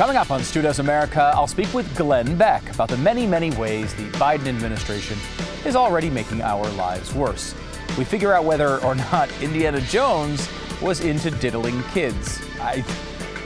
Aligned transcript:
Coming 0.00 0.16
up 0.16 0.30
on 0.30 0.42
Stu 0.42 0.62
Does 0.62 0.78
America, 0.78 1.30
I'll 1.34 1.46
speak 1.46 1.74
with 1.74 1.94
Glenn 1.94 2.34
Beck 2.38 2.72
about 2.72 2.88
the 2.88 2.96
many, 2.96 3.26
many 3.26 3.50
ways 3.50 3.92
the 3.92 4.08
Biden 4.12 4.46
administration 4.46 5.18
is 5.66 5.76
already 5.76 6.08
making 6.08 6.40
our 6.40 6.66
lives 6.70 7.12
worse. 7.14 7.54
We 7.98 8.04
figure 8.06 8.32
out 8.32 8.46
whether 8.46 8.82
or 8.82 8.94
not 8.94 9.30
Indiana 9.42 9.78
Jones 9.82 10.48
was 10.80 11.00
into 11.00 11.30
diddling 11.30 11.82
kids. 11.92 12.40
I, 12.62 12.82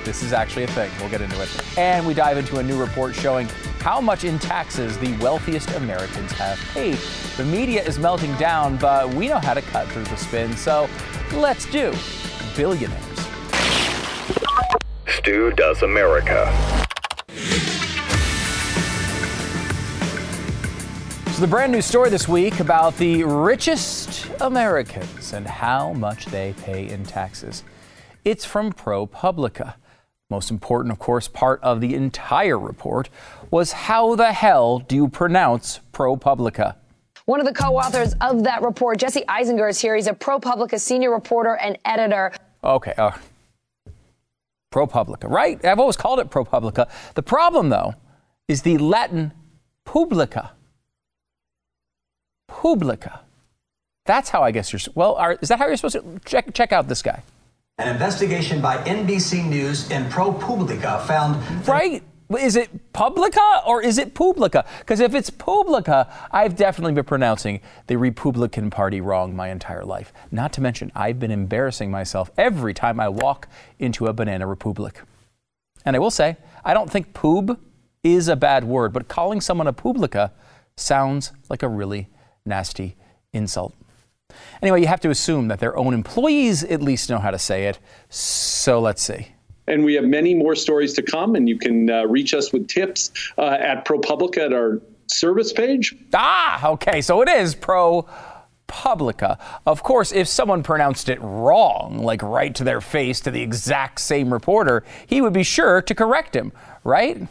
this 0.05 0.23
is 0.23 0.33
actually 0.33 0.63
a 0.63 0.69
thing. 0.69 0.93
We'll 1.01 1.11
get 1.11 1.23
into 1.23 1.43
it. 1.43 1.77
And 1.77 2.07
we 2.07 2.15
dive 2.15 2.39
into 2.39 2.59
a 2.59 2.63
new 2.63 2.81
report 2.81 3.17
showing 3.17 3.49
how 3.81 4.01
much 4.01 4.23
in 4.23 4.39
taxes 4.39 4.97
the 4.99 5.13
wealthiest 5.17 5.73
Americans 5.73 6.31
have 6.31 6.61
paid. 6.73 6.99
The 7.37 7.47
media 7.47 7.83
is 7.83 7.99
melting 7.99 8.33
down, 8.37 8.77
but 8.77 9.13
we 9.13 9.27
know 9.27 9.41
how 9.41 9.55
to 9.55 9.63
cut 9.63 9.89
through 9.89 10.05
the 10.05 10.17
spin, 10.17 10.57
so 10.57 10.89
let's 11.33 11.69
do 11.73 11.93
billionaires. 12.55 13.24
Stu 15.07 15.51
Does 15.53 15.83
America. 15.83 16.51
So, 21.33 21.41
the 21.41 21.47
brand 21.49 21.73
new 21.73 21.83
story 21.83 22.11
this 22.11 22.29
week 22.29 22.61
about 22.61 22.97
the 22.97 23.25
richest 23.25 24.31
Americans 24.41 25.33
and 25.33 25.47
how 25.47 25.93
much 25.93 26.27
they 26.27 26.55
pay 26.63 26.89
in 26.89 27.05
taxes. 27.05 27.65
It's 28.25 28.45
from 28.45 28.73
ProPublica. 28.73 29.75
Most 30.31 30.51
important, 30.51 30.93
of 30.93 30.99
course, 30.99 31.29
part 31.29 31.61
of 31.63 31.81
the 31.81 31.95
entire 31.95 32.59
report 32.59 33.11
was 33.51 33.73
how 33.73 34.15
the 34.15 34.33
hell 34.33 34.79
do 34.79 34.97
you 34.97 35.09
pronounce 35.09 35.81
ProPublica? 35.93 36.77
One 37.27 37.41
of 37.41 37.47
the 37.47 37.53
co 37.53 37.77
authors 37.77 38.15
of 38.21 38.45
that 38.45 38.63
report, 38.63 38.99
Jesse 38.99 39.23
Eisinger, 39.29 39.69
is 39.69 39.81
here. 39.81 39.97
He's 39.97 40.07
a 40.07 40.13
ProPublica 40.13 40.79
senior 40.79 41.11
reporter 41.11 41.57
and 41.57 41.79
editor. 41.85 42.33
Okay, 42.63 42.93
uh, 42.97 43.13
ProPublica, 44.75 45.31
right? 45.31 45.65
I've 45.65 45.79
always 45.79 45.97
called 45.97 46.19
it 46.19 46.31
ProPublica. 46.31 46.89
The 47.15 47.23
problem, 47.23 47.69
though, 47.69 47.95
is 48.49 48.63
the 48.63 48.77
Latin 48.79 49.33
publica. 49.85 50.51
Publica. 52.49 53.21
That's 54.05 54.31
how 54.31 54.43
I 54.43 54.51
guess 54.51 54.73
you're. 54.73 54.81
Well, 54.95 55.15
are, 55.15 55.39
is 55.41 55.49
that 55.49 55.61
how 55.61 55.67
you're 55.69 55.77
supposed 55.77 55.95
to 55.95 56.21
check 56.25 56.53
check 56.53 56.73
out 56.73 56.89
this 56.89 57.03
guy? 57.03 57.23
An 57.79 57.89
investigation 57.89 58.61
by 58.61 58.77
NBC 58.79 59.49
News 59.49 59.91
and 59.91 60.11
ProPublica 60.13 61.07
found. 61.07 61.67
Right? 61.67 62.03
Is 62.31 62.57
it 62.57 62.93
Publica 62.93 63.63
or 63.67 63.83
is 63.83 63.99
it 63.99 64.15
Publica? 64.15 64.65
Because 64.79 65.01
if 65.01 65.15
it's 65.15 65.29
Publica, 65.31 66.13
I've 66.33 66.57
definitely 66.57 66.95
been 66.95 67.05
pronouncing 67.05 67.61
the 67.87 67.97
Republican 67.97 68.71
Party 68.71 69.01
wrong 69.01 69.37
my 69.37 69.49
entire 69.49 69.85
life. 69.85 70.13
Not 70.31 70.53
to 70.55 70.61
mention, 70.61 70.91
I've 70.95 71.21
been 71.21 71.31
embarrassing 71.31 71.91
myself 71.91 72.31
every 72.39 72.73
time 72.73 72.99
I 72.99 73.09
walk 73.09 73.49
into 73.79 74.07
a 74.07 74.13
Banana 74.13 74.47
Republic. 74.47 75.03
And 75.85 75.95
I 75.95 75.99
will 75.99 76.11
say, 76.11 76.39
I 76.65 76.73
don't 76.73 76.91
think 76.91 77.13
poob 77.13 77.59
is 78.03 78.29
a 78.29 78.37
bad 78.37 78.65
word, 78.65 78.93
but 78.93 79.07
calling 79.07 79.41
someone 79.41 79.67
a 79.67 79.73
Publica 79.73 80.33
sounds 80.77 81.33
like 81.51 81.63
a 81.63 81.69
really 81.69 82.09
nasty 82.47 82.97
insult. 83.33 83.75
Anyway, 84.63 84.81
you 84.81 84.87
have 84.87 85.01
to 85.01 85.11
assume 85.11 85.49
that 85.49 85.61
their 85.61 85.77
own 85.77 85.93
employees 85.93 86.65
at 86.65 86.81
least 86.81 87.11
know 87.11 87.19
how 87.19 87.31
to 87.31 87.39
say 87.39 87.67
it. 87.67 87.79
So 88.09 88.81
let's 88.81 89.03
see. 89.03 89.34
And 89.67 89.85
we 89.85 89.95
have 89.95 90.05
many 90.05 90.35
more 90.35 90.55
stories 90.55 90.93
to 90.95 91.03
come, 91.03 91.35
and 91.35 91.49
you 91.49 91.59
can 91.59 91.91
uh, 91.91 92.05
reach 92.05 92.35
us 92.35 92.53
with 92.53 92.69
tips 92.69 93.11
uh, 93.39 93.57
at 93.61 93.87
ProPublica 93.87 94.47
at 94.47 94.53
our 94.53 94.81
service 95.07 95.53
page. 95.53 95.95
Ah, 96.13 96.69
okay, 96.69 97.01
so 97.01 97.23
it 97.23 97.29
is 97.29 97.55
ProPublica. 97.55 99.39
Of 99.67 99.83
course, 99.83 100.13
if 100.13 100.29
someone 100.29 100.63
pronounced 100.63 101.09
it 101.09 101.19
wrong, 101.21 101.99
like 101.99 102.23
right 102.23 102.55
to 102.55 102.65
their 102.65 102.81
face 102.81 103.21
to 103.21 103.31
the 103.31 103.41
exact 103.41 104.01
same 104.01 104.33
reporter, 104.33 104.85
he 105.07 105.21
would 105.23 105.33
be 105.33 105.43
sure 105.43 105.81
to 105.83 105.95
correct 105.95 106.37
him, 106.37 106.53
right? 106.85 107.27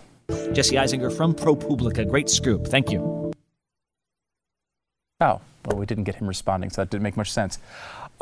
Jesse 0.54 0.76
Eisinger 0.76 1.16
from 1.16 1.34
ProPublica. 1.36 2.10
Great 2.10 2.30
scoop. 2.30 2.68
Thank 2.68 2.92
you. 2.92 3.32
Oh, 5.22 5.40
well, 5.66 5.78
we 5.78 5.86
didn't 5.86 6.04
get 6.04 6.16
him 6.16 6.28
responding, 6.28 6.70
so 6.70 6.82
that 6.82 6.90
didn't 6.90 7.04
make 7.04 7.16
much 7.16 7.32
sense. 7.32 7.60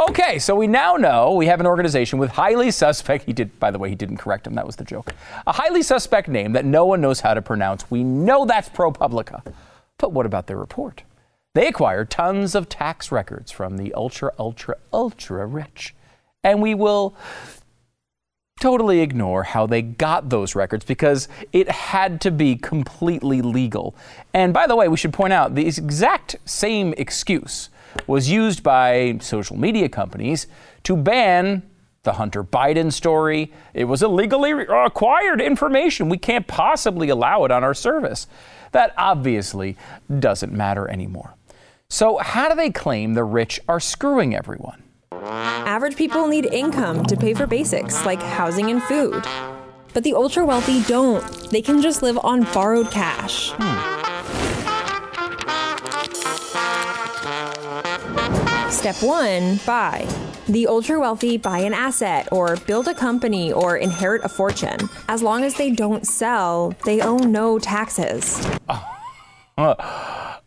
Okay, 0.09 0.39
so 0.39 0.55
we 0.55 0.65
now 0.65 0.95
know 0.95 1.33
we 1.33 1.45
have 1.45 1.59
an 1.59 1.67
organization 1.67 2.17
with 2.17 2.31
highly 2.31 2.71
suspect. 2.71 3.25
He 3.25 3.33
did, 3.33 3.59
by 3.59 3.69
the 3.69 3.77
way, 3.77 3.87
he 3.87 3.93
didn't 3.93 4.17
correct 4.17 4.47
him. 4.47 4.55
That 4.55 4.65
was 4.65 4.75
the 4.75 4.83
joke. 4.83 5.13
A 5.45 5.51
highly 5.51 5.83
suspect 5.83 6.27
name 6.27 6.53
that 6.53 6.65
no 6.65 6.87
one 6.87 7.01
knows 7.01 7.19
how 7.19 7.35
to 7.35 7.41
pronounce. 7.41 7.91
We 7.91 8.03
know 8.03 8.45
that's 8.45 8.67
ProPublica. 8.67 9.53
But 9.99 10.11
what 10.11 10.25
about 10.25 10.47
their 10.47 10.57
report? 10.57 11.03
They 11.53 11.67
acquired 11.67 12.09
tons 12.09 12.55
of 12.55 12.67
tax 12.67 13.11
records 13.11 13.51
from 13.51 13.77
the 13.77 13.93
ultra, 13.93 14.31
ultra, 14.39 14.77
ultra 14.91 15.45
rich. 15.45 15.93
And 16.43 16.63
we 16.63 16.73
will 16.73 17.15
totally 18.59 19.01
ignore 19.01 19.43
how 19.43 19.67
they 19.67 19.83
got 19.83 20.29
those 20.29 20.55
records 20.55 20.83
because 20.83 21.27
it 21.53 21.69
had 21.69 22.21
to 22.21 22.31
be 22.31 22.55
completely 22.55 23.43
legal. 23.43 23.93
And 24.33 24.51
by 24.51 24.65
the 24.65 24.75
way, 24.75 24.87
we 24.87 24.97
should 24.97 25.13
point 25.13 25.33
out 25.33 25.53
the 25.53 25.67
exact 25.67 26.37
same 26.45 26.95
excuse 26.97 27.69
was 28.07 28.29
used 28.29 28.63
by 28.63 29.17
social 29.21 29.57
media 29.57 29.89
companies 29.89 30.47
to 30.83 30.95
ban 30.95 31.63
the 32.03 32.13
Hunter 32.13 32.43
Biden 32.43 32.91
story. 32.91 33.51
It 33.73 33.85
was 33.85 34.01
illegally 34.01 34.51
acquired 34.51 35.41
information. 35.41 36.09
We 36.09 36.17
can't 36.17 36.47
possibly 36.47 37.09
allow 37.09 37.45
it 37.45 37.51
on 37.51 37.63
our 37.63 37.73
service. 37.73 38.27
That 38.71 38.93
obviously 38.97 39.77
doesn't 40.19 40.51
matter 40.51 40.89
anymore. 40.89 41.35
So, 41.89 42.17
how 42.17 42.47
do 42.49 42.55
they 42.55 42.71
claim 42.71 43.13
the 43.13 43.25
rich 43.25 43.59
are 43.67 43.81
screwing 43.81 44.33
everyone? 44.33 44.81
Average 45.11 45.97
people 45.97 46.27
need 46.27 46.45
income 46.45 47.05
to 47.05 47.17
pay 47.17 47.33
for 47.33 47.45
basics 47.45 48.05
like 48.05 48.21
housing 48.21 48.71
and 48.71 48.81
food. 48.83 49.25
But 49.93 50.03
the 50.03 50.13
ultra 50.13 50.45
wealthy 50.45 50.81
don't. 50.83 51.21
They 51.51 51.61
can 51.61 51.81
just 51.81 52.01
live 52.01 52.17
on 52.23 52.43
borrowed 52.53 52.89
cash. 52.91 53.51
Hmm. 53.57 54.10
Step 58.81 59.03
one 59.03 59.59
buy. 59.63 60.07
The 60.47 60.65
ultra 60.65 60.99
wealthy 60.99 61.37
buy 61.37 61.59
an 61.59 61.71
asset 61.71 62.27
or 62.31 62.55
build 62.65 62.87
a 62.87 62.95
company 62.95 63.53
or 63.53 63.77
inherit 63.77 64.25
a 64.25 64.27
fortune. 64.27 64.89
As 65.07 65.21
long 65.21 65.43
as 65.43 65.53
they 65.53 65.69
don't 65.69 66.07
sell, 66.07 66.73
they 66.83 66.99
owe 66.99 67.19
no 67.19 67.59
taxes. 67.59 68.43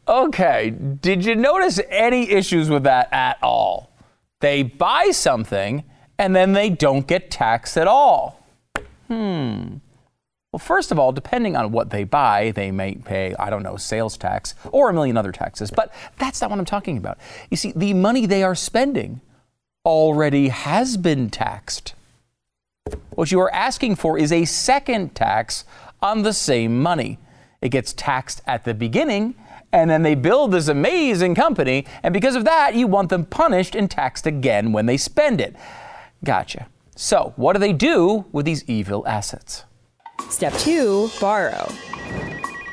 Okay, 0.08 0.70
did 0.70 1.24
you 1.24 1.36
notice 1.36 1.80
any 1.88 2.28
issues 2.28 2.68
with 2.68 2.82
that 2.82 3.08
at 3.12 3.38
all? 3.40 3.92
They 4.40 4.64
buy 4.64 5.12
something 5.12 5.84
and 6.18 6.34
then 6.34 6.52
they 6.52 6.68
don't 6.68 7.06
get 7.06 7.30
taxed 7.30 7.78
at 7.78 7.86
all. 7.86 8.44
Hmm. 9.06 9.76
Well, 10.54 10.60
first 10.60 10.92
of 10.92 11.00
all, 11.00 11.10
depending 11.10 11.56
on 11.56 11.72
what 11.72 11.90
they 11.90 12.04
buy, 12.04 12.52
they 12.52 12.70
may 12.70 12.94
pay, 12.94 13.34
I 13.40 13.50
don't 13.50 13.64
know, 13.64 13.76
sales 13.76 14.16
tax 14.16 14.54
or 14.70 14.88
a 14.88 14.92
million 14.92 15.16
other 15.16 15.32
taxes. 15.32 15.68
But 15.68 15.92
that's 16.16 16.40
not 16.40 16.48
what 16.48 16.60
I'm 16.60 16.64
talking 16.64 16.96
about. 16.96 17.18
You 17.50 17.56
see, 17.56 17.72
the 17.74 17.92
money 17.92 18.24
they 18.24 18.44
are 18.44 18.54
spending 18.54 19.20
already 19.84 20.50
has 20.50 20.96
been 20.96 21.28
taxed. 21.28 21.94
What 23.10 23.32
you 23.32 23.40
are 23.40 23.52
asking 23.52 23.96
for 23.96 24.16
is 24.16 24.30
a 24.30 24.44
second 24.44 25.16
tax 25.16 25.64
on 26.00 26.22
the 26.22 26.32
same 26.32 26.80
money. 26.80 27.18
It 27.60 27.70
gets 27.70 27.92
taxed 27.92 28.40
at 28.46 28.64
the 28.64 28.74
beginning, 28.74 29.34
and 29.72 29.90
then 29.90 30.04
they 30.04 30.14
build 30.14 30.52
this 30.52 30.68
amazing 30.68 31.34
company, 31.34 31.84
and 32.04 32.14
because 32.14 32.36
of 32.36 32.44
that, 32.44 32.76
you 32.76 32.86
want 32.86 33.08
them 33.08 33.24
punished 33.24 33.74
and 33.74 33.90
taxed 33.90 34.24
again 34.24 34.70
when 34.70 34.86
they 34.86 34.98
spend 34.98 35.40
it. 35.40 35.56
Gotcha. 36.22 36.68
So, 36.94 37.32
what 37.34 37.54
do 37.54 37.58
they 37.58 37.72
do 37.72 38.26
with 38.30 38.46
these 38.46 38.62
evil 38.68 39.04
assets? 39.08 39.64
Step 40.28 40.52
two 40.54 41.10
borrow. 41.20 41.68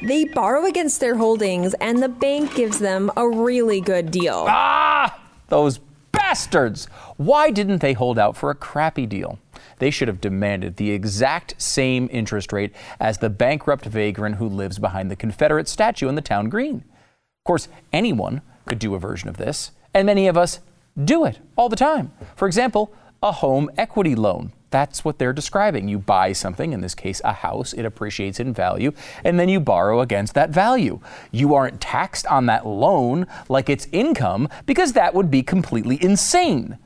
They 0.04 0.26
borrow 0.26 0.66
against 0.66 1.00
their 1.00 1.16
holdings, 1.16 1.76
and 1.76 2.02
the 2.02 2.10
bank 2.10 2.56
gives 2.56 2.80
them 2.80 3.12
a 3.16 3.30
really 3.30 3.82
good 3.82 4.10
deal. 4.10 4.46
Ah, 4.48 5.20
those 5.50 5.80
bastards! 6.12 6.86
Why 7.18 7.52
didn't 7.52 7.82
they 7.82 7.94
hold 7.94 8.18
out 8.18 8.36
for 8.36 8.50
a 8.50 8.56
crappy 8.56 9.06
deal? 9.06 9.38
They 9.78 9.92
should 9.92 10.08
have 10.08 10.22
demanded 10.22 10.78
the 10.78 10.92
exact 10.92 11.62
same 11.62 12.10
interest 12.12 12.52
rate 12.52 12.74
as 13.00 13.20
the 13.20 13.30
bankrupt 13.30 13.86
vagrant 13.86 14.36
who 14.36 14.48
lives 14.48 14.80
behind 14.80 15.12
the 15.12 15.16
Confederate 15.16 15.68
statue 15.68 16.10
in 16.10 16.16
the 16.16 16.22
town 16.22 16.50
green. 16.50 16.78
Of 16.78 17.46
course, 17.46 17.68
anyone 17.94 18.42
could 18.66 18.80
do 18.80 18.96
a 18.96 19.00
version 19.00 19.30
of 19.30 19.38
this, 19.38 19.72
and 19.94 20.06
many 20.06 20.28
of 20.28 20.38
us 20.38 20.60
do 21.04 21.26
it 21.26 21.40
all 21.56 21.70
the 21.70 21.76
time. 21.76 22.12
For 22.36 22.48
example, 22.48 22.94
a 23.22 23.32
home 23.32 23.70
equity 23.78 24.16
loan. 24.16 24.52
That's 24.72 25.06
what 25.06 25.20
they're 25.20 25.34
describing. 25.34 25.88
You 25.88 26.00
buy 26.00 26.32
something, 26.32 26.74
in 26.74 26.82
this 26.82 26.96
case, 26.96 27.22
a 27.24 27.34
house, 27.34 27.74
it 27.74 27.84
appreciates 27.86 28.40
in 28.40 28.54
value, 28.54 28.94
and 29.24 29.40
then 29.40 29.50
you 29.50 29.60
borrow 29.60 30.00
against 30.00 30.34
that 30.34 30.50
value. 30.50 31.02
You 31.32 31.54
aren't 31.54 31.82
taxed 31.82 32.26
on 32.26 32.46
that 32.48 32.66
loan 32.66 33.28
like 33.50 33.70
it's 33.70 33.88
income 33.92 34.48
because 34.66 34.94
that 34.94 35.14
would 35.14 35.30
be 35.30 35.44
completely 35.44 36.02
insane. 36.02 36.78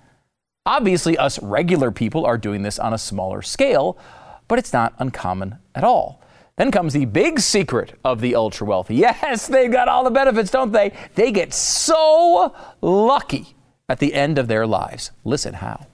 Obviously, 0.65 1.15
us 1.15 1.39
regular 1.43 1.91
people 1.91 2.25
are 2.25 2.39
doing 2.39 2.63
this 2.63 2.79
on 2.79 2.91
a 2.91 2.97
smaller 2.97 3.43
scale, 3.43 3.99
but 4.47 4.57
it's 4.57 4.73
not 4.73 4.95
uncommon 4.97 5.59
at 5.75 5.83
all. 5.83 6.21
Then 6.57 6.71
comes 6.71 6.93
the 6.93 7.05
big 7.05 7.39
secret 7.39 7.99
of 8.03 8.19
the 8.19 8.33
ultra 8.35 8.65
wealthy. 8.65 8.95
Yes, 9.05 9.45
they've 9.45 9.71
got 9.71 9.87
all 9.87 10.03
the 10.03 10.09
benefits, 10.09 10.49
don't 10.49 10.71
they? 10.71 10.91
They 11.13 11.31
get 11.31 11.53
so 11.53 12.55
lucky 12.81 13.55
at 13.87 13.99
the 13.99 14.15
end 14.15 14.39
of 14.39 14.47
their 14.47 14.65
lives. 14.65 15.11
Listen 15.23 15.55
how. 15.55 15.85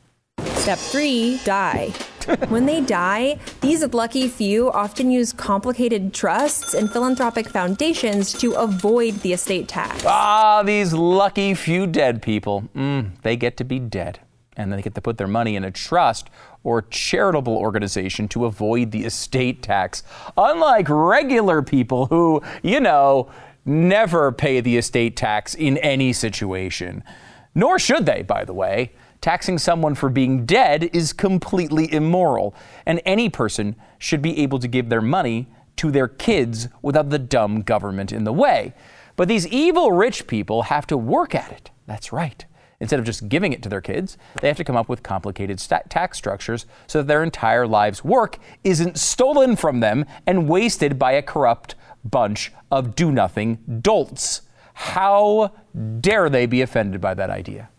Step 0.61 0.77
three 0.77 1.39
die. 1.43 1.93
when 2.49 2.65
they 2.65 2.81
die, 2.81 3.39
these 3.61 3.83
lucky 3.93 4.27
few 4.27 4.71
often 4.71 5.09
use 5.09 5.33
complicated 5.33 6.13
trusts 6.13 6.73
and 6.73 6.91
philanthropic 6.91 7.49
foundations 7.49 8.33
to 8.33 8.53
avoid 8.53 9.15
the 9.21 9.33
estate 9.33 9.67
tax. 9.67 10.03
Ah, 10.05 10.61
these 10.63 10.93
lucky 10.93 11.53
few 11.53 11.87
dead 11.87 12.21
people. 12.21 12.69
Mm, 12.75 13.19
they 13.23 13.35
get 13.35 13.57
to 13.57 13.63
be 13.63 13.79
dead. 13.79 14.19
And 14.57 14.71
they 14.71 14.81
get 14.81 14.95
to 14.95 15.01
put 15.01 15.17
their 15.17 15.27
money 15.27 15.55
in 15.55 15.63
a 15.63 15.71
trust 15.71 16.29
or 16.63 16.83
charitable 16.83 17.57
organization 17.57 18.27
to 18.29 18.45
avoid 18.45 18.91
the 18.91 19.05
estate 19.05 19.63
tax. 19.63 20.03
Unlike 20.37 20.87
regular 20.89 21.61
people 21.61 22.05
who, 22.07 22.41
you 22.61 22.79
know, 22.79 23.31
never 23.65 24.31
pay 24.31 24.59
the 24.59 24.77
estate 24.77 25.15
tax 25.15 25.55
in 25.55 25.77
any 25.79 26.13
situation. 26.13 27.03
Nor 27.55 27.79
should 27.79 28.05
they, 28.05 28.21
by 28.21 28.45
the 28.45 28.53
way. 28.53 28.91
Taxing 29.21 29.59
someone 29.59 29.93
for 29.93 30.09
being 30.09 30.47
dead 30.47 30.89
is 30.93 31.13
completely 31.13 31.93
immoral, 31.93 32.55
and 32.87 32.99
any 33.05 33.29
person 33.29 33.75
should 33.99 34.19
be 34.19 34.39
able 34.39 34.57
to 34.57 34.67
give 34.67 34.89
their 34.89 35.01
money 35.01 35.47
to 35.75 35.91
their 35.91 36.07
kids 36.07 36.67
without 36.81 37.11
the 37.11 37.19
dumb 37.19 37.61
government 37.61 38.11
in 38.11 38.23
the 38.23 38.33
way. 38.33 38.73
But 39.15 39.27
these 39.27 39.45
evil 39.47 39.91
rich 39.91 40.25
people 40.25 40.63
have 40.63 40.87
to 40.87 40.97
work 40.97 41.35
at 41.35 41.51
it. 41.51 41.69
That's 41.85 42.11
right. 42.11 42.43
Instead 42.79 42.97
of 42.97 43.05
just 43.05 43.29
giving 43.29 43.53
it 43.53 43.61
to 43.61 43.69
their 43.69 43.79
kids, 43.79 44.17
they 44.41 44.47
have 44.47 44.57
to 44.57 44.63
come 44.63 44.75
up 44.75 44.89
with 44.89 45.03
complicated 45.03 45.59
st- 45.59 45.87
tax 45.87 46.17
structures 46.17 46.65
so 46.87 46.97
that 46.97 47.07
their 47.07 47.21
entire 47.21 47.67
lives' 47.67 48.03
work 48.03 48.39
isn't 48.63 48.97
stolen 48.97 49.55
from 49.55 49.81
them 49.81 50.03
and 50.25 50.49
wasted 50.49 50.97
by 50.97 51.11
a 51.11 51.21
corrupt 51.21 51.75
bunch 52.03 52.51
of 52.71 52.95
do 52.95 53.11
nothing 53.11 53.79
dolts. 53.83 54.41
How 54.73 55.51
dare 55.99 56.27
they 56.27 56.47
be 56.47 56.63
offended 56.63 57.01
by 57.01 57.13
that 57.13 57.29
idea? 57.29 57.69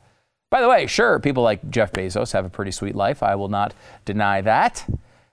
By 0.52 0.60
the 0.60 0.68
way, 0.68 0.86
sure, 0.86 1.18
people 1.18 1.42
like 1.42 1.70
Jeff 1.70 1.92
Bezos 1.92 2.32
have 2.34 2.44
a 2.44 2.50
pretty 2.50 2.72
sweet 2.72 2.94
life. 2.94 3.22
I 3.22 3.36
will 3.36 3.48
not 3.48 3.72
deny 4.04 4.42
that. 4.42 4.86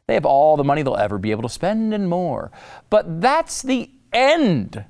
They 0.08 0.14
have 0.14 0.26
all 0.26 0.56
the 0.56 0.64
money 0.64 0.82
they'll 0.82 0.96
ever 0.96 1.18
be 1.18 1.32
able 1.32 1.44
to 1.44 1.50
spend 1.50 1.94
and 1.94 2.10
more. 2.10 2.52
But 2.90 3.20
that's 3.20 3.62
the 3.62 3.92
end 4.14 4.86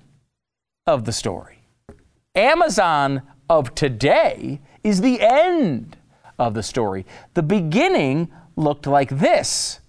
of 0.85 1.05
the 1.05 1.13
story. 1.13 1.63
Amazon 2.35 3.23
of 3.49 3.73
today 3.73 4.61
is 4.83 5.01
the 5.01 5.19
end 5.19 5.97
of 6.37 6.53
the 6.53 6.61
story. 6.61 7.07
The 7.33 7.41
beginning 7.41 8.31
looked 8.55 8.85
like 8.85 9.09
this 9.09 9.79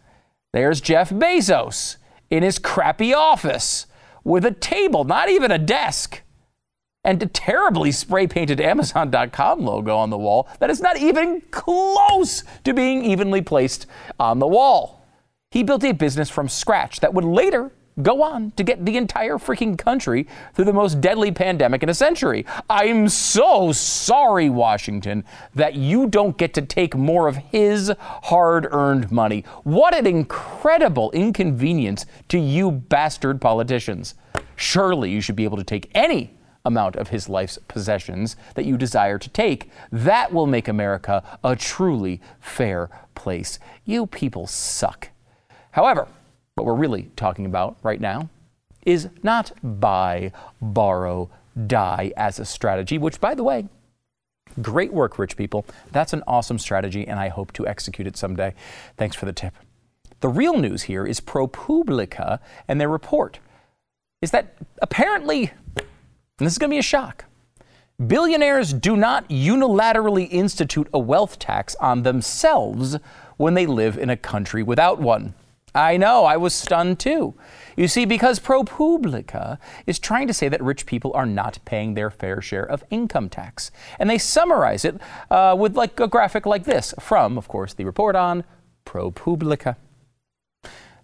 there's 0.54 0.81
Jeff 0.81 1.10
Bezos 1.10 1.96
in 2.31 2.42
his 2.42 2.58
crappy 2.58 3.12
office 3.12 3.84
with 4.25 4.46
a 4.46 4.52
table, 4.52 5.04
not 5.04 5.28
even 5.28 5.50
a 5.50 5.58
desk 5.58 6.22
and 7.05 7.23
a 7.23 7.26
terribly 7.26 7.91
spray 7.93 8.26
painted 8.26 8.61
Amazon.com 8.61 9.64
logo 9.64 9.97
on 9.97 10.11
the 10.11 10.19
wall 10.19 10.49
that 10.58 10.70
is 10.70 10.81
not 10.81 10.99
even 10.99 11.41
close 11.50 12.44
to 12.64 12.75
being 12.75 13.05
evenly 13.05 13.41
placed 13.41 13.87
on 14.19 14.38
the 14.38 14.47
wall. 14.47 15.06
He 15.50 15.62
built 15.62 15.82
a 15.85 15.93
business 15.93 16.31
from 16.31 16.49
scratch 16.49 17.00
that 17.00 17.14
would 17.14 17.25
later 17.25 17.73
go 18.02 18.23
on 18.23 18.52
to 18.52 18.62
get 18.62 18.85
the 18.87 18.97
entire 18.97 19.37
freaking 19.37 19.76
country 19.76 20.26
through 20.55 20.64
the 20.64 20.73
most 20.73 21.00
deadly 21.00 21.32
pandemic 21.32 21.82
in 21.82 21.88
a 21.88 21.94
century. 21.94 22.47
I'm 22.69 23.08
so 23.08 23.73
sorry, 23.73 24.49
Washington, 24.49 25.25
that 25.55 25.75
you 25.75 26.06
don't 26.06 26.37
get 26.37 26.55
to 26.55 26.62
take 26.62 26.94
more 26.94 27.29
of 27.29 27.37
his 27.37 27.93
hard 27.99 28.69
earned 28.70 29.11
money. 29.11 29.44
What 29.64 29.94
an 29.94 30.06
incredible 30.06 31.11
inconvenience 31.11 32.06
to 32.29 32.38
you 32.38 32.70
bastard 32.70 33.41
politicians. 33.41 34.14
Surely 34.56 35.11
you 35.11 35.20
should 35.20 35.37
be 35.37 35.44
able 35.44 35.56
to 35.56 35.64
take 35.64 35.91
any 35.94 36.35
amount 36.64 36.96
of 36.96 37.08
his 37.08 37.28
life's 37.28 37.58
possessions 37.68 38.36
that 38.54 38.64
you 38.64 38.76
desire 38.76 39.18
to 39.18 39.28
take. 39.30 39.70
That 39.90 40.32
will 40.32 40.46
make 40.46 40.68
America 40.68 41.22
a 41.42 41.56
truly 41.56 42.20
fair 42.40 42.90
place. 43.14 43.58
You 43.84 44.06
people 44.06 44.46
suck. 44.46 45.08
However, 45.72 46.08
what 46.54 46.66
we're 46.66 46.74
really 46.74 47.10
talking 47.16 47.46
about 47.46 47.76
right 47.82 48.00
now 48.00 48.28
is 48.84 49.08
not 49.22 49.52
buy, 49.62 50.32
borrow, 50.60 51.30
die 51.66 52.12
as 52.16 52.38
a 52.38 52.44
strategy, 52.44 52.98
which, 52.98 53.20
by 53.20 53.34
the 53.34 53.44
way, 53.44 53.68
great 54.60 54.92
work, 54.92 55.18
rich 55.18 55.36
people. 55.36 55.64
That's 55.92 56.12
an 56.12 56.22
awesome 56.26 56.58
strategy, 56.58 57.06
and 57.06 57.20
I 57.20 57.28
hope 57.28 57.52
to 57.52 57.66
execute 57.66 58.06
it 58.06 58.16
someday. 58.16 58.54
Thanks 58.96 59.16
for 59.16 59.26
the 59.26 59.32
tip. 59.32 59.54
The 60.20 60.28
real 60.28 60.58
news 60.58 60.82
here 60.82 61.06
is 61.06 61.20
ProPublica 61.20 62.40
and 62.68 62.80
their 62.80 62.88
report 62.88 63.38
is 64.20 64.32
that 64.32 64.54
apparently 64.82 65.50
and 66.40 66.46
this 66.46 66.54
is 66.54 66.58
going 66.58 66.70
to 66.70 66.75
be 66.75 66.78
a 66.78 66.82
shock. 66.82 67.26
Billionaires 68.04 68.72
do 68.72 68.96
not 68.96 69.28
unilaterally 69.28 70.26
institute 70.31 70.88
a 70.92 70.98
wealth 70.98 71.38
tax 71.38 71.75
on 71.76 72.02
themselves 72.02 72.96
when 73.37 73.54
they 73.54 73.66
live 73.66 73.98
in 73.98 74.08
a 74.08 74.16
country 74.16 74.62
without 74.62 74.98
one. 74.98 75.34
I 75.75 75.96
know, 75.96 76.25
I 76.25 76.37
was 76.37 76.54
stunned 76.54 76.98
too. 76.98 77.34
You 77.76 77.87
see, 77.88 78.04
because 78.04 78.40
ProPublica 78.40 79.58
is 79.87 79.98
trying 79.98 80.26
to 80.26 80.34
say 80.34 80.48
that 80.48 80.62
rich 80.62 80.87
people 80.87 81.12
are 81.14 81.26
not 81.26 81.58
paying 81.64 81.94
their 81.94 82.10
fair 82.10 82.40
share 82.40 82.64
of 82.64 82.84
income 82.90 83.28
tax. 83.28 83.70
And 83.98 84.10
they 84.10 84.19
summarize 84.19 84.84
it 84.84 85.00
uh, 85.31 85.54
with 85.58 85.76
like 85.76 86.00
a 86.00 86.08
graphic 86.08 86.46
like 86.46 86.64
this 86.64 86.94
from, 86.98 87.38
of 87.38 87.48
course, 87.48 87.75
the 87.75 87.84
report 87.84 88.16
on 88.16 88.44
ProPublica. 88.84 89.76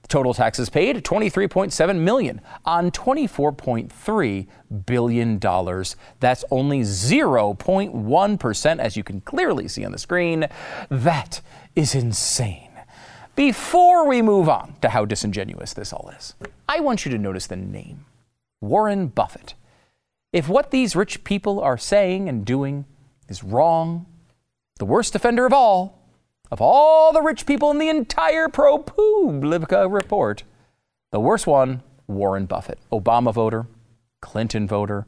Total 0.09 0.33
taxes 0.33 0.69
paid 0.69 1.03
23.7 1.03 1.99
million 1.99 2.41
on 2.65 2.91
24.3 2.91 4.47
billion 4.87 5.39
dollars. 5.39 5.97
That's 6.21 6.45
only 6.51 6.81
0.1% 6.81 8.79
as 8.79 8.97
you 8.97 9.03
can 9.03 9.21
clearly 9.21 9.69
see 9.69 9.85
on 9.85 9.93
the 9.93 9.99
screen. 9.99 10.47
That 10.91 11.41
is 11.75 11.95
insane. 11.95 12.71
Before 13.35 14.07
we 14.09 14.23
move 14.23 14.49
on 14.49 14.77
to 14.81 14.89
how 14.91 15.05
disingenuous 15.05 15.75
this 15.75 15.93
all 15.93 16.11
is, 16.17 16.35
I 16.69 16.81
want 16.81 17.05
you 17.05 17.11
to 17.11 17.19
notice 17.19 17.47
the 17.47 17.57
name. 17.57 18.07
Warren 18.61 19.09
Buffett. 19.09 19.55
If 20.33 20.49
what 20.49 20.71
these 20.71 20.97
rich 20.97 21.25
people 21.25 21.61
are 21.61 21.79
saying 21.79 22.29
and 22.29 22.45
doing 22.45 22.87
is 23.29 23.45
wrong, 23.45 24.07
the 24.79 24.85
worst 24.85 25.15
offender 25.15 25.47
of 25.47 25.53
all 25.53 25.96
of 26.51 26.61
all 26.61 27.13
the 27.13 27.23
rich 27.23 27.47
people 27.47 27.71
in 27.71 27.79
the 27.79 27.89
entire 27.89 28.49
pro 28.49 28.79
ProPublica 28.79 29.93
report, 29.93 30.45
the 31.13 31.21
worst 31.21 31.47
one, 31.47 31.83
Warren 32.07 32.47
Buffett, 32.47 32.79
Obama 32.93 33.33
voter, 33.33 33.67
Clinton 34.21 34.67
voter, 34.67 35.07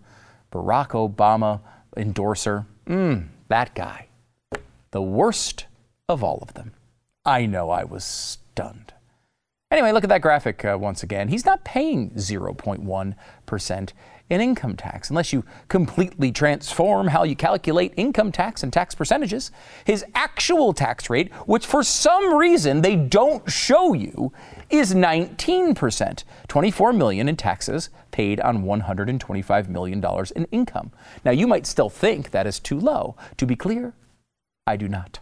Barack 0.50 0.88
Obama 0.90 1.61
endorser. 1.97 2.66
Mmm, 2.87 3.28
that 3.49 3.75
guy. 3.75 4.09
The 4.90 5.02
worst 5.02 5.66
of 6.09 6.25
all 6.25 6.38
of 6.40 6.54
them. 6.54 6.73
I 7.25 7.47
know 7.47 7.71
I 7.71 7.85
was 7.85 8.04
stunned. 8.04 8.95
Anyway, 9.71 9.92
look 9.92 10.04
at 10.04 10.09
that 10.09 10.23
graphic 10.23 10.64
uh, 10.64 10.78
once 10.80 11.02
again. 11.02 11.28
He's 11.28 11.45
not 11.45 11.62
paying 11.62 12.11
0.1% 12.12 13.92
in 14.30 14.40
income 14.40 14.76
tax 14.76 15.11
unless 15.11 15.32
you 15.32 15.44
completely 15.68 16.30
transform 16.30 17.08
how 17.08 17.25
you 17.25 17.35
calculate 17.35 17.92
income 17.97 18.30
tax 18.30 18.62
and 18.62 18.73
tax 18.73 18.94
percentages. 18.94 19.50
His 19.85 20.04
actual 20.14 20.73
tax 20.73 21.08
rate, 21.08 21.32
which 21.47 21.66
for 21.66 21.82
some 21.82 22.35
reason 22.35 22.82
they 22.82 22.97
don't 22.97 23.50
show 23.50 23.94
you, 23.94 24.32
is 24.70 24.94
19%, 24.94 26.25
24 26.49 26.92
million 26.92 27.28
in 27.28 27.37
taxes 27.37 27.90
paid 28.11 28.40
on 28.40 28.62
125 28.62 29.68
million 29.68 30.00
dollars 30.00 30.30
in 30.32 30.44
income. 30.47 30.92
Now 31.25 31.30
you 31.30 31.47
might 31.47 31.66
still 31.66 31.90
think 31.90 32.30
that 32.30 32.47
is 32.47 32.61
too 32.61 32.78
low. 32.78 33.16
To 33.37 33.47
be 33.47 33.56
clear, 33.56 33.94
I 34.66 34.76
do 34.76 34.88
not. 34.88 35.20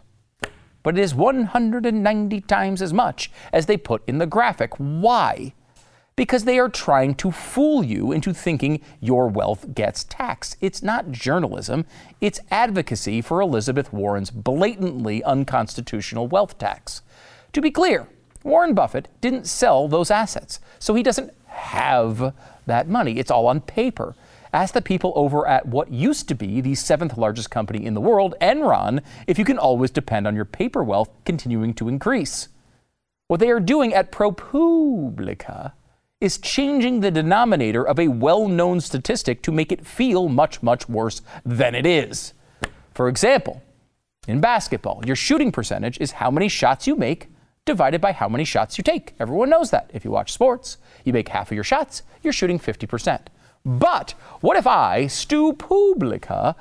But 0.83 0.97
it 0.97 1.01
is 1.01 1.13
190 1.13 2.41
times 2.41 2.81
as 2.81 2.93
much 2.93 3.31
as 3.51 3.65
they 3.65 3.77
put 3.77 4.03
in 4.07 4.19
the 4.19 4.25
graphic. 4.25 4.73
Why? 4.77 5.53
Because 6.17 6.43
they 6.43 6.59
are 6.59 6.67
trying 6.67 7.15
to 7.15 7.31
fool 7.31 7.83
you 7.83 8.11
into 8.11 8.33
thinking 8.33 8.81
your 8.99 9.29
wealth 9.29 9.73
gets 9.73 10.03
taxed. 10.03 10.57
It's 10.59 10.83
not 10.83 11.11
journalism, 11.11 11.85
it's 12.19 12.41
advocacy 12.51 13.21
for 13.21 13.39
Elizabeth 13.39 13.93
Warren's 13.93 14.31
blatantly 14.31 15.23
unconstitutional 15.23 16.27
wealth 16.27 16.57
tax. 16.57 17.03
To 17.53 17.61
be 17.61 17.71
clear, 17.71 18.07
Warren 18.43 18.73
Buffett 18.73 19.07
didn't 19.21 19.47
sell 19.47 19.87
those 19.87 20.11
assets, 20.11 20.59
so 20.79 20.95
he 20.95 21.03
doesn't 21.03 21.33
have 21.45 22.33
that 22.65 22.89
money. 22.89 23.19
It's 23.19 23.31
all 23.31 23.47
on 23.47 23.61
paper. 23.61 24.15
Ask 24.51 24.73
the 24.73 24.81
people 24.81 25.13
over 25.15 25.47
at 25.47 25.67
what 25.67 25.91
used 25.91 26.27
to 26.29 26.35
be 26.35 26.61
the 26.61 26.73
seventh 26.73 27.17
largest 27.17 27.51
company 27.51 27.85
in 27.85 27.93
the 27.93 28.01
world, 28.01 28.33
Enron, 28.41 29.01
if 29.27 29.37
you 29.37 29.45
can 29.45 29.59
always 29.59 29.91
depend 29.91 30.25
on 30.25 30.35
your 30.35 30.45
paper 30.45 30.83
wealth 30.83 31.09
continuing 31.25 31.75
to 31.75 31.89
increase. 31.89 32.47
What 33.27 33.39
they 33.39 33.51
are 33.51 33.59
doing 33.59 33.93
at 33.93 34.11
ProPublica 34.11 35.73
is 36.19 36.39
changing 36.39 36.99
the 36.99 37.11
denominator 37.11 37.87
of 37.87 37.99
a 37.99 38.07
well 38.07 38.47
known 38.47 38.81
statistic 38.81 39.41
to 39.43 39.51
make 39.51 39.71
it 39.71 39.85
feel 39.85 40.27
much, 40.29 40.63
much 40.63 40.89
worse 40.89 41.21
than 41.45 41.75
it 41.75 41.85
is. 41.85 42.33
For 42.93 43.07
example, 43.07 43.61
in 44.27 44.41
basketball, 44.41 45.03
your 45.05 45.15
shooting 45.15 45.51
percentage 45.51 45.99
is 45.99 46.13
how 46.13 46.31
many 46.31 46.47
shots 46.49 46.87
you 46.87 46.95
make 46.95 47.29
divided 47.65 48.01
by 48.01 48.13
how 48.13 48.27
many 48.27 48.45
shots 48.45 48.77
you 48.77 48.83
take. 48.83 49.13
Everyone 49.19 49.49
knows 49.49 49.69
that. 49.71 49.91
If 49.93 50.03
you 50.03 50.11
watch 50.11 50.33
sports, 50.33 50.77
you 51.03 51.13
make 51.13 51.29
half 51.29 51.51
of 51.51 51.55
your 51.55 51.63
shots, 51.63 52.01
you're 52.23 52.33
shooting 52.33 52.57
50%. 52.57 53.27
But 53.63 54.11
what 54.39 54.57
if 54.57 54.65
I, 54.65 55.07
Stu 55.07 55.53
Publica, 55.53 56.55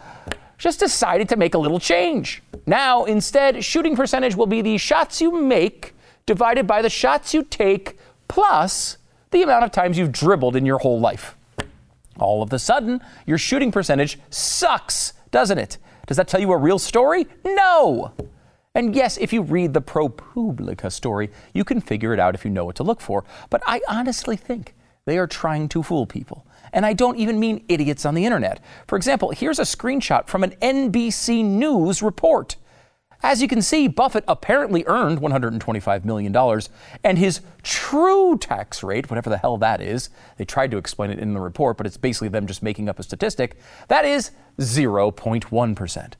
just 0.58 0.80
decided 0.80 1.28
to 1.30 1.36
make 1.36 1.54
a 1.54 1.58
little 1.58 1.80
change? 1.80 2.42
Now, 2.66 3.04
instead, 3.04 3.64
shooting 3.64 3.96
percentage 3.96 4.34
will 4.34 4.46
be 4.46 4.60
the 4.60 4.76
shots 4.76 5.20
you 5.20 5.40
make 5.40 5.94
divided 6.26 6.66
by 6.66 6.82
the 6.82 6.90
shots 6.90 7.32
you 7.32 7.44
take 7.44 7.96
plus 8.28 8.98
the 9.36 9.42
amount 9.42 9.64
of 9.64 9.70
times 9.70 9.98
you've 9.98 10.12
dribbled 10.12 10.56
in 10.56 10.64
your 10.64 10.78
whole 10.78 10.98
life. 10.98 11.36
All 12.18 12.42
of 12.42 12.50
a 12.54 12.58
sudden, 12.58 13.02
your 13.26 13.36
shooting 13.36 13.70
percentage 13.70 14.18
sucks, 14.30 15.12
doesn't 15.30 15.58
it? 15.58 15.76
Does 16.06 16.16
that 16.16 16.26
tell 16.26 16.40
you 16.40 16.52
a 16.52 16.56
real 16.56 16.78
story? 16.78 17.26
No! 17.44 18.14
And 18.74 18.96
yes, 18.96 19.18
if 19.18 19.34
you 19.34 19.42
read 19.42 19.74
the 19.74 19.82
ProPublica 19.82 20.90
story, 20.90 21.30
you 21.52 21.64
can 21.64 21.82
figure 21.82 22.14
it 22.14 22.20
out 22.20 22.34
if 22.34 22.46
you 22.46 22.50
know 22.50 22.64
what 22.64 22.76
to 22.76 22.82
look 22.82 23.02
for. 23.02 23.24
But 23.50 23.62
I 23.66 23.82
honestly 23.88 24.36
think 24.36 24.74
they 25.04 25.18
are 25.18 25.26
trying 25.26 25.68
to 25.68 25.82
fool 25.82 26.06
people. 26.06 26.46
And 26.72 26.86
I 26.86 26.94
don't 26.94 27.18
even 27.18 27.38
mean 27.38 27.62
idiots 27.68 28.06
on 28.06 28.14
the 28.14 28.24
internet. 28.24 28.60
For 28.86 28.96
example, 28.96 29.30
here's 29.30 29.58
a 29.58 29.62
screenshot 29.62 30.28
from 30.28 30.44
an 30.44 30.52
NBC 30.62 31.44
News 31.44 32.02
report. 32.02 32.56
As 33.28 33.42
you 33.42 33.48
can 33.48 33.60
see, 33.60 33.88
Buffett 33.88 34.22
apparently 34.28 34.84
earned 34.86 35.18
$125 35.18 36.04
million, 36.04 36.60
and 37.02 37.18
his 37.18 37.40
true 37.64 38.38
tax 38.38 38.84
rate, 38.84 39.10
whatever 39.10 39.28
the 39.28 39.38
hell 39.38 39.58
that 39.58 39.80
is, 39.80 40.10
they 40.36 40.44
tried 40.44 40.70
to 40.70 40.76
explain 40.76 41.10
it 41.10 41.18
in 41.18 41.34
the 41.34 41.40
report, 41.40 41.76
but 41.76 41.88
it's 41.88 41.96
basically 41.96 42.28
them 42.28 42.46
just 42.46 42.62
making 42.62 42.88
up 42.88 43.00
a 43.00 43.02
statistic, 43.02 43.56
that 43.88 44.04
is 44.04 44.30
0.1%. 44.60 46.12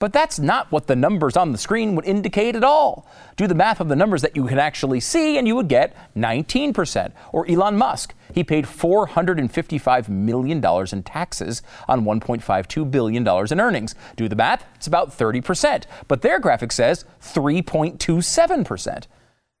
But 0.00 0.12
that's 0.12 0.38
not 0.38 0.72
what 0.72 0.86
the 0.86 0.96
numbers 0.96 1.36
on 1.36 1.52
the 1.52 1.58
screen 1.58 1.94
would 1.94 2.04
indicate 2.04 2.56
at 2.56 2.64
all. 2.64 3.06
Do 3.36 3.46
the 3.46 3.54
math 3.54 3.80
of 3.80 3.88
the 3.88 3.96
numbers 3.96 4.22
that 4.22 4.34
you 4.36 4.44
can 4.46 4.58
actually 4.58 5.00
see, 5.00 5.38
and 5.38 5.46
you 5.46 5.54
would 5.54 5.68
get 5.68 5.96
19%. 6.16 7.12
Or 7.32 7.48
Elon 7.48 7.76
Musk, 7.76 8.12
he 8.34 8.42
paid 8.42 8.64
$455 8.64 10.08
million 10.08 10.64
in 10.92 11.02
taxes 11.04 11.62
on 11.88 12.04
$1.52 12.04 12.90
billion 12.90 13.26
in 13.26 13.60
earnings. 13.60 13.94
Do 14.16 14.28
the 14.28 14.36
math, 14.36 14.66
it's 14.74 14.88
about 14.88 15.16
30%. 15.16 15.84
But 16.08 16.22
their 16.22 16.40
graphic 16.40 16.72
says 16.72 17.04
3.27%. 17.22 19.06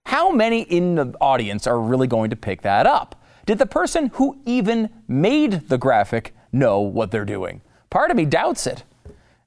How 0.06 0.30
many 0.30 0.62
in 0.62 0.96
the 0.96 1.14
audience 1.20 1.66
are 1.66 1.80
really 1.80 2.06
going 2.06 2.30
to 2.30 2.36
pick 2.36 2.62
that 2.62 2.86
up? 2.86 3.20
Did 3.46 3.58
the 3.58 3.66
person 3.66 4.10
who 4.14 4.40
even 4.44 4.90
made 5.06 5.68
the 5.68 5.78
graphic 5.78 6.34
know 6.52 6.80
what 6.80 7.10
they're 7.10 7.24
doing? 7.24 7.62
Part 7.88 8.10
of 8.10 8.16
me 8.16 8.24
doubts 8.24 8.66
it. 8.66 8.84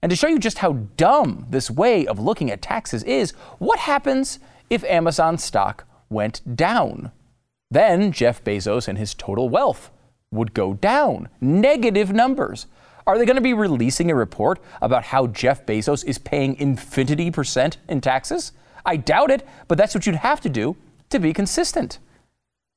And 0.08 0.12
to 0.12 0.16
show 0.16 0.30
you 0.30 0.40
just 0.40 0.60
how 0.60 0.72
dumb 0.96 1.48
this 1.50 1.70
way 1.70 2.08
of 2.08 2.18
looking 2.18 2.50
at 2.50 2.62
taxes 2.62 3.04
is, 3.04 3.32
what 3.58 3.80
happens 3.80 4.40
if 4.70 4.82
Amazon 4.86 5.38
stock 5.38 5.84
went 6.10 6.56
down? 6.56 7.12
Then 7.70 8.14
Jeff 8.14 8.42
Bezos 8.42 8.88
and 8.88 8.98
his 8.98 9.14
total 9.14 9.50
wealth 9.50 9.92
would 10.32 10.54
go 10.54 10.76
down. 10.76 11.28
Negative 11.42 12.14
numbers. 12.14 12.68
Are 13.06 13.18
they 13.18 13.26
going 13.26 13.36
to 13.36 13.42
be 13.42 13.54
releasing 13.54 14.10
a 14.10 14.16
report 14.16 14.62
about 14.82 15.04
how 15.04 15.28
Jeff 15.28 15.66
Bezos 15.66 16.06
is 16.06 16.18
paying 16.18 16.56
infinity 16.56 17.30
percent 17.30 17.76
in 17.90 18.00
taxes? 18.00 18.54
I 18.86 18.96
doubt 18.96 19.30
it, 19.30 19.46
but 19.68 19.78
that's 19.78 19.94
what 19.94 20.06
you'd 20.06 20.16
have 20.16 20.40
to 20.40 20.50
do 20.50 20.78
to 21.10 21.20
be 21.20 21.34
consistent. 21.34 22.00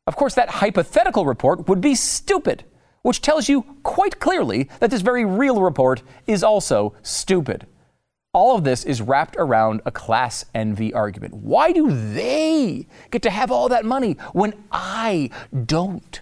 Of 0.08 0.16
course, 0.16 0.34
that 0.34 0.49
hypothetical 0.49 1.26
report 1.26 1.68
would 1.68 1.80
be 1.80 1.94
stupid 1.94 2.64
which 3.02 3.23
tells 3.23 3.49
you 3.49 3.62
quite 3.83 4.21
clearly 4.21 4.69
that 4.80 4.90
this 4.90 5.00
very 5.00 5.25
real 5.25 5.61
report 5.61 6.02
is 6.26 6.42
also 6.42 6.95
stupid. 7.02 7.66
All 8.33 8.54
of 8.54 8.62
this 8.62 8.85
is 8.85 9.02
wrapped 9.02 9.37
around 9.38 9.80
a 9.85 9.90
class 9.90 10.45
envy 10.54 10.95
argument. 10.95 11.35
Why 11.35 11.73
do 11.73 11.88
they 11.90 12.87
get 13.11 13.23
to 13.23 13.30
have 13.30 13.50
all 13.50 13.69
that 13.69 13.85
money 13.85 14.12
when 14.33 14.54
I 14.71 15.30
don't? 15.66 16.21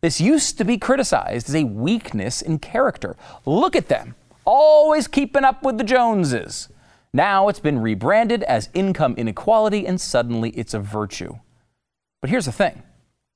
This 0.00 0.20
used 0.20 0.56
to 0.58 0.64
be 0.64 0.78
criticized 0.78 1.48
as 1.48 1.54
a 1.54 1.64
weakness 1.64 2.40
in 2.40 2.58
character. 2.58 3.16
Look 3.44 3.76
at 3.76 3.88
them, 3.88 4.14
always 4.44 5.08
keeping 5.08 5.44
up 5.44 5.62
with 5.62 5.78
the 5.78 5.84
Joneses. 5.84 6.68
Now 7.12 7.48
it's 7.48 7.60
been 7.60 7.80
rebranded 7.80 8.42
as 8.44 8.68
income 8.72 9.14
inequality, 9.16 9.86
and 9.86 10.00
suddenly 10.00 10.50
it's 10.50 10.74
a 10.74 10.78
virtue. 10.78 11.38
But 12.20 12.30
here's 12.30 12.46
the 12.46 12.52
thing 12.52 12.82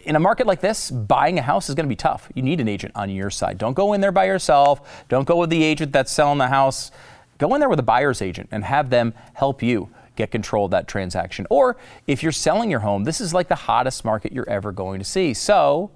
in 0.04 0.16
a 0.16 0.20
market 0.20 0.46
like 0.46 0.60
this, 0.60 0.90
buying 0.90 1.38
a 1.38 1.42
house 1.42 1.68
is 1.68 1.74
going 1.74 1.86
to 1.86 1.88
be 1.88 1.96
tough. 1.96 2.28
You 2.34 2.42
need 2.42 2.60
an 2.60 2.68
agent 2.68 2.92
on 2.94 3.10
your 3.10 3.30
side. 3.30 3.58
Don't 3.58 3.74
go 3.74 3.92
in 3.92 4.00
there 4.00 4.12
by 4.12 4.24
yourself. 4.24 5.04
Don't 5.08 5.26
go 5.26 5.36
with 5.36 5.50
the 5.50 5.62
agent 5.62 5.92
that's 5.92 6.12
selling 6.12 6.38
the 6.38 6.48
house. 6.48 6.90
Go 7.38 7.54
in 7.54 7.60
there 7.60 7.68
with 7.68 7.78
a 7.78 7.84
buyer's 7.84 8.22
agent 8.22 8.48
and 8.52 8.64
have 8.64 8.90
them 8.90 9.14
help 9.34 9.62
you 9.62 9.88
get 10.16 10.30
control 10.30 10.66
of 10.66 10.70
that 10.72 10.88
transaction. 10.88 11.46
Or 11.50 11.76
if 12.06 12.22
you're 12.22 12.32
selling 12.32 12.70
your 12.70 12.80
home, 12.80 13.04
this 13.04 13.20
is 13.20 13.32
like 13.32 13.48
the 13.48 13.54
hottest 13.54 14.04
market 14.04 14.32
you're 14.32 14.48
ever 14.48 14.72
going 14.72 14.98
to 14.98 15.04
see. 15.04 15.34
So 15.34 15.90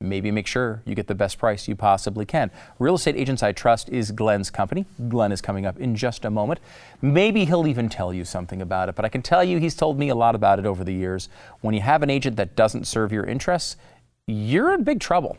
maybe 0.00 0.30
make 0.30 0.46
sure 0.46 0.82
you 0.86 0.94
get 0.94 1.06
the 1.08 1.14
best 1.14 1.38
price 1.38 1.68
you 1.68 1.76
possibly 1.76 2.24
can. 2.24 2.50
Real 2.78 2.94
Estate 2.94 3.16
Agents 3.16 3.42
I 3.42 3.52
Trust 3.52 3.90
is 3.90 4.12
Glenn's 4.12 4.50
company. 4.50 4.86
Glenn 5.10 5.30
is 5.30 5.42
coming 5.42 5.66
up 5.66 5.78
in 5.78 5.94
just 5.94 6.24
a 6.24 6.30
moment. 6.30 6.58
Maybe 7.02 7.44
he'll 7.44 7.66
even 7.66 7.90
tell 7.90 8.14
you 8.14 8.24
something 8.24 8.62
about 8.62 8.88
it, 8.88 8.94
but 8.94 9.04
I 9.04 9.10
can 9.10 9.20
tell 9.20 9.44
you 9.44 9.58
he's 9.58 9.74
told 9.74 9.98
me 9.98 10.08
a 10.08 10.14
lot 10.14 10.34
about 10.34 10.58
it 10.58 10.64
over 10.64 10.84
the 10.84 10.94
years. 10.94 11.28
When 11.60 11.74
you 11.74 11.82
have 11.82 12.02
an 12.02 12.08
agent 12.08 12.36
that 12.36 12.56
doesn't 12.56 12.86
serve 12.86 13.12
your 13.12 13.24
interests, 13.24 13.76
you're 14.26 14.72
in 14.72 14.84
big 14.84 15.00
trouble 15.00 15.36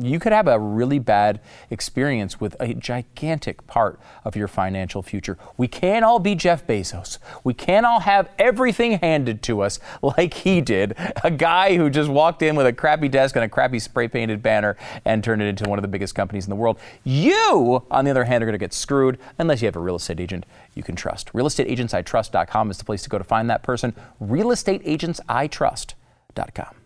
you 0.00 0.18
could 0.18 0.32
have 0.32 0.48
a 0.48 0.58
really 0.58 0.98
bad 0.98 1.38
experience 1.68 2.40
with 2.40 2.56
a 2.58 2.72
gigantic 2.72 3.66
part 3.66 4.00
of 4.24 4.34
your 4.34 4.48
financial 4.48 5.02
future. 5.02 5.36
We 5.58 5.68
can't 5.68 6.02
all 6.02 6.18
be 6.18 6.34
Jeff 6.34 6.66
Bezos. 6.66 7.18
We 7.44 7.52
can't 7.52 7.84
all 7.84 8.00
have 8.00 8.30
everything 8.38 8.92
handed 8.92 9.42
to 9.42 9.60
us 9.60 9.78
like 10.02 10.32
he 10.32 10.62
did. 10.62 10.96
A 11.22 11.30
guy 11.30 11.76
who 11.76 11.90
just 11.90 12.08
walked 12.08 12.40
in 12.40 12.56
with 12.56 12.66
a 12.66 12.72
crappy 12.72 13.10
desk 13.10 13.36
and 13.36 13.44
a 13.44 13.50
crappy 13.50 13.78
spray 13.78 14.08
painted 14.08 14.42
banner 14.42 14.78
and 15.04 15.22
turned 15.22 15.42
it 15.42 15.46
into 15.46 15.68
one 15.68 15.78
of 15.78 15.82
the 15.82 15.88
biggest 15.88 16.14
companies 16.14 16.46
in 16.46 16.50
the 16.50 16.56
world. 16.56 16.78
You, 17.04 17.84
on 17.90 18.06
the 18.06 18.10
other 18.10 18.24
hand, 18.24 18.42
are 18.42 18.46
going 18.46 18.54
to 18.54 18.58
get 18.58 18.72
screwed 18.72 19.18
unless 19.38 19.60
you 19.60 19.66
have 19.66 19.76
a 19.76 19.80
real 19.80 19.96
estate 19.96 20.20
agent 20.20 20.46
you 20.74 20.82
can 20.82 20.96
trust. 20.96 21.30
RealestateAgentsITrust.com 21.34 22.70
is 22.70 22.78
the 22.78 22.84
place 22.84 23.02
to 23.02 23.10
go 23.10 23.18
to 23.18 23.24
find 23.24 23.50
that 23.50 23.62
person. 23.62 23.94
RealestateAgentsITrust.com. 24.22 26.81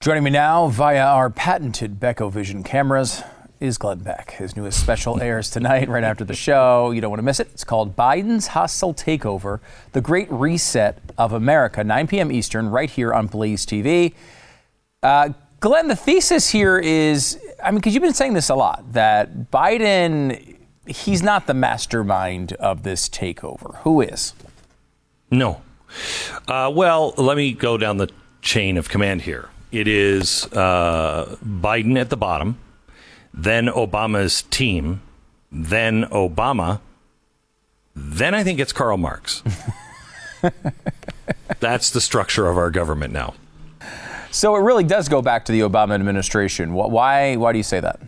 Joining 0.00 0.22
me 0.22 0.30
now 0.30 0.68
via 0.68 1.04
our 1.04 1.30
patented 1.30 1.98
Becko 1.98 2.30
Vision 2.30 2.62
cameras 2.62 3.24
is 3.58 3.76
Glenn 3.76 3.98
Beck. 3.98 4.30
His 4.32 4.54
newest 4.54 4.80
special 4.80 5.20
airs 5.22 5.50
tonight, 5.50 5.88
right 5.88 6.04
after 6.04 6.22
the 6.22 6.34
show. 6.34 6.92
You 6.92 7.00
don't 7.00 7.10
want 7.10 7.18
to 7.18 7.24
miss 7.24 7.40
it. 7.40 7.48
It's 7.52 7.64
called 7.64 7.96
Biden's 7.96 8.48
Hostile 8.48 8.94
Takeover 8.94 9.58
The 9.92 10.00
Great 10.00 10.30
Reset 10.30 11.00
of 11.18 11.32
America, 11.32 11.82
9 11.82 12.06
p.m. 12.06 12.30
Eastern, 12.30 12.68
right 12.68 12.88
here 12.88 13.12
on 13.12 13.26
Blaze 13.26 13.66
TV. 13.66 14.14
Uh, 15.02 15.30
Glenn, 15.58 15.88
the 15.88 15.96
thesis 15.96 16.50
here 16.50 16.78
is 16.78 17.40
I 17.64 17.72
mean, 17.72 17.78
because 17.78 17.92
you've 17.94 18.02
been 18.02 18.14
saying 18.14 18.34
this 18.34 18.48
a 18.48 18.54
lot, 18.54 18.92
that 18.92 19.50
Biden, 19.50 20.56
he's 20.86 21.22
not 21.22 21.48
the 21.48 21.54
mastermind 21.54 22.52
of 22.52 22.84
this 22.84 23.08
takeover. 23.08 23.78
Who 23.78 24.02
is? 24.02 24.34
No. 25.32 25.62
Uh, 26.46 26.70
well, 26.72 27.12
let 27.16 27.36
me 27.36 27.52
go 27.54 27.76
down 27.76 27.96
the 27.96 28.08
chain 28.40 28.76
of 28.76 28.88
command 28.88 29.22
here. 29.22 29.48
It 29.72 29.88
is 29.88 30.46
uh, 30.52 31.36
Biden 31.44 31.98
at 31.98 32.10
the 32.10 32.16
bottom, 32.16 32.58
then 33.34 33.66
Obama's 33.66 34.42
team, 34.42 35.02
then 35.50 36.04
Obama, 36.04 36.80
then 37.94 38.34
I 38.34 38.44
think 38.44 38.60
it's 38.60 38.72
Karl 38.72 38.96
Marx. 38.96 39.42
That's 41.60 41.90
the 41.90 42.00
structure 42.00 42.46
of 42.46 42.56
our 42.56 42.70
government 42.70 43.12
now. 43.12 43.34
So 44.30 44.54
it 44.54 44.60
really 44.60 44.84
does 44.84 45.08
go 45.08 45.22
back 45.22 45.46
to 45.46 45.52
the 45.52 45.60
Obama 45.60 45.94
administration. 45.94 46.74
Why? 46.74 47.36
Why 47.36 47.52
do 47.52 47.58
you 47.58 47.64
say 47.64 47.80
that? 47.80 48.00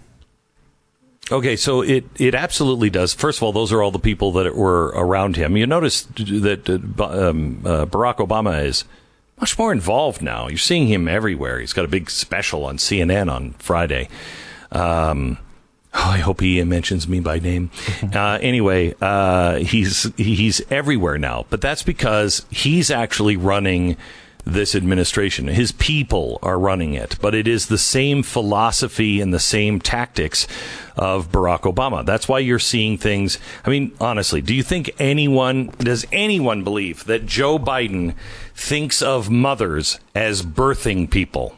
Okay, 1.30 1.56
so 1.56 1.82
it, 1.82 2.04
it 2.16 2.34
absolutely 2.34 2.88
does. 2.88 3.12
First 3.12 3.38
of 3.38 3.42
all, 3.42 3.52
those 3.52 3.72
are 3.72 3.82
all 3.82 3.90
the 3.90 3.98
people 3.98 4.32
that 4.32 4.54
were 4.56 4.86
around 4.88 5.36
him. 5.36 5.56
You 5.56 5.66
notice 5.66 6.02
that 6.02 6.68
uh, 6.68 7.04
um, 7.04 7.62
uh, 7.64 7.84
Barack 7.86 8.16
Obama 8.16 8.64
is 8.64 8.84
much 9.40 9.58
more 9.58 9.72
involved 9.72 10.22
now. 10.22 10.48
You're 10.48 10.58
seeing 10.58 10.86
him 10.86 11.08
everywhere. 11.08 11.60
He's 11.60 11.72
got 11.72 11.84
a 11.84 11.88
big 11.88 12.10
special 12.10 12.64
on 12.64 12.76
CNN 12.76 13.30
on 13.30 13.52
Friday. 13.54 14.08
Um, 14.72 15.38
oh, 15.94 16.10
I 16.10 16.18
hope 16.18 16.40
he 16.40 16.62
mentions 16.64 17.08
me 17.08 17.20
by 17.20 17.38
name. 17.38 17.70
Uh, 18.14 18.38
anyway, 18.40 18.94
uh, 19.00 19.56
he's 19.56 20.10
he's 20.16 20.62
everywhere 20.70 21.18
now, 21.18 21.44
but 21.50 21.60
that's 21.60 21.82
because 21.82 22.46
he's 22.50 22.90
actually 22.90 23.36
running 23.36 23.96
this 24.52 24.74
administration. 24.74 25.48
His 25.48 25.72
people 25.72 26.38
are 26.42 26.58
running 26.58 26.94
it, 26.94 27.16
but 27.20 27.34
it 27.34 27.46
is 27.46 27.66
the 27.66 27.78
same 27.78 28.22
philosophy 28.22 29.20
and 29.20 29.32
the 29.32 29.38
same 29.38 29.78
tactics 29.78 30.46
of 30.96 31.30
Barack 31.30 31.60
Obama. 31.72 32.04
That's 32.04 32.28
why 32.28 32.40
you're 32.40 32.58
seeing 32.58 32.98
things. 32.98 33.38
I 33.64 33.70
mean, 33.70 33.92
honestly, 34.00 34.40
do 34.40 34.54
you 34.54 34.62
think 34.62 34.90
anyone, 34.98 35.72
does 35.78 36.06
anyone 36.12 36.64
believe 36.64 37.04
that 37.04 37.26
Joe 37.26 37.58
Biden 37.58 38.14
thinks 38.54 39.02
of 39.02 39.30
mothers 39.30 40.00
as 40.14 40.42
birthing 40.42 41.10
people? 41.10 41.54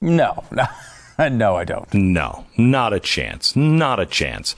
No, 0.00 0.44
no, 0.50 0.66
no, 1.28 1.56
I 1.56 1.64
don't. 1.64 1.92
No, 1.94 2.44
not 2.56 2.92
a 2.92 3.00
chance. 3.00 3.56
Not 3.56 3.98
a 3.98 4.06
chance. 4.06 4.54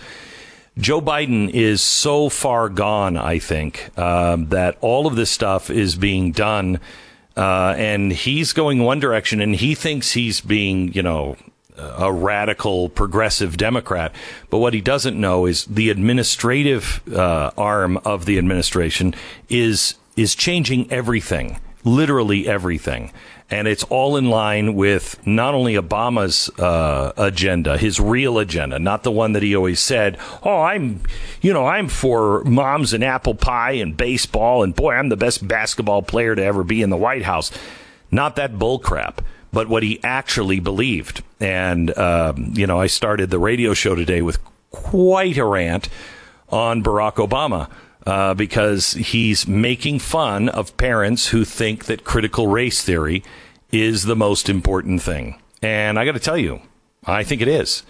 Joe 0.76 1.00
Biden 1.00 1.50
is 1.50 1.80
so 1.80 2.28
far 2.28 2.68
gone, 2.68 3.16
I 3.16 3.40
think, 3.40 3.90
um, 3.98 4.48
that 4.50 4.78
all 4.80 5.08
of 5.08 5.16
this 5.16 5.30
stuff 5.30 5.70
is 5.70 5.96
being 5.96 6.30
done 6.30 6.78
uh, 7.38 7.74
and 7.76 8.12
he's 8.12 8.52
going 8.52 8.82
one 8.82 8.98
direction, 8.98 9.40
and 9.40 9.54
he 9.54 9.74
thinks 9.74 10.12
he's 10.12 10.40
being, 10.40 10.92
you 10.92 11.02
know, 11.02 11.36
a 11.76 12.12
radical 12.12 12.88
progressive 12.88 13.56
Democrat. 13.56 14.12
But 14.50 14.58
what 14.58 14.74
he 14.74 14.80
doesn't 14.80 15.18
know 15.18 15.46
is 15.46 15.64
the 15.66 15.90
administrative 15.90 17.00
uh, 17.14 17.52
arm 17.56 17.98
of 17.98 18.26
the 18.26 18.38
administration 18.38 19.14
is 19.48 19.94
is 20.16 20.34
changing 20.34 20.90
everything, 20.90 21.60
literally 21.84 22.48
everything 22.48 23.12
and 23.50 23.66
it's 23.66 23.84
all 23.84 24.16
in 24.16 24.28
line 24.28 24.74
with 24.74 25.24
not 25.26 25.54
only 25.54 25.74
Obama's 25.74 26.50
uh, 26.58 27.12
agenda, 27.16 27.78
his 27.78 27.98
real 27.98 28.38
agenda, 28.38 28.78
not 28.78 29.02
the 29.04 29.10
one 29.10 29.32
that 29.32 29.42
he 29.42 29.56
always 29.56 29.80
said, 29.80 30.18
"Oh, 30.42 30.62
I'm, 30.62 31.00
you 31.40 31.52
know, 31.52 31.66
I'm 31.66 31.88
for 31.88 32.44
moms 32.44 32.92
and 32.92 33.02
apple 33.02 33.34
pie 33.34 33.72
and 33.72 33.96
baseball, 33.96 34.62
and 34.62 34.74
boy, 34.74 34.94
I'm 34.94 35.08
the 35.08 35.16
best 35.16 35.46
basketball 35.46 36.02
player 36.02 36.34
to 36.34 36.42
ever 36.42 36.62
be 36.62 36.82
in 36.82 36.90
the 36.90 36.96
White 36.96 37.22
House." 37.22 37.50
Not 38.10 38.36
that 38.36 38.54
bullcrap, 38.54 39.18
but 39.52 39.68
what 39.68 39.82
he 39.82 40.00
actually 40.02 40.60
believed. 40.60 41.22
And 41.40 41.96
um, 41.96 42.52
you 42.54 42.66
know, 42.66 42.80
I 42.80 42.86
started 42.86 43.30
the 43.30 43.38
radio 43.38 43.74
show 43.74 43.94
today 43.94 44.22
with 44.22 44.38
quite 44.70 45.38
a 45.38 45.44
rant 45.44 45.88
on 46.50 46.82
Barack 46.82 47.14
Obama 47.14 47.70
uh, 48.08 48.32
because 48.32 48.92
he's 48.94 49.46
making 49.46 49.98
fun 49.98 50.48
of 50.48 50.74
parents 50.78 51.28
who 51.28 51.44
think 51.44 51.84
that 51.84 52.04
critical 52.04 52.46
race 52.46 52.82
theory 52.82 53.22
is 53.70 54.04
the 54.04 54.16
most 54.16 54.48
important 54.48 55.02
thing. 55.02 55.38
And 55.60 55.98
I 55.98 56.06
got 56.06 56.12
to 56.12 56.18
tell 56.18 56.38
you, 56.38 56.62
I 57.04 57.22
think 57.22 57.42
it 57.42 57.48
is. 57.48 57.82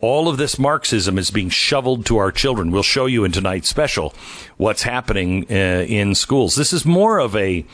All 0.00 0.26
of 0.26 0.38
this 0.38 0.58
Marxism 0.58 1.18
is 1.18 1.30
being 1.30 1.50
shoveled 1.50 2.04
to 2.06 2.16
our 2.16 2.32
children. 2.32 2.72
We'll 2.72 2.82
show 2.82 3.06
you 3.06 3.22
in 3.22 3.30
tonight's 3.30 3.68
special 3.68 4.12
what's 4.56 4.82
happening 4.82 5.46
uh, 5.48 5.86
in 5.86 6.16
schools. 6.16 6.56
This 6.56 6.72
is 6.72 6.84
more 6.84 7.20
of 7.20 7.36
a 7.36 7.64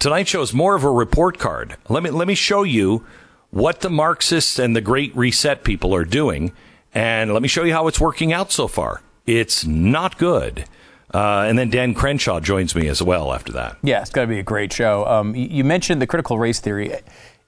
tonight's 0.00 0.30
show 0.30 0.42
is 0.42 0.52
more 0.52 0.74
of 0.74 0.82
a 0.82 0.90
report 0.90 1.38
card. 1.38 1.76
Let 1.88 2.02
me 2.02 2.10
let 2.10 2.26
me 2.26 2.34
show 2.34 2.64
you 2.64 3.06
what 3.50 3.82
the 3.82 3.90
Marxists 3.90 4.58
and 4.58 4.74
the 4.74 4.80
Great 4.80 5.14
Reset 5.14 5.62
people 5.62 5.94
are 5.94 6.04
doing, 6.04 6.50
and 6.92 7.32
let 7.32 7.40
me 7.40 7.46
show 7.46 7.62
you 7.62 7.72
how 7.72 7.86
it's 7.86 8.00
working 8.00 8.32
out 8.32 8.50
so 8.50 8.66
far. 8.66 9.00
It's 9.26 9.64
not 9.64 10.18
good. 10.18 10.64
Uh, 11.12 11.44
and 11.48 11.58
then 11.58 11.70
Dan 11.70 11.94
Crenshaw 11.94 12.40
joins 12.40 12.74
me 12.74 12.86
as 12.88 13.02
well 13.02 13.32
after 13.32 13.52
that. 13.52 13.76
Yeah, 13.82 14.00
it's 14.00 14.10
going 14.10 14.28
to 14.28 14.32
be 14.32 14.38
a 14.38 14.44
great 14.44 14.72
show. 14.72 15.04
Um, 15.06 15.34
you 15.34 15.64
mentioned 15.64 16.00
the 16.00 16.06
critical 16.06 16.38
race 16.38 16.60
theory. 16.60 16.94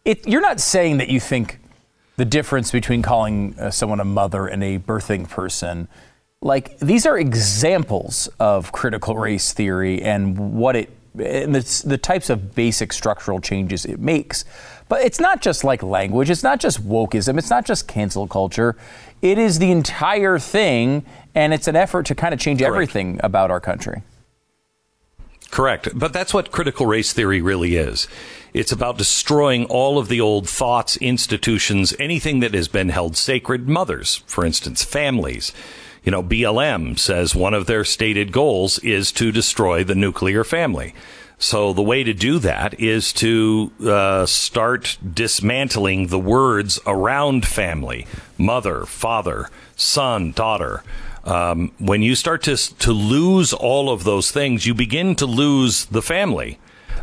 It, 0.05 0.27
you're 0.27 0.41
not 0.41 0.61
saying 0.61 0.99
that 0.99 1.09
you 1.09 1.21
think 1.21 1.61
the 2.17 2.25
difference 2.25 2.73
between 2.73 3.03
calling 3.03 3.59
uh, 3.59 3.71
someone 3.71 4.01
a 4.01 4.05
mother 4.05 4.47
and 4.47 4.63
a 4.65 4.79
birthing 4.79 5.29
person, 5.29 5.89
like 6.41 6.79
these 6.81 7.07
are 7.07 7.17
examples 7.17 8.29
of 8.41 8.73
critical 8.73 9.17
race 9.17 9.53
theory 9.53 10.03
and 10.03 10.57
what 10.57 10.75
it 10.75 10.91
and 11.19 11.55
the, 11.55 11.83
the 11.87 11.99
types 11.99 12.31
of 12.31 12.55
basic 12.55 12.93
structural 12.93 13.41
changes 13.41 13.85
it 13.85 14.01
makes. 14.01 14.45
But 14.89 15.03
it's 15.03 15.21
not 15.21 15.41
just 15.41 15.65
like 15.65 15.83
language. 15.83 16.31
It's 16.31 16.43
not 16.43 16.61
just 16.61 16.87
wokeism. 16.87 17.39
It's 17.39 17.51
not 17.51 17.65
just 17.65 17.89
cancel 17.89 18.27
culture. 18.27 18.77
It 19.21 19.39
is 19.39 19.59
the 19.59 19.71
entire 19.71 20.39
thing 20.39 21.05
and 21.35 21.55
it's 21.55 21.69
an 21.69 21.77
effort 21.77 22.07
to 22.07 22.15
kind 22.15 22.35
of 22.35 22.41
change 22.41 22.61
Correct. 22.61 22.73
everything 22.73 23.21
about 23.23 23.51
our 23.51 23.61
country. 23.61 24.03
Correct. 25.51 25.91
But 25.95 26.13
that's 26.13 26.33
what 26.33 26.51
critical 26.51 26.87
race 26.87 27.13
theory 27.13 27.43
really 27.43 27.77
is. 27.77 28.09
It's 28.55 28.73
about 28.73 28.99
destroying 28.99 29.67
all 29.67 29.99
of 29.99 30.09
the 30.09 30.21
old 30.21 30.49
thoughts, 30.49 30.97
institutions, 30.97 31.95
anything 31.99 32.41
that 32.41 32.55
has 32.55 32.69
been 32.69 32.89
held 32.89 33.17
sacred. 33.17 33.69
Mothers, 33.69 34.23
for 34.27 34.45
instance, 34.45 34.83
families. 34.83 35.53
You 36.05 36.11
know, 36.11 36.23
BLM 36.23 36.99
says 36.99 37.35
one 37.35 37.55
of 37.55 37.67
their 37.67 37.85
stated 37.85 38.33
goals 38.33 38.79
is 38.81 39.13
to 39.13 39.31
destroy 39.31 39.85
the 39.85 39.95
nuclear 39.95 40.43
family. 40.45 40.95
So 41.39 41.73
the 41.73 41.83
way 41.83 42.05
to 42.05 42.15
do 42.15 42.39
that 42.39 42.79
is 42.79 43.13
to 43.15 43.73
uh, 43.85 44.27
start 44.27 44.97
dismantling 45.13 46.07
the 46.07 46.19
words 46.19 46.79
around 46.87 47.47
family, 47.47 48.07
mother, 48.39 48.85
father, 48.85 49.49
son, 49.75 50.33
daughter. 50.33 50.85
Um, 51.25 51.73
when 51.79 52.03
you 52.03 52.15
start 52.15 52.43
to 52.45 52.57
to 52.57 52.93
lose 52.93 53.53
all 53.53 53.91
of 53.91 54.05
those 54.05 54.31
things, 54.31 54.67
you 54.67 54.75
begin 54.75 55.17
to 55.17 55.27
lose 55.27 55.87
the 55.87 56.03
family. 56.03 56.59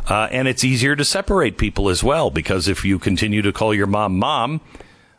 Uh, 0.08 0.28
and 0.30 0.48
it's 0.48 0.64
easier 0.64 0.96
to 0.96 1.04
separate 1.04 1.58
people 1.58 1.88
as 1.88 2.02
well 2.02 2.30
because 2.30 2.66
if 2.66 2.84
you 2.84 2.98
continue 2.98 3.42
to 3.42 3.52
call 3.52 3.74
your 3.74 3.86
mom 3.86 4.18
mom 4.18 4.60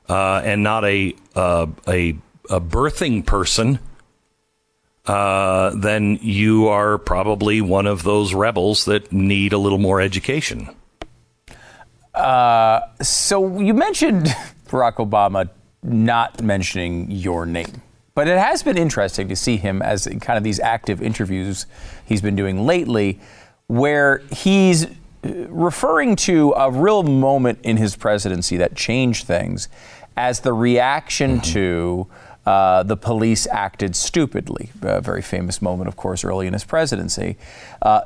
uh, 0.09 0.41
and 0.43 0.63
not 0.63 0.83
a, 0.83 1.15
uh, 1.35 1.67
a 1.87 2.17
a 2.51 2.59
birthing 2.59 3.25
person, 3.25 3.79
uh, 5.05 5.71
then 5.75 6.19
you 6.21 6.67
are 6.67 6.97
probably 6.97 7.61
one 7.61 7.87
of 7.87 8.03
those 8.03 8.33
rebels 8.33 8.85
that 8.85 9.11
need 9.11 9.53
a 9.53 9.57
little 9.57 9.79
more 9.79 10.01
education. 10.01 10.69
Uh, 12.13 12.81
so 13.01 13.57
you 13.59 13.73
mentioned 13.73 14.25
Barack 14.67 14.95
Obama 14.95 15.49
not 15.81 16.43
mentioning 16.43 17.09
your 17.09 17.45
name. 17.45 17.81
But 18.13 18.27
it 18.27 18.37
has 18.37 18.61
been 18.61 18.77
interesting 18.77 19.29
to 19.29 19.35
see 19.35 19.57
him 19.57 19.81
as 19.81 20.05
kind 20.19 20.37
of 20.37 20.43
these 20.43 20.59
active 20.59 21.01
interviews 21.01 21.65
he's 22.05 22.21
been 22.21 22.35
doing 22.35 22.65
lately, 22.65 23.19
where 23.67 24.19
he's 24.31 24.85
uh, 24.85 24.89
referring 25.23 26.17
to 26.17 26.53
a 26.57 26.69
real 26.69 27.03
moment 27.03 27.59
in 27.63 27.77
his 27.77 27.95
presidency 27.95 28.57
that 28.57 28.75
changed 28.75 29.25
things 29.25 29.69
as 30.17 30.41
the 30.41 30.51
reaction 30.51 31.39
mm-hmm. 31.39 31.53
to 31.53 32.07
uh, 32.45 32.81
the 32.83 32.97
police 32.97 33.47
acted 33.47 33.95
stupidly. 33.95 34.71
A 34.81 35.01
very 35.01 35.21
famous 35.21 35.61
moment, 35.61 35.87
of 35.87 35.95
course, 35.95 36.23
early 36.23 36.47
in 36.47 36.53
his 36.53 36.63
presidency. 36.63 37.37
Uh, 37.81 38.01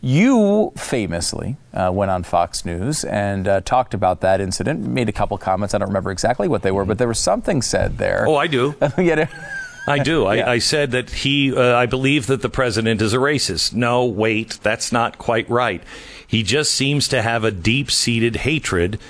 you 0.00 0.72
famously 0.76 1.56
uh, 1.72 1.90
went 1.92 2.10
on 2.10 2.22
Fox 2.22 2.64
News 2.64 3.04
and 3.04 3.48
uh, 3.48 3.60
talked 3.60 3.94
about 3.94 4.20
that 4.20 4.40
incident, 4.40 4.80
made 4.80 5.08
a 5.08 5.12
couple 5.12 5.38
comments. 5.38 5.74
I 5.74 5.78
don't 5.78 5.88
remember 5.88 6.10
exactly 6.10 6.48
what 6.48 6.62
they 6.62 6.70
were, 6.70 6.84
but 6.84 6.98
there 6.98 7.08
was 7.08 7.18
something 7.18 7.62
said 7.62 7.98
there. 7.98 8.26
Oh, 8.28 8.36
I 8.36 8.48
do. 8.48 8.74
I 9.86 9.98
do. 9.98 10.26
I, 10.26 10.34
yeah. 10.36 10.50
I, 10.50 10.58
said 10.58 10.90
that 10.90 11.10
he, 11.10 11.54
uh, 11.54 11.76
I 11.76 11.86
believe 11.86 12.26
that 12.26 12.42
the 12.42 12.50
president 12.50 13.00
is 13.00 13.14
a 13.14 13.16
racist. 13.16 13.72
No, 13.72 14.04
wait, 14.04 14.58
that's 14.62 14.92
not 14.92 15.18
quite 15.18 15.48
right. 15.48 15.82
He 16.26 16.42
just 16.42 16.72
seems 16.72 17.08
to 17.08 17.22
have 17.22 17.44
a 17.44 17.50
deep 17.50 17.90
seated 17.90 18.36
hatred 18.36 19.00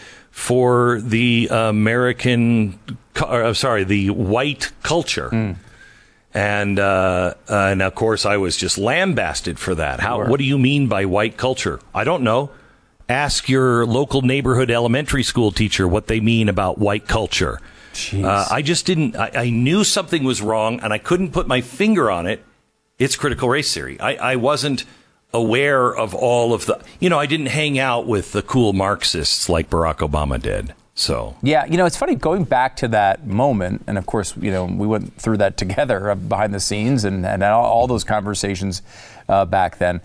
for 0.40 1.00
the 1.02 1.48
American, 1.50 2.78
uh, 3.16 3.52
sorry, 3.52 3.84
the 3.84 4.08
white 4.08 4.72
culture. 4.82 5.28
Hmm. 5.28 5.52
And 6.32 6.78
uh, 6.78 7.34
uh, 7.48 7.54
and 7.54 7.82
of 7.82 7.94
course, 7.94 8.24
I 8.24 8.38
was 8.38 8.56
just 8.56 8.78
lambasted 8.78 9.58
for 9.58 9.74
that. 9.74 10.00
How? 10.00 10.24
What 10.26 10.38
do 10.38 10.44
you 10.44 10.58
mean 10.58 10.86
by 10.86 11.04
white 11.04 11.36
culture? 11.36 11.78
I 11.94 12.04
don't 12.04 12.22
know. 12.22 12.50
Ask 13.08 13.48
your 13.48 13.84
local 13.84 14.22
neighborhood 14.22 14.70
elementary 14.70 15.24
school 15.24 15.52
teacher 15.52 15.86
what 15.86 16.06
they 16.06 16.20
mean 16.20 16.48
about 16.48 16.78
white 16.78 17.06
culture. 17.06 17.60
Uh, 18.14 18.46
I 18.50 18.62
just 18.62 18.86
didn't. 18.86 19.16
I, 19.16 19.30
I 19.34 19.50
knew 19.50 19.84
something 19.84 20.24
was 20.24 20.40
wrong, 20.40 20.80
and 20.80 20.92
I 20.92 20.98
couldn't 20.98 21.32
put 21.32 21.48
my 21.48 21.60
finger 21.60 22.10
on 22.10 22.26
it. 22.26 22.42
It's 22.98 23.16
critical 23.16 23.48
race 23.48 23.74
theory. 23.74 24.00
I, 24.00 24.32
I 24.32 24.36
wasn't 24.36 24.84
aware 25.32 25.94
of 25.94 26.14
all 26.14 26.52
of 26.52 26.66
the. 26.66 26.80
You 26.98 27.10
know, 27.10 27.18
I 27.18 27.26
didn't 27.26 27.46
hang 27.46 27.78
out 27.78 28.06
with 28.06 28.32
the 28.32 28.42
cool 28.42 28.72
Marxists 28.72 29.48
like 29.48 29.70
Barack 29.70 29.98
Obama 29.98 30.40
did. 30.40 30.74
So 30.94 31.36
Yeah, 31.42 31.64
you 31.64 31.78
know, 31.78 31.86
it's 31.86 31.96
funny 31.96 32.14
going 32.14 32.44
back 32.44 32.76
to 32.76 32.88
that 32.88 33.26
moment, 33.26 33.84
and 33.86 33.96
of 33.96 34.06
course, 34.06 34.36
you 34.36 34.50
know, 34.50 34.66
we 34.66 34.86
went 34.86 35.16
through 35.16 35.38
that 35.38 35.56
together 35.56 36.14
behind 36.14 36.52
the 36.52 36.60
scenes 36.60 37.04
and, 37.04 37.24
and 37.24 37.42
all, 37.42 37.64
all 37.64 37.86
those 37.86 38.04
conversations 38.04 38.82
uh, 39.28 39.44
back 39.44 39.78
then. 39.78 40.00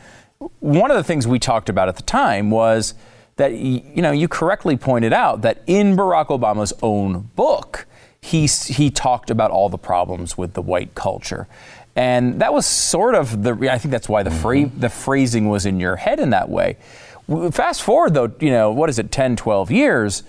One 0.59 0.91
of 0.91 0.97
the 0.97 1.03
things 1.03 1.27
we 1.27 1.39
talked 1.39 1.69
about 1.69 1.89
at 1.89 1.95
the 1.95 2.03
time 2.03 2.51
was 2.51 2.93
that, 3.37 3.53
you 3.53 4.01
know, 4.01 4.11
you 4.11 4.27
correctly 4.27 4.77
pointed 4.77 5.11
out 5.11 5.41
that 5.41 5.61
in 5.67 5.95
Barack 5.97 6.27
Obama's 6.27 6.73
own 6.81 7.29
book, 7.35 7.85
he, 8.21 8.47
he 8.47 8.89
talked 8.89 9.29
about 9.29 9.51
all 9.51 9.69
the 9.69 9.77
problems 9.77 10.37
with 10.37 10.53
the 10.53 10.61
white 10.61 10.95
culture. 10.95 11.47
And 11.95 12.41
that 12.41 12.53
was 12.53 12.65
sort 12.65 13.15
of 13.15 13.43
the, 13.43 13.69
I 13.71 13.77
think 13.77 13.91
that's 13.91 14.09
why 14.09 14.23
the, 14.23 14.31
fra- 14.31 14.57
mm-hmm. 14.57 14.79
the 14.79 14.89
phrasing 14.89 15.47
was 15.47 15.65
in 15.65 15.79
your 15.79 15.95
head 15.95 16.19
in 16.19 16.31
that 16.31 16.49
way. 16.49 16.77
Fast 17.51 17.81
forward, 17.81 18.13
though, 18.13 18.31
you 18.39 18.51
know, 18.51 18.71
what 18.71 18.89
is 18.89 18.99
it, 18.99 19.11
10, 19.11 19.35
12 19.37 19.71
years? 19.71 20.23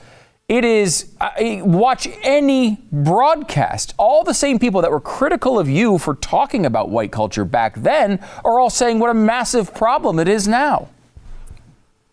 It 0.49 0.65
is, 0.65 1.13
I 1.21 1.61
watch 1.65 2.07
any 2.23 2.81
broadcast. 2.93 3.95
All 3.99 4.23
the 4.23 4.33
same 4.33 4.61
people 4.61 4.81
that 4.83 4.93
were 4.93 5.01
critical 5.01 5.59
of 5.59 5.69
you 5.69 5.99
for 5.99 6.15
talking 6.15 6.65
about 6.65 6.89
white 6.89 7.11
culture 7.11 7.45
back 7.45 7.75
then 7.75 8.25
are 8.45 8.61
all 8.61 8.71
saying 8.71 9.01
what 9.01 9.11
a 9.11 9.15
massive 9.15 9.75
problem 9.75 10.21
it 10.21 10.29
is 10.29 10.47
now. 10.47 10.89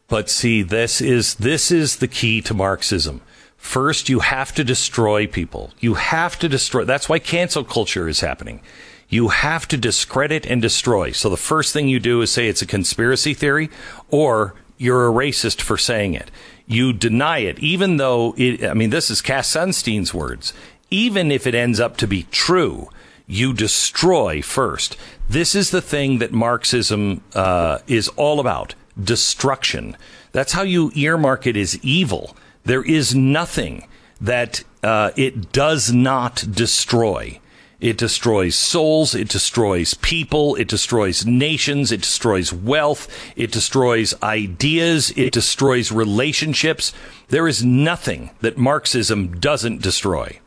But 0.07 0.29
see, 0.29 0.63
this 0.63 0.99
is 0.99 1.35
this 1.35 1.71
is 1.71 1.97
the 1.97 2.07
key 2.07 2.41
to 2.41 2.53
Marxism. 2.53 3.21
First, 3.55 4.09
you 4.09 4.19
have 4.19 4.53
to 4.55 4.63
destroy 4.63 5.25
people. 5.25 5.71
You 5.79 5.93
have 5.93 6.37
to 6.39 6.49
destroy. 6.49 6.83
That's 6.85 7.07
why 7.07 7.19
cancel 7.19 7.63
culture 7.63 8.09
is 8.09 8.19
happening. 8.19 8.61
You 9.13 9.27
have 9.27 9.67
to 9.67 9.77
discredit 9.77 10.47
and 10.47 10.59
destroy. 10.59 11.11
So 11.11 11.29
the 11.29 11.37
first 11.37 11.71
thing 11.71 11.87
you 11.87 11.99
do 11.99 12.23
is 12.23 12.31
say 12.31 12.47
it's 12.47 12.63
a 12.63 12.65
conspiracy 12.65 13.35
theory, 13.35 13.69
or 14.09 14.55
you're 14.79 15.07
a 15.07 15.11
racist 15.11 15.61
for 15.61 15.77
saying 15.77 16.15
it. 16.15 16.31
You 16.65 16.93
deny 16.93 17.37
it, 17.37 17.59
even 17.59 17.97
though 17.97 18.33
it. 18.39 18.63
I 18.65 18.73
mean, 18.73 18.89
this 18.89 19.11
is 19.11 19.21
Cass 19.21 19.47
Sunstein's 19.47 20.15
words. 20.15 20.51
Even 20.89 21.31
if 21.31 21.45
it 21.45 21.53
ends 21.53 21.79
up 21.79 21.95
to 21.97 22.07
be 22.07 22.23
true, 22.31 22.89
you 23.27 23.53
destroy 23.53 24.41
first. 24.41 24.97
This 25.29 25.53
is 25.53 25.69
the 25.69 25.81
thing 25.81 26.17
that 26.17 26.31
Marxism 26.31 27.21
uh, 27.35 27.79
is 27.85 28.07
all 28.15 28.39
about 28.39 28.73
destruction. 28.99 29.95
That's 30.31 30.53
how 30.53 30.63
you 30.63 30.91
earmark 30.95 31.45
it 31.45 31.55
as 31.55 31.77
evil. 31.83 32.35
There 32.63 32.83
is 32.83 33.13
nothing 33.13 33.87
that 34.19 34.63
uh, 34.81 35.11
it 35.15 35.51
does 35.51 35.93
not 35.93 36.43
destroy. 36.49 37.39
It 37.83 37.97
destroys 37.97 38.55
souls. 38.55 39.13
It 39.13 39.27
destroys 39.27 39.93
people. 39.95 40.55
It 40.55 40.69
destroys 40.69 41.25
nations. 41.25 41.91
It 41.91 42.01
destroys 42.01 42.53
wealth. 42.53 43.09
It 43.35 43.51
destroys 43.51 44.13
ideas. 44.23 45.11
It 45.17 45.33
destroys 45.33 45.91
relationships. 45.91 46.93
There 47.27 47.45
is 47.45 47.61
nothing 47.61 48.29
that 48.39 48.57
Marxism 48.57 49.37
doesn't 49.37 49.81
destroy. 49.81 50.39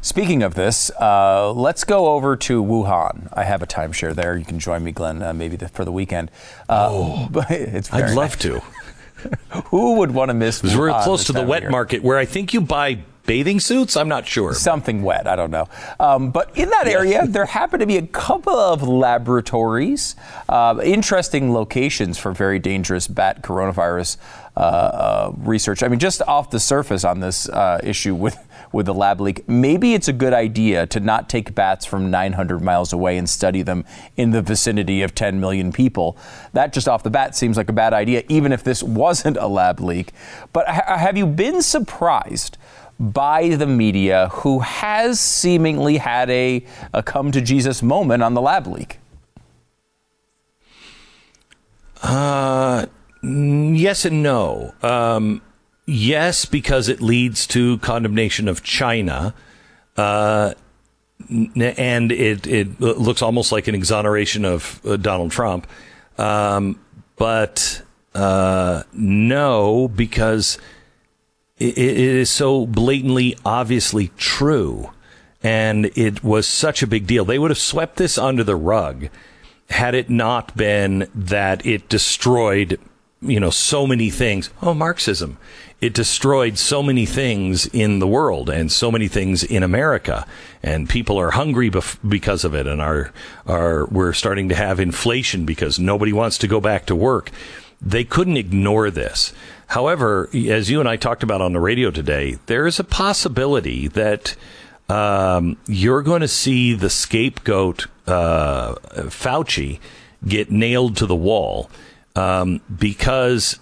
Speaking 0.00 0.42
of 0.42 0.54
this, 0.54 0.90
uh, 0.98 1.52
let's 1.52 1.84
go 1.84 2.14
over 2.14 2.36
to 2.36 2.64
Wuhan. 2.64 3.28
I 3.34 3.44
have 3.44 3.60
a 3.62 3.66
timeshare 3.66 4.14
there. 4.14 4.38
You 4.38 4.46
can 4.46 4.58
join 4.58 4.82
me, 4.82 4.92
Glenn, 4.92 5.22
uh, 5.22 5.34
maybe 5.34 5.56
the, 5.56 5.68
for 5.68 5.84
the 5.84 5.92
weekend. 5.92 6.30
Uh, 6.70 6.88
oh, 6.90 7.28
but 7.30 7.50
it's 7.50 7.92
I'd 7.92 8.14
love 8.14 8.30
nice. 8.30 8.38
to. 8.38 8.62
Who 9.66 9.96
would 9.96 10.12
want 10.12 10.30
to 10.30 10.34
miss? 10.34 10.62
Because 10.62 10.78
we're 10.78 11.02
close 11.02 11.24
to 11.24 11.34
the 11.34 11.42
wet 11.42 11.70
market 11.70 12.02
where 12.02 12.16
I 12.16 12.24
think 12.24 12.54
you 12.54 12.62
buy 12.62 13.00
bathing 13.26 13.60
suits. 13.60 13.96
I'm 13.96 14.08
not 14.08 14.26
sure. 14.26 14.54
Something 14.54 15.02
wet, 15.02 15.26
I 15.26 15.36
don't 15.36 15.50
know. 15.50 15.68
Um, 16.00 16.30
but 16.30 16.56
in 16.56 16.70
that 16.70 16.86
area, 16.86 17.26
there 17.26 17.46
happen 17.46 17.80
to 17.80 17.86
be 17.86 17.96
a 17.96 18.06
couple 18.06 18.54
of 18.54 18.82
laboratories, 18.82 20.16
uh, 20.48 20.80
interesting 20.82 21.52
locations 21.52 22.18
for 22.18 22.32
very 22.32 22.58
dangerous 22.58 23.08
bat 23.08 23.42
coronavirus 23.42 24.16
uh, 24.54 24.60
uh, 24.60 25.32
research. 25.38 25.82
I 25.82 25.88
mean, 25.88 25.98
just 25.98 26.20
off 26.22 26.50
the 26.50 26.60
surface 26.60 27.04
on 27.04 27.20
this 27.20 27.48
uh, 27.48 27.80
issue 27.82 28.14
with, 28.14 28.36
with 28.70 28.84
the 28.84 28.94
lab 28.94 29.20
leak, 29.20 29.48
maybe 29.48 29.94
it's 29.94 30.08
a 30.08 30.12
good 30.12 30.34
idea 30.34 30.86
to 30.88 31.00
not 31.00 31.28
take 31.30 31.54
bats 31.54 31.86
from 31.86 32.10
900 32.10 32.60
miles 32.60 32.92
away 32.92 33.16
and 33.16 33.28
study 33.30 33.62
them 33.62 33.84
in 34.16 34.30
the 34.32 34.42
vicinity 34.42 35.00
of 35.00 35.14
10 35.14 35.40
million 35.40 35.72
people. 35.72 36.18
That 36.52 36.74
just 36.74 36.86
off 36.86 37.02
the 37.02 37.10
bat 37.10 37.34
seems 37.34 37.56
like 37.56 37.70
a 37.70 37.72
bad 37.72 37.94
idea, 37.94 38.24
even 38.28 38.52
if 38.52 38.62
this 38.62 38.82
wasn't 39.02 39.38
a 39.38 39.46
lab 39.46 39.80
leak. 39.80 40.12
But 40.52 40.68
ha- 40.68 40.98
have 40.98 41.16
you 41.16 41.26
been 41.26 41.62
surprised? 41.62 42.58
By 43.02 43.48
the 43.48 43.66
media 43.66 44.28
who 44.28 44.60
has 44.60 45.18
seemingly 45.18 45.96
had 45.96 46.30
a, 46.30 46.64
a 46.94 47.02
come 47.02 47.32
to 47.32 47.40
Jesus 47.40 47.82
moment 47.82 48.22
on 48.22 48.34
the 48.34 48.40
lab 48.40 48.68
leak. 48.68 49.00
Uh, 52.00 52.86
yes 53.22 54.04
and 54.04 54.22
no. 54.22 54.72
Um, 54.82 55.42
yes, 55.84 56.44
because 56.44 56.88
it 56.88 57.00
leads 57.00 57.46
to 57.48 57.78
condemnation 57.78 58.46
of 58.46 58.62
China. 58.62 59.34
Uh, 59.96 60.54
and 61.28 62.12
it, 62.12 62.46
it 62.46 62.80
looks 62.80 63.20
almost 63.20 63.50
like 63.50 63.66
an 63.66 63.74
exoneration 63.74 64.44
of 64.44 64.80
uh, 64.86 64.96
Donald 64.96 65.32
Trump. 65.32 65.66
Um, 66.18 66.78
but 67.16 67.82
uh, 68.14 68.84
no, 68.92 69.88
because 69.88 70.58
it, 71.62 71.78
it 71.78 71.98
is 71.98 72.30
so 72.30 72.66
blatantly, 72.66 73.36
obviously 73.44 74.10
true. 74.16 74.90
And 75.42 75.86
it 75.96 76.22
was 76.22 76.46
such 76.46 76.82
a 76.82 76.86
big 76.86 77.06
deal. 77.06 77.24
They 77.24 77.38
would 77.38 77.50
have 77.50 77.58
swept 77.58 77.96
this 77.96 78.16
under 78.16 78.44
the 78.44 78.56
rug 78.56 79.08
had 79.70 79.94
it 79.94 80.10
not 80.10 80.56
been 80.56 81.08
that 81.14 81.64
it 81.64 81.88
destroyed, 81.88 82.78
you 83.20 83.40
know, 83.40 83.50
so 83.50 83.86
many 83.86 84.10
things. 84.10 84.50
Oh, 84.60 84.74
Marxism. 84.74 85.38
It 85.80 85.94
destroyed 85.94 86.58
so 86.58 86.82
many 86.82 87.06
things 87.06 87.66
in 87.66 87.98
the 87.98 88.06
world 88.06 88.48
and 88.48 88.70
so 88.70 88.92
many 88.92 89.08
things 89.08 89.42
in 89.42 89.64
America. 89.64 90.26
And 90.62 90.88
people 90.88 91.18
are 91.18 91.32
hungry 91.32 91.70
bef- 91.70 91.98
because 92.08 92.44
of 92.44 92.54
it 92.54 92.68
and 92.68 92.80
are, 92.80 93.12
are, 93.46 93.86
we're 93.86 94.12
starting 94.12 94.48
to 94.50 94.54
have 94.54 94.78
inflation 94.78 95.44
because 95.44 95.80
nobody 95.80 96.12
wants 96.12 96.38
to 96.38 96.46
go 96.46 96.60
back 96.60 96.86
to 96.86 96.94
work. 96.94 97.30
They 97.80 98.04
couldn't 98.04 98.36
ignore 98.36 98.90
this. 98.90 99.32
However, 99.72 100.28
as 100.34 100.68
you 100.68 100.80
and 100.80 100.88
I 100.88 100.96
talked 100.96 101.22
about 101.22 101.40
on 101.40 101.54
the 101.54 101.58
radio 101.58 101.90
today, 101.90 102.36
there 102.44 102.66
is 102.66 102.78
a 102.78 102.84
possibility 102.84 103.88
that 103.88 104.36
um, 104.90 105.56
you're 105.66 106.02
going 106.02 106.20
to 106.20 106.28
see 106.28 106.74
the 106.74 106.90
scapegoat 106.90 107.86
uh, 108.06 108.74
Fauci 109.08 109.80
get 110.28 110.50
nailed 110.50 110.98
to 110.98 111.06
the 111.06 111.16
wall 111.16 111.70
um, 112.14 112.60
because 112.78 113.58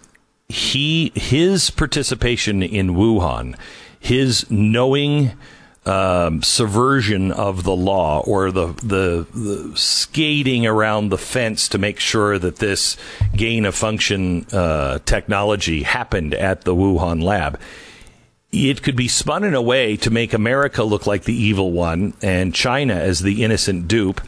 he 0.48 1.12
his 1.14 1.70
participation 1.70 2.60
in 2.60 2.96
Wuhan, 2.96 3.56
his 4.00 4.50
knowing 4.50 5.30
um, 5.86 6.42
subversion 6.42 7.32
of 7.32 7.64
the 7.64 7.74
law 7.74 8.20
or 8.20 8.50
the, 8.50 8.66
the 8.82 9.26
the 9.32 9.72
skating 9.76 10.66
around 10.66 11.08
the 11.08 11.18
fence 11.18 11.68
to 11.68 11.78
make 11.78 11.98
sure 11.98 12.38
that 12.38 12.56
this 12.56 12.96
gain 13.34 13.64
of 13.64 13.74
function 13.74 14.44
uh, 14.52 14.98
technology 15.06 15.82
happened 15.82 16.34
at 16.34 16.62
the 16.62 16.74
Wuhan 16.74 17.22
lab. 17.22 17.58
It 18.52 18.82
could 18.82 18.96
be 18.96 19.08
spun 19.08 19.44
in 19.44 19.54
a 19.54 19.62
way 19.62 19.96
to 19.98 20.10
make 20.10 20.34
America 20.34 20.82
look 20.82 21.06
like 21.06 21.24
the 21.24 21.34
evil 21.34 21.70
one 21.70 22.14
and 22.20 22.54
China 22.54 22.94
as 22.94 23.20
the 23.20 23.44
innocent 23.44 23.86
dupe, 23.88 24.20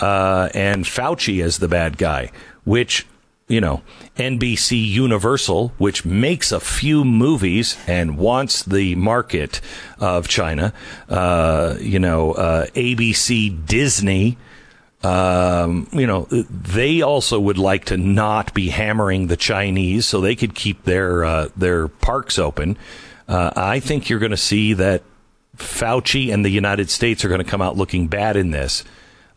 uh, 0.00 0.48
and 0.54 0.84
Fauci 0.84 1.42
as 1.42 1.58
the 1.58 1.68
bad 1.68 1.98
guy, 1.98 2.30
which, 2.64 3.06
you 3.48 3.60
know, 3.60 3.82
NBC 4.16 4.88
Universal, 4.88 5.72
which 5.78 6.04
makes 6.04 6.50
a 6.50 6.58
few 6.58 7.04
movies 7.04 7.76
and 7.86 8.18
wants 8.18 8.64
the 8.64 8.94
market 8.96 9.60
of 10.00 10.26
China, 10.26 10.72
uh, 11.08 11.76
you 11.80 12.00
know, 12.00 12.32
uh, 12.32 12.66
ABC 12.74 13.66
Disney, 13.66 14.36
um, 15.02 15.86
you 15.92 16.06
know, 16.06 16.24
they 16.24 17.02
also 17.02 17.38
would 17.38 17.58
like 17.58 17.84
to 17.86 17.96
not 17.96 18.52
be 18.54 18.70
hammering 18.70 19.28
the 19.28 19.36
Chinese 19.36 20.06
so 20.06 20.20
they 20.20 20.34
could 20.34 20.54
keep 20.54 20.84
their 20.84 21.24
uh, 21.24 21.48
their 21.56 21.86
parks 21.86 22.38
open. 22.38 22.76
Uh, 23.28 23.52
I 23.54 23.78
think 23.78 24.08
you're 24.08 24.18
going 24.18 24.30
to 24.30 24.36
see 24.36 24.72
that 24.72 25.02
Fauci 25.56 26.32
and 26.32 26.44
the 26.44 26.50
United 26.50 26.90
States 26.90 27.24
are 27.24 27.28
going 27.28 27.42
to 27.42 27.48
come 27.48 27.62
out 27.62 27.76
looking 27.76 28.08
bad 28.08 28.36
in 28.36 28.50
this, 28.50 28.82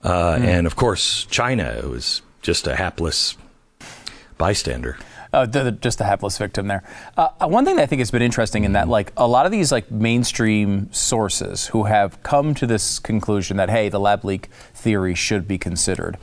uh, 0.04 0.39
and 0.41 0.65
of 0.65 0.76
course, 0.76 1.26
China 1.26 1.82
was 1.88 2.24
just 2.41 2.65
a 2.65 2.76
hapless 2.76 3.38
bystander. 4.39 4.97
Uh, 5.32 5.45
the, 5.45 5.65
the, 5.65 5.71
just 5.73 5.99
the 5.99 6.06
hapless 6.06 6.39
victim 6.39 6.65
there. 6.65 6.84
Uh, 7.15 7.28
uh, 7.39 7.47
one 7.47 7.63
thing 7.63 7.75
that 7.75 7.84
I 7.84 7.86
think 7.86 7.99
has 7.99 8.10
been 8.10 8.23
interesting 8.23 8.63
in 8.63 8.71
that, 8.71 8.88
like 8.88 9.13
a 9.15 9.28
lot 9.28 9.45
of 9.45 9.52
these 9.52 9.71
like 9.71 9.91
mainstream 9.91 10.91
sources 10.91 11.67
who 11.67 11.84
have 11.84 12.23
come 12.23 12.56
to 12.56 12.65
this 12.65 12.97
conclusion 12.97 13.58
that 13.58 13.69
hey, 13.69 13.89
the 13.89 13.99
lab 13.99 14.25
leak 14.25 14.47
theory 14.73 15.13
should 15.13 15.47
be 15.47 15.60
considered, 15.60 16.17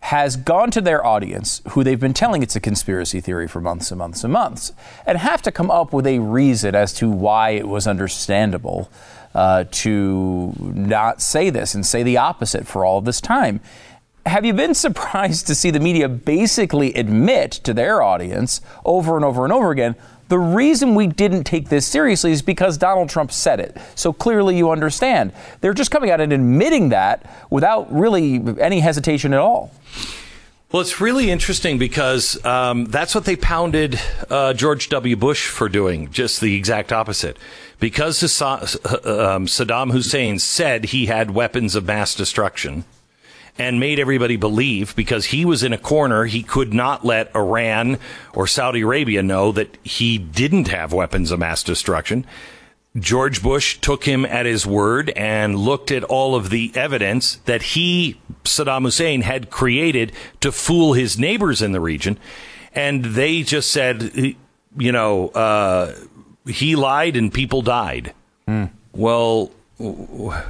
has 0.00 0.34
gone 0.34 0.72
to 0.72 0.80
their 0.80 1.06
audience, 1.06 1.62
who 1.70 1.84
they've 1.84 2.00
been 2.00 2.14
telling 2.14 2.42
it's 2.42 2.56
a 2.56 2.60
conspiracy 2.60 3.20
theory 3.20 3.46
for 3.46 3.60
months 3.60 3.92
and 3.92 3.98
months 3.98 4.24
and 4.24 4.32
months, 4.32 4.72
and 5.06 5.18
have 5.18 5.42
to 5.42 5.52
come 5.52 5.70
up 5.70 5.92
with 5.92 6.06
a 6.06 6.18
reason 6.18 6.74
as 6.74 6.92
to 6.94 7.08
why 7.08 7.50
it 7.50 7.68
was 7.68 7.86
understandable 7.86 8.90
uh, 9.34 9.64
to 9.70 10.52
not 10.58 11.20
say 11.20 11.50
this 11.50 11.74
and 11.74 11.86
say 11.86 12.02
the 12.02 12.16
opposite 12.16 12.66
for 12.66 12.84
all 12.84 12.98
of 12.98 13.04
this 13.04 13.20
time. 13.20 13.60
Have 14.28 14.44
you 14.44 14.52
been 14.52 14.74
surprised 14.86 15.46
to 15.46 15.54
see 15.54 15.70
the 15.70 15.80
media 15.80 16.08
basically 16.08 16.92
admit 16.94 17.52
to 17.52 17.72
their 17.74 18.02
audience 18.02 18.60
over 18.84 19.16
and 19.16 19.24
over 19.24 19.44
and 19.44 19.52
over 19.52 19.70
again? 19.70 19.96
The 20.28 20.38
reason 20.38 20.94
we 20.94 21.06
didn't 21.06 21.44
take 21.44 21.70
this 21.70 21.86
seriously 21.86 22.32
is 22.32 22.42
because 22.42 22.76
Donald 22.76 23.08
Trump 23.08 23.32
said 23.32 23.60
it. 23.60 23.78
So 23.94 24.12
clearly 24.12 24.58
you 24.58 24.70
understand. 24.70 25.32
They're 25.62 25.72
just 25.72 25.90
coming 25.90 26.10
out 26.10 26.20
and 26.20 26.34
admitting 26.34 26.90
that 26.90 27.24
without 27.48 27.90
really 27.90 28.42
any 28.60 28.80
hesitation 28.80 29.32
at 29.32 29.40
all. 29.40 29.72
Well, 30.70 30.82
it's 30.82 31.00
really 31.00 31.30
interesting 31.30 31.78
because 31.78 32.44
um, 32.44 32.84
that's 32.84 33.14
what 33.14 33.24
they 33.24 33.36
pounded 33.36 33.98
uh, 34.28 34.52
George 34.52 34.90
W. 34.90 35.16
Bush 35.16 35.48
for 35.48 35.70
doing, 35.70 36.10
just 36.10 36.42
the 36.42 36.54
exact 36.54 36.92
opposite. 36.92 37.38
Because 37.80 38.22
uh, 38.42 38.52
um, 38.52 39.46
Saddam 39.46 39.92
Hussein 39.92 40.38
said 40.38 40.86
he 40.86 41.06
had 41.06 41.30
weapons 41.30 41.74
of 41.74 41.86
mass 41.86 42.14
destruction 42.14 42.84
and 43.58 43.80
made 43.80 43.98
everybody 43.98 44.36
believe 44.36 44.94
because 44.94 45.26
he 45.26 45.44
was 45.44 45.62
in 45.62 45.72
a 45.72 45.78
corner, 45.78 46.24
he 46.24 46.42
could 46.42 46.72
not 46.72 47.04
let 47.04 47.34
Iran 47.34 47.98
or 48.32 48.46
Saudi 48.46 48.82
Arabia 48.82 49.22
know 49.22 49.52
that 49.52 49.76
he 49.82 50.18
didn't 50.18 50.68
have 50.68 50.92
weapons 50.92 51.30
of 51.30 51.40
mass 51.40 51.62
destruction. 51.62 52.24
George 52.96 53.42
Bush 53.42 53.78
took 53.78 54.04
him 54.04 54.24
at 54.24 54.46
his 54.46 54.66
word 54.66 55.10
and 55.10 55.56
looked 55.56 55.90
at 55.90 56.04
all 56.04 56.34
of 56.34 56.50
the 56.50 56.72
evidence 56.74 57.36
that 57.44 57.62
he, 57.62 58.20
Saddam 58.44 58.82
Hussein, 58.82 59.22
had 59.22 59.50
created 59.50 60.12
to 60.40 60.50
fool 60.50 60.94
his 60.94 61.18
neighbors 61.18 61.60
in 61.60 61.72
the 61.72 61.80
region. 61.80 62.18
And 62.74 63.04
they 63.04 63.42
just 63.42 63.70
said, 63.70 64.36
you 64.76 64.92
know, 64.92 65.28
uh, 65.28 65.94
he 66.46 66.76
lied 66.76 67.16
and 67.16 67.32
people 67.32 67.62
died. 67.62 68.14
Mm. 68.46 68.70
Well, 68.92 69.52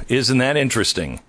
isn't 0.08 0.38
that 0.38 0.56
interesting? 0.56 1.20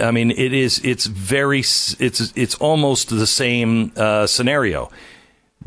I 0.00 0.10
mean, 0.10 0.30
it 0.30 0.52
is. 0.52 0.80
It's 0.84 1.06
very. 1.06 1.60
It's 1.60 2.32
it's 2.34 2.54
almost 2.56 3.08
the 3.08 3.26
same 3.26 3.92
uh, 3.96 4.26
scenario 4.26 4.90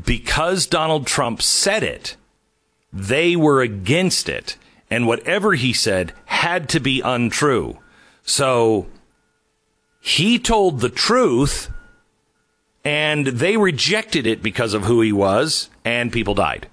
because 0.04 0.68
Donald 0.68 1.08
Trump 1.08 1.42
said 1.42 1.84
it. 1.84 2.16
They 2.92 3.36
were 3.36 3.62
against 3.62 4.30
it, 4.30 4.58
and 4.90 5.08
whatever 5.08 5.54
he 5.54 5.74
said 5.74 6.14
had 6.26 6.70
to 6.70 6.80
be 6.80 7.02
untrue. 7.02 7.80
So 8.24 8.88
he 10.00 10.40
told 10.40 10.80
the 10.80 10.90
truth, 10.90 11.70
and 12.84 13.28
they 13.28 13.58
rejected 13.58 14.26
it 14.26 14.42
because 14.42 14.74
of 14.74 14.86
who 14.86 15.02
he 15.02 15.12
was, 15.12 15.70
and 15.84 16.12
people 16.12 16.34
died. 16.34 16.68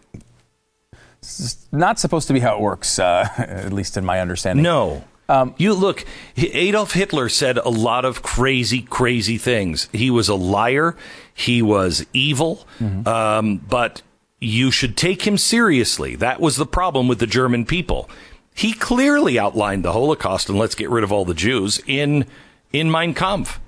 It's 1.18 1.66
not 1.72 1.98
supposed 1.98 2.28
to 2.28 2.34
be 2.34 2.40
how 2.40 2.56
it 2.56 2.60
works, 2.60 2.98
uh, 2.98 3.28
at 3.38 3.72
least 3.72 3.96
in 3.96 4.04
my 4.04 4.20
understanding. 4.20 4.62
No. 4.62 5.04
Um, 5.28 5.54
you 5.56 5.72
look, 5.72 6.04
Adolf 6.36 6.92
Hitler 6.92 7.28
said 7.28 7.58
a 7.58 7.68
lot 7.68 8.04
of 8.04 8.22
crazy, 8.22 8.82
crazy 8.82 9.38
things. 9.38 9.88
He 9.92 10.10
was 10.10 10.28
a 10.28 10.34
liar. 10.34 10.96
He 11.32 11.62
was 11.62 12.06
evil. 12.12 12.66
Mm-hmm. 12.78 13.08
Um, 13.08 13.56
but 13.58 14.02
you 14.40 14.70
should 14.70 14.96
take 14.96 15.26
him 15.26 15.38
seriously. 15.38 16.16
That 16.16 16.40
was 16.40 16.56
the 16.56 16.66
problem 16.66 17.08
with 17.08 17.18
the 17.18 17.26
German 17.26 17.64
people. 17.64 18.10
He 18.54 18.72
clearly 18.72 19.38
outlined 19.38 19.84
the 19.84 19.92
Holocaust 19.92 20.48
and 20.48 20.58
let's 20.58 20.74
get 20.74 20.90
rid 20.90 21.02
of 21.02 21.10
all 21.10 21.24
the 21.24 21.34
Jews 21.34 21.80
in, 21.86 22.26
in 22.72 22.90
Mein 22.90 23.14
Kampf. 23.14 23.58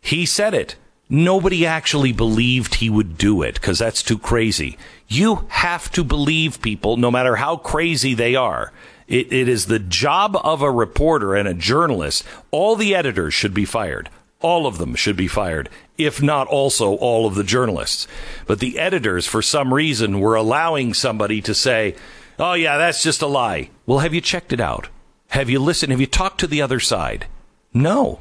He 0.00 0.26
said 0.26 0.54
it. 0.54 0.76
Nobody 1.08 1.66
actually 1.66 2.12
believed 2.12 2.76
he 2.76 2.88
would 2.88 3.18
do 3.18 3.42
it 3.42 3.54
because 3.54 3.78
that's 3.78 4.02
too 4.02 4.18
crazy. 4.18 4.78
You 5.06 5.46
have 5.48 5.90
to 5.92 6.02
believe 6.02 6.62
people 6.62 6.96
no 6.96 7.10
matter 7.10 7.36
how 7.36 7.56
crazy 7.58 8.14
they 8.14 8.34
are. 8.34 8.72
It, 9.06 9.32
it 9.32 9.48
is 9.48 9.66
the 9.66 9.78
job 9.78 10.36
of 10.42 10.62
a 10.62 10.70
reporter 10.70 11.34
and 11.34 11.46
a 11.46 11.54
journalist. 11.54 12.24
All 12.50 12.76
the 12.76 12.94
editors 12.94 13.34
should 13.34 13.54
be 13.54 13.64
fired. 13.64 14.08
All 14.40 14.66
of 14.66 14.78
them 14.78 14.94
should 14.94 15.16
be 15.16 15.28
fired, 15.28 15.70
if 15.96 16.22
not 16.22 16.46
also 16.48 16.96
all 16.96 17.26
of 17.26 17.34
the 17.34 17.44
journalists. 17.44 18.06
But 18.46 18.60
the 18.60 18.78
editors, 18.78 19.26
for 19.26 19.40
some 19.40 19.72
reason, 19.72 20.20
were 20.20 20.34
allowing 20.34 20.92
somebody 20.92 21.40
to 21.42 21.54
say, 21.54 21.96
oh, 22.38 22.52
yeah, 22.52 22.76
that's 22.76 23.02
just 23.02 23.22
a 23.22 23.26
lie. 23.26 23.70
Well, 23.86 24.00
have 24.00 24.12
you 24.12 24.20
checked 24.20 24.52
it 24.52 24.60
out? 24.60 24.88
Have 25.28 25.48
you 25.48 25.58
listened? 25.60 25.92
Have 25.92 26.00
you 26.00 26.06
talked 26.06 26.40
to 26.40 26.46
the 26.46 26.60
other 26.60 26.78
side? 26.78 27.26
No. 27.72 28.20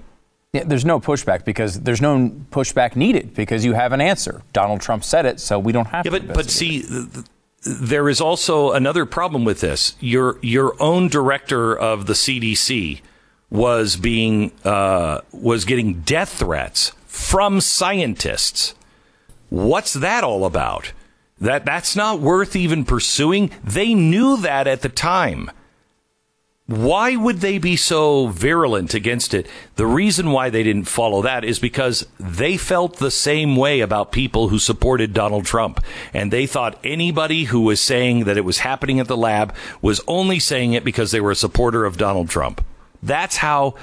Yeah, 0.53 0.63
there's 0.65 0.85
no 0.85 0.99
pushback 0.99 1.45
because 1.45 1.81
there's 1.81 2.01
no 2.01 2.29
pushback 2.51 2.95
needed 2.95 3.33
because 3.33 3.65
you 3.65 3.73
have 3.73 3.91
an 3.91 4.01
answer. 4.01 4.43
Donald 4.53 4.81
Trump 4.81 5.03
said 5.03 5.25
it, 5.25 5.39
so 5.39 5.57
we 5.57 5.71
don't 5.71 5.87
have 5.87 6.05
yeah, 6.05 6.11
to. 6.11 6.19
But, 6.21 6.35
but 6.35 6.49
see, 6.49 6.83
the, 6.83 7.25
there 7.65 8.09
is 8.09 8.19
also 8.19 8.71
another 8.71 9.05
problem 9.05 9.45
with 9.45 9.61
this. 9.61 9.95
Your 9.99 10.37
your 10.41 10.75
own 10.81 11.07
director 11.07 11.77
of 11.77 12.05
the 12.05 12.13
CDC 12.13 13.01
was 13.49 13.95
being 13.95 14.51
uh, 14.63 15.21
was 15.31 15.65
getting 15.65 16.01
death 16.01 16.39
threats 16.39 16.91
from 17.07 17.61
scientists. 17.61 18.75
What's 19.49 19.93
that 19.93 20.23
all 20.23 20.45
about? 20.45 20.93
That 21.39 21.65
that's 21.65 21.95
not 21.95 22.19
worth 22.19 22.55
even 22.55 22.85
pursuing. 22.85 23.51
They 23.63 23.93
knew 23.93 24.37
that 24.37 24.67
at 24.67 24.81
the 24.81 24.89
time. 24.89 25.51
Why 26.65 27.17
would 27.17 27.39
they 27.39 27.57
be 27.57 27.75
so 27.75 28.27
virulent 28.27 28.93
against 28.93 29.33
it? 29.33 29.47
The 29.75 29.85
reason 29.85 30.31
why 30.31 30.49
they 30.49 30.63
didn't 30.63 30.85
follow 30.85 31.21
that 31.21 31.43
is 31.43 31.59
because 31.59 32.07
they 32.17 32.55
felt 32.55 32.97
the 32.97 33.11
same 33.11 33.57
way 33.57 33.81
about 33.81 34.13
people 34.13 34.47
who 34.47 34.59
supported 34.59 35.13
Donald 35.13 35.45
Trump. 35.45 35.83
And 36.13 36.31
they 36.31 36.47
thought 36.47 36.79
anybody 36.85 37.45
who 37.45 37.61
was 37.61 37.81
saying 37.81 38.23
that 38.23 38.37
it 38.37 38.45
was 38.45 38.59
happening 38.59 39.01
at 39.01 39.09
the 39.09 39.17
lab 39.17 39.53
was 39.81 39.99
only 40.07 40.39
saying 40.39 40.71
it 40.71 40.85
because 40.85 41.11
they 41.11 41.19
were 41.19 41.31
a 41.31 41.35
supporter 41.35 41.83
of 41.83 41.97
Donald 41.97 42.29
Trump. 42.29 42.63
That's 43.01 43.37
how 43.37 43.75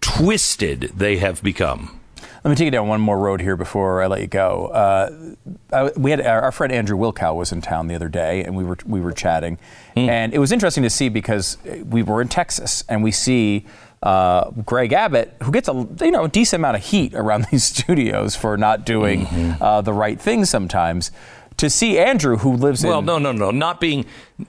twisted 0.00 0.92
they 0.96 1.18
have 1.18 1.44
become. 1.44 2.00
Let 2.46 2.50
me 2.50 2.56
take 2.58 2.66
you 2.66 2.70
down 2.70 2.86
one 2.86 3.00
more 3.00 3.18
road 3.18 3.40
here 3.40 3.56
before 3.56 4.00
I 4.00 4.06
let 4.06 4.20
you 4.20 4.28
go. 4.28 4.68
Uh, 4.68 5.34
I, 5.72 5.90
we 5.96 6.12
had 6.12 6.20
our, 6.24 6.42
our, 6.42 6.52
friend 6.52 6.72
Andrew 6.72 6.96
Wilkow 6.96 7.34
was 7.34 7.50
in 7.50 7.60
town 7.60 7.88
the 7.88 7.96
other 7.96 8.08
day, 8.08 8.44
and 8.44 8.54
we 8.56 8.62
were 8.62 8.78
we 8.86 9.00
were 9.00 9.10
chatting, 9.10 9.58
mm. 9.96 10.08
and 10.08 10.32
it 10.32 10.38
was 10.38 10.52
interesting 10.52 10.84
to 10.84 10.90
see 10.90 11.08
because 11.08 11.58
we 11.90 12.04
were 12.04 12.22
in 12.22 12.28
Texas, 12.28 12.84
and 12.88 13.02
we 13.02 13.10
see 13.10 13.66
uh, 14.04 14.52
Greg 14.64 14.92
Abbott, 14.92 15.34
who 15.42 15.50
gets 15.50 15.68
a 15.68 15.88
you 16.00 16.12
know 16.12 16.26
a 16.26 16.28
decent 16.28 16.60
amount 16.60 16.76
of 16.76 16.84
heat 16.84 17.14
around 17.14 17.46
these 17.50 17.64
studios 17.64 18.36
for 18.36 18.56
not 18.56 18.86
doing 18.86 19.26
mm-hmm. 19.26 19.60
uh, 19.60 19.80
the 19.80 19.92
right 19.92 20.20
thing 20.20 20.44
sometimes. 20.44 21.10
To 21.56 21.68
see 21.68 21.98
Andrew, 21.98 22.36
who 22.36 22.52
lives 22.54 22.84
well, 22.84 23.00
in 23.00 23.06
well, 23.06 23.18
no, 23.18 23.32
no, 23.32 23.46
no, 23.46 23.50
not 23.50 23.80
being, 23.80 24.04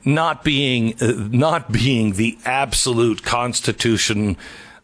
not 0.06 0.44
being, 0.44 0.94
uh, 1.02 1.14
not 1.32 1.72
being 1.72 2.14
the 2.14 2.38
absolute 2.46 3.24
Constitution 3.24 4.38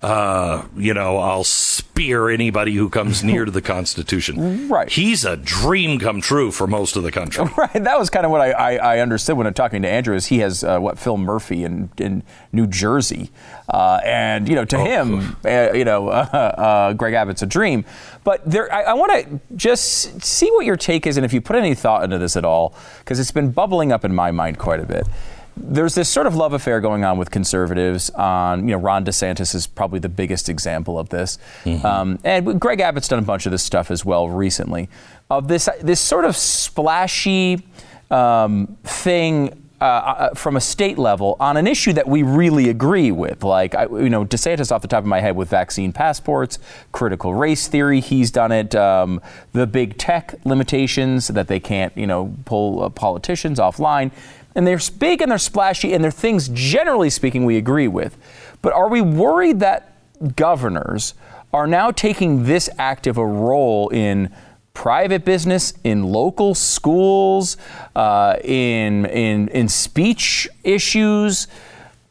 uh, 0.03 0.65
you 0.75 0.93
know, 0.93 1.17
I'll 1.17 1.45
spear 1.45 2.29
anybody 2.29 2.73
who 2.73 2.89
comes 2.89 3.23
near 3.23 3.45
to 3.45 3.51
the 3.51 3.61
Constitution. 3.61 4.67
Right. 4.67 4.89
He's 4.89 5.23
a 5.23 5.37
dream 5.37 5.97
come 5.97 6.19
true 6.19 6.51
for 6.51 6.67
most 6.67 6.97
of 6.97 7.03
the 7.03 7.11
country. 7.11 7.45
Right. 7.63 7.71
That 7.83 7.97
was 7.97 8.09
kind 8.09 8.25
of 8.25 8.31
what 8.31 8.41
I, 8.41 8.51
I, 8.51 8.95
I 8.95 8.99
understood 8.99 9.37
when 9.37 9.47
I'm 9.47 9.53
talking 9.53 9.83
to 9.83 9.87
Andrew. 9.87 10.15
Is 10.15 10.25
he 10.25 10.39
has 10.39 10.63
uh, 10.63 10.79
what 10.79 10.99
Phil 10.99 11.17
Murphy 11.17 11.63
in 11.63 11.89
in 11.97 12.23
New 12.51 12.67
Jersey, 12.67 13.29
uh, 13.69 14.01
and 14.03 14.49
you 14.49 14.55
know, 14.55 14.65
to 14.65 14.77
oh. 14.77 14.83
him, 14.83 15.37
uh, 15.45 15.71
you 15.73 15.85
know, 15.85 16.09
uh, 16.09 16.93
Greg 16.93 17.13
Abbott's 17.13 17.41
a 17.41 17.45
dream. 17.45 17.85
But 18.23 18.43
there, 18.49 18.73
I, 18.73 18.81
I 18.83 18.93
want 18.93 19.11
to 19.11 19.55
just 19.55 20.21
see 20.21 20.49
what 20.51 20.65
your 20.65 20.75
take 20.75 21.07
is, 21.07 21.15
and 21.15 21.25
if 21.25 21.31
you 21.31 21.41
put 21.41 21.55
any 21.55 21.75
thought 21.75 22.03
into 22.03 22.17
this 22.17 22.35
at 22.35 22.43
all, 22.43 22.75
because 22.99 23.19
it's 23.19 23.31
been 23.31 23.51
bubbling 23.51 23.91
up 23.91 24.03
in 24.03 24.13
my 24.13 24.31
mind 24.31 24.57
quite 24.57 24.79
a 24.79 24.85
bit 24.85 25.07
there's 25.55 25.95
this 25.95 26.09
sort 26.09 26.27
of 26.27 26.35
love 26.35 26.53
affair 26.53 26.79
going 26.81 27.03
on 27.03 27.17
with 27.17 27.31
conservatives. 27.31 28.09
On 28.11 28.67
you 28.67 28.75
know, 28.75 28.77
Ron 28.77 29.05
DeSantis 29.05 29.53
is 29.53 29.67
probably 29.67 29.99
the 29.99 30.09
biggest 30.09 30.49
example 30.49 30.97
of 30.97 31.09
this, 31.09 31.37
mm-hmm. 31.63 31.85
um, 31.85 32.19
and 32.23 32.59
Greg 32.59 32.79
Abbott's 32.79 33.07
done 33.07 33.19
a 33.19 33.23
bunch 33.23 33.45
of 33.45 33.51
this 33.51 33.63
stuff 33.63 33.91
as 33.91 34.03
well 34.03 34.29
recently. 34.29 34.89
Of 35.29 35.47
this 35.47 35.69
this 35.81 35.99
sort 35.99 36.25
of 36.25 36.35
splashy 36.35 37.63
um, 38.11 38.77
thing. 38.83 39.59
Uh, 39.81 39.85
uh, 39.85 40.33
from 40.33 40.55
a 40.55 40.61
state 40.61 40.97
level 40.97 41.35
on 41.41 41.57
an 41.57 41.67
issue 41.67 41.91
that 41.91 42.07
we 42.07 42.23
really 42.23 42.69
agree 42.69 43.11
with, 43.11 43.43
like 43.43 43.75
I, 43.75 43.83
you 43.83 44.07
know 44.07 44.23
DeSantis 44.23 44.71
off 44.71 44.81
the 44.81 44.87
top 44.87 44.99
of 44.99 45.07
my 45.07 45.19
head 45.19 45.35
with 45.35 45.49
vaccine 45.49 45.91
passports, 45.91 46.57
critical 46.93 47.33
race 47.33 47.67
theory, 47.67 47.99
he's 47.99 48.31
done 48.31 48.53
it. 48.53 48.75
Um, 48.75 49.19
the 49.51 49.67
big 49.67 49.97
tech 49.97 50.35
limitations 50.45 51.27
that 51.27 51.49
they 51.49 51.59
can't 51.59 51.91
you 51.97 52.07
know 52.07 52.33
pull 52.45 52.81
uh, 52.81 52.87
politicians 52.87 53.59
offline 53.59 54.11
and 54.55 54.65
they're 54.67 54.79
big 54.99 55.21
and 55.21 55.31
they're 55.31 55.37
splashy 55.37 55.93
and 55.93 56.03
they're 56.03 56.11
things, 56.11 56.49
generally 56.49 57.09
speaking, 57.09 57.45
we 57.45 57.57
agree 57.57 57.87
with. 57.87 58.17
But 58.61 58.73
are 58.73 58.89
we 58.89 59.01
worried 59.01 59.59
that 59.59 59.93
governors 60.35 61.13
are 61.53 61.67
now 61.67 61.91
taking 61.91 62.45
this 62.45 62.69
active 62.77 63.17
a 63.17 63.25
role 63.25 63.89
in 63.89 64.33
private 64.73 65.23
business, 65.23 65.73
in 65.83 66.03
local 66.03 66.55
schools, 66.55 67.57
uh, 67.95 68.37
in, 68.43 69.05
in, 69.05 69.47
in 69.49 69.67
speech 69.67 70.49
issues. 70.63 71.47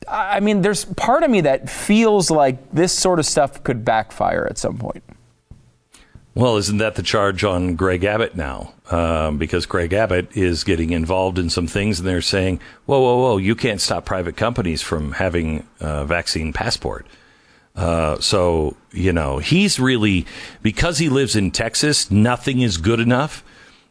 I 0.09 0.41
mean, 0.41 0.63
there's 0.63 0.85
part 0.85 1.25
of 1.25 1.31
me 1.31 1.41
that 1.43 1.69
feels 1.69 2.31
like 2.31 2.71
this 2.73 2.93
sort 2.93 3.19
of 3.19 3.27
stuff 3.27 3.65
could 3.65 3.85
backfire 3.85 4.47
at 4.49 4.59
some 4.59 4.79
point. 4.79 5.03
Well, 6.35 6.57
isn't 6.57 6.79
that 6.79 6.95
the 6.95 7.03
charge 7.03 7.45
on 7.45 7.77
Greg 7.77 8.05
Abbott 8.05 8.35
now? 8.35 8.73
Um, 8.90 9.37
because 9.37 9.66
Greg 9.66 9.92
Abbott 9.92 10.35
is 10.35 10.64
getting 10.64 10.90
involved 10.90 11.38
in 11.38 11.51
some 11.51 11.66
things, 11.66 11.99
and 11.99 12.09
they're 12.09 12.23
saying, 12.23 12.61
"Whoa, 12.87 13.01
whoa, 13.01 13.18
whoa! 13.18 13.37
You 13.37 13.55
can't 13.55 13.81
stop 13.81 14.07
private 14.07 14.37
companies 14.37 14.81
from 14.81 15.12
having 15.12 15.66
a 15.81 16.07
vaccine 16.07 16.53
passport." 16.55 17.07
Uh, 17.77 18.18
so 18.21 18.77
you 18.92 19.12
know, 19.12 19.38
he's 19.38 19.79
really 19.79 20.27
because 20.62 20.99
he 20.99 21.11
lives 21.11 21.37
in 21.37 21.51
Texas. 21.51 22.11
Nothing 22.11 22.61
is 22.61 22.79
good 22.79 23.01
enough, 23.01 23.45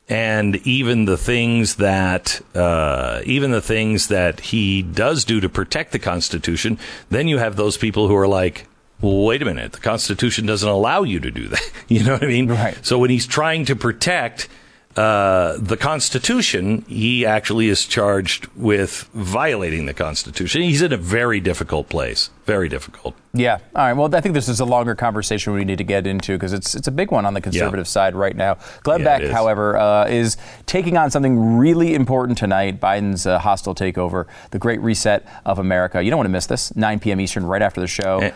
and 0.09 0.55
even 0.65 1.05
the 1.05 1.17
things 1.17 1.75
that 1.75 2.41
uh, 2.55 3.21
even 3.25 3.51
the 3.51 3.61
things 3.61 4.07
that 4.07 4.39
he 4.39 4.81
does 4.81 5.25
do 5.25 5.39
to 5.41 5.49
protect 5.49 5.91
the 5.91 5.99
Constitution, 5.99 6.79
then 7.09 7.27
you 7.27 7.37
have 7.37 7.55
those 7.55 7.77
people 7.77 8.07
who 8.07 8.15
are 8.15 8.27
like, 8.27 8.67
wait 9.01 9.41
a 9.41 9.45
minute, 9.45 9.71
the 9.73 9.79
Constitution 9.79 10.45
doesn't 10.45 10.67
allow 10.69 11.03
you 11.03 11.19
to 11.19 11.31
do 11.31 11.47
that. 11.47 11.61
You 11.87 12.03
know 12.05 12.13
what 12.13 12.23
I 12.23 12.27
mean? 12.27 12.47
Right. 12.47 12.77
So 12.85 12.97
when 12.97 13.09
he's 13.09 13.27
trying 13.27 13.65
to 13.65 13.75
protect 13.75 14.47
uh, 14.95 15.57
the 15.57 15.75
Constitution, 15.75 16.83
he 16.87 17.25
actually 17.25 17.67
is 17.69 17.85
charged 17.85 18.47
with 18.55 19.09
violating 19.13 19.85
the 19.87 19.93
Constitution. 19.93 20.61
He's 20.61 20.81
in 20.81 20.91
a 20.93 20.97
very 20.97 21.39
difficult 21.41 21.89
place. 21.89 22.29
Very 22.45 22.67
difficult. 22.69 23.15
Yeah. 23.33 23.59
All 23.75 23.85
right. 23.85 23.93
Well, 23.93 24.13
I 24.15 24.21
think 24.21 24.35
this 24.35 24.47
is 24.49 24.59
a 24.59 24.65
longer 24.65 24.95
conversation 24.95 25.53
we 25.53 25.63
need 25.65 25.77
to 25.79 25.83
get 25.83 26.07
into 26.07 26.33
because 26.33 26.53
it's 26.53 26.75
it's 26.75 26.87
a 26.87 26.91
big 26.91 27.11
one 27.11 27.25
on 27.25 27.33
the 27.33 27.41
conservative 27.41 27.85
Yeah. 27.85 27.89
side 27.89 28.15
right 28.15 28.35
now. 28.35 28.57
Glenn 28.83 28.99
Yeah, 29.01 29.19
Beck, 29.19 29.29
however, 29.31 29.77
uh, 29.77 30.07
is 30.07 30.37
taking 30.65 30.95
on 30.97 31.11
something 31.11 31.57
really 31.57 31.93
important 31.93 32.37
tonight. 32.37 32.79
Biden's 32.79 33.25
uh, 33.25 33.37
hostile 33.39 33.75
takeover, 33.75 34.25
the 34.51 34.59
Great 34.59 34.81
Reset 34.81 35.25
of 35.45 35.59
America. 35.59 36.01
You 36.01 36.09
don't 36.09 36.17
want 36.19 36.27
to 36.27 36.31
miss 36.31 36.45
this. 36.47 36.73
9 36.75 36.99
p.m. 36.99 37.19
Eastern, 37.21 37.45
right 37.45 37.61
after 37.61 37.79
the 37.81 37.87
show. 37.87 38.19
Eh. 38.19 38.31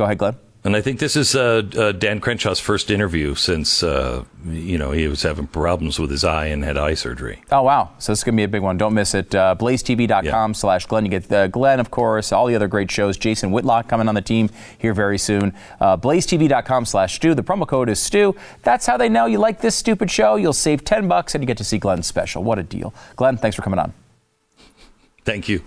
Go 0.00 0.04
ahead, 0.04 0.16
Glenn. 0.16 0.34
And 0.64 0.74
I 0.74 0.80
think 0.80 0.98
this 0.98 1.14
is 1.14 1.34
uh, 1.34 1.62
uh, 1.76 1.92
Dan 1.92 2.22
Crenshaw's 2.22 2.58
first 2.58 2.90
interview 2.90 3.34
since 3.34 3.82
uh, 3.82 4.24
you 4.46 4.78
know 4.78 4.92
he 4.92 5.08
was 5.08 5.22
having 5.22 5.46
problems 5.46 5.98
with 5.98 6.10
his 6.10 6.24
eye 6.24 6.46
and 6.46 6.64
had 6.64 6.78
eye 6.78 6.94
surgery. 6.94 7.42
Oh, 7.52 7.60
wow. 7.60 7.90
So 7.98 8.12
this 8.12 8.20
is 8.20 8.24
going 8.24 8.34
to 8.34 8.40
be 8.40 8.44
a 8.44 8.48
big 8.48 8.62
one. 8.62 8.78
Don't 8.78 8.94
miss 8.94 9.12
it. 9.12 9.34
Uh, 9.34 9.56
BlazeTV.com/slash 9.60 10.86
Glenn. 10.86 11.04
You 11.04 11.10
get 11.10 11.30
uh, 11.30 11.48
Glenn, 11.48 11.80
of 11.80 11.90
course, 11.90 12.32
all 12.32 12.46
the 12.46 12.54
other 12.54 12.66
great 12.66 12.90
shows. 12.90 13.18
Jason 13.18 13.50
Whitlock 13.50 13.88
coming 13.88 14.08
on 14.08 14.14
the 14.14 14.22
team 14.22 14.48
here 14.78 14.94
very 14.94 15.18
soon. 15.18 15.52
Uh, 15.82 15.98
BlazeTV.com 15.98 16.86
slash 16.86 17.16
Stu. 17.16 17.34
The 17.34 17.42
promo 17.42 17.68
code 17.68 17.90
is 17.90 18.00
Stu. 18.00 18.34
That's 18.62 18.86
how 18.86 18.96
they 18.96 19.10
know 19.10 19.26
you 19.26 19.36
like 19.36 19.60
this 19.60 19.76
stupid 19.76 20.10
show. 20.10 20.36
You'll 20.36 20.54
save 20.54 20.82
10 20.82 21.08
bucks 21.08 21.34
and 21.34 21.44
you 21.44 21.46
get 21.46 21.58
to 21.58 21.64
see 21.64 21.76
Glenn's 21.76 22.06
special. 22.06 22.42
What 22.42 22.58
a 22.58 22.62
deal. 22.62 22.94
Glenn, 23.16 23.36
thanks 23.36 23.54
for 23.54 23.60
coming 23.60 23.78
on. 23.78 23.92
Thank 25.26 25.46
you. 25.50 25.62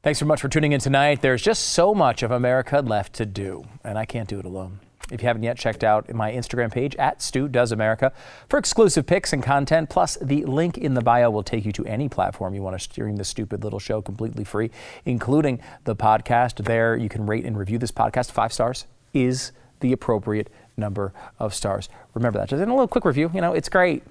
Thanks 0.00 0.20
so 0.20 0.26
much 0.26 0.40
for 0.40 0.48
tuning 0.48 0.70
in 0.70 0.78
tonight. 0.78 1.22
There's 1.22 1.42
just 1.42 1.70
so 1.70 1.92
much 1.92 2.22
of 2.22 2.30
America 2.30 2.80
left 2.80 3.14
to 3.14 3.26
do, 3.26 3.64
and 3.82 3.98
I 3.98 4.04
can't 4.04 4.28
do 4.28 4.38
it 4.38 4.44
alone. 4.44 4.78
If 5.10 5.22
you 5.22 5.26
haven't 5.26 5.42
yet 5.42 5.58
checked 5.58 5.82
out 5.82 6.08
my 6.14 6.30
Instagram 6.30 6.70
page 6.70 6.94
at 6.96 7.20
Stu 7.20 7.48
Does 7.48 7.72
America 7.72 8.12
for 8.48 8.60
exclusive 8.60 9.06
pics 9.06 9.32
and 9.32 9.42
content, 9.42 9.90
plus 9.90 10.16
the 10.22 10.44
link 10.44 10.78
in 10.78 10.94
the 10.94 11.00
bio 11.00 11.30
will 11.30 11.42
take 11.42 11.64
you 11.64 11.72
to 11.72 11.84
any 11.84 12.08
platform 12.08 12.54
you 12.54 12.62
want 12.62 12.78
to 12.78 12.78
stream 12.78 13.16
this 13.16 13.28
stupid 13.28 13.64
little 13.64 13.80
show 13.80 14.00
completely 14.00 14.44
free, 14.44 14.70
including 15.04 15.60
the 15.82 15.96
podcast. 15.96 16.64
There 16.64 16.94
you 16.94 17.08
can 17.08 17.26
rate 17.26 17.44
and 17.44 17.58
review 17.58 17.78
this 17.78 17.90
podcast. 17.90 18.30
Five 18.30 18.52
stars 18.52 18.86
is 19.12 19.50
the 19.80 19.90
appropriate 19.90 20.48
number 20.76 21.12
of 21.40 21.52
stars. 21.52 21.88
Remember 22.14 22.38
that. 22.38 22.50
Just 22.50 22.62
in 22.62 22.68
a 22.68 22.72
little 22.72 22.86
quick 22.86 23.04
review, 23.04 23.32
you 23.34 23.40
know, 23.40 23.52
it's 23.52 23.68
great 23.68 24.04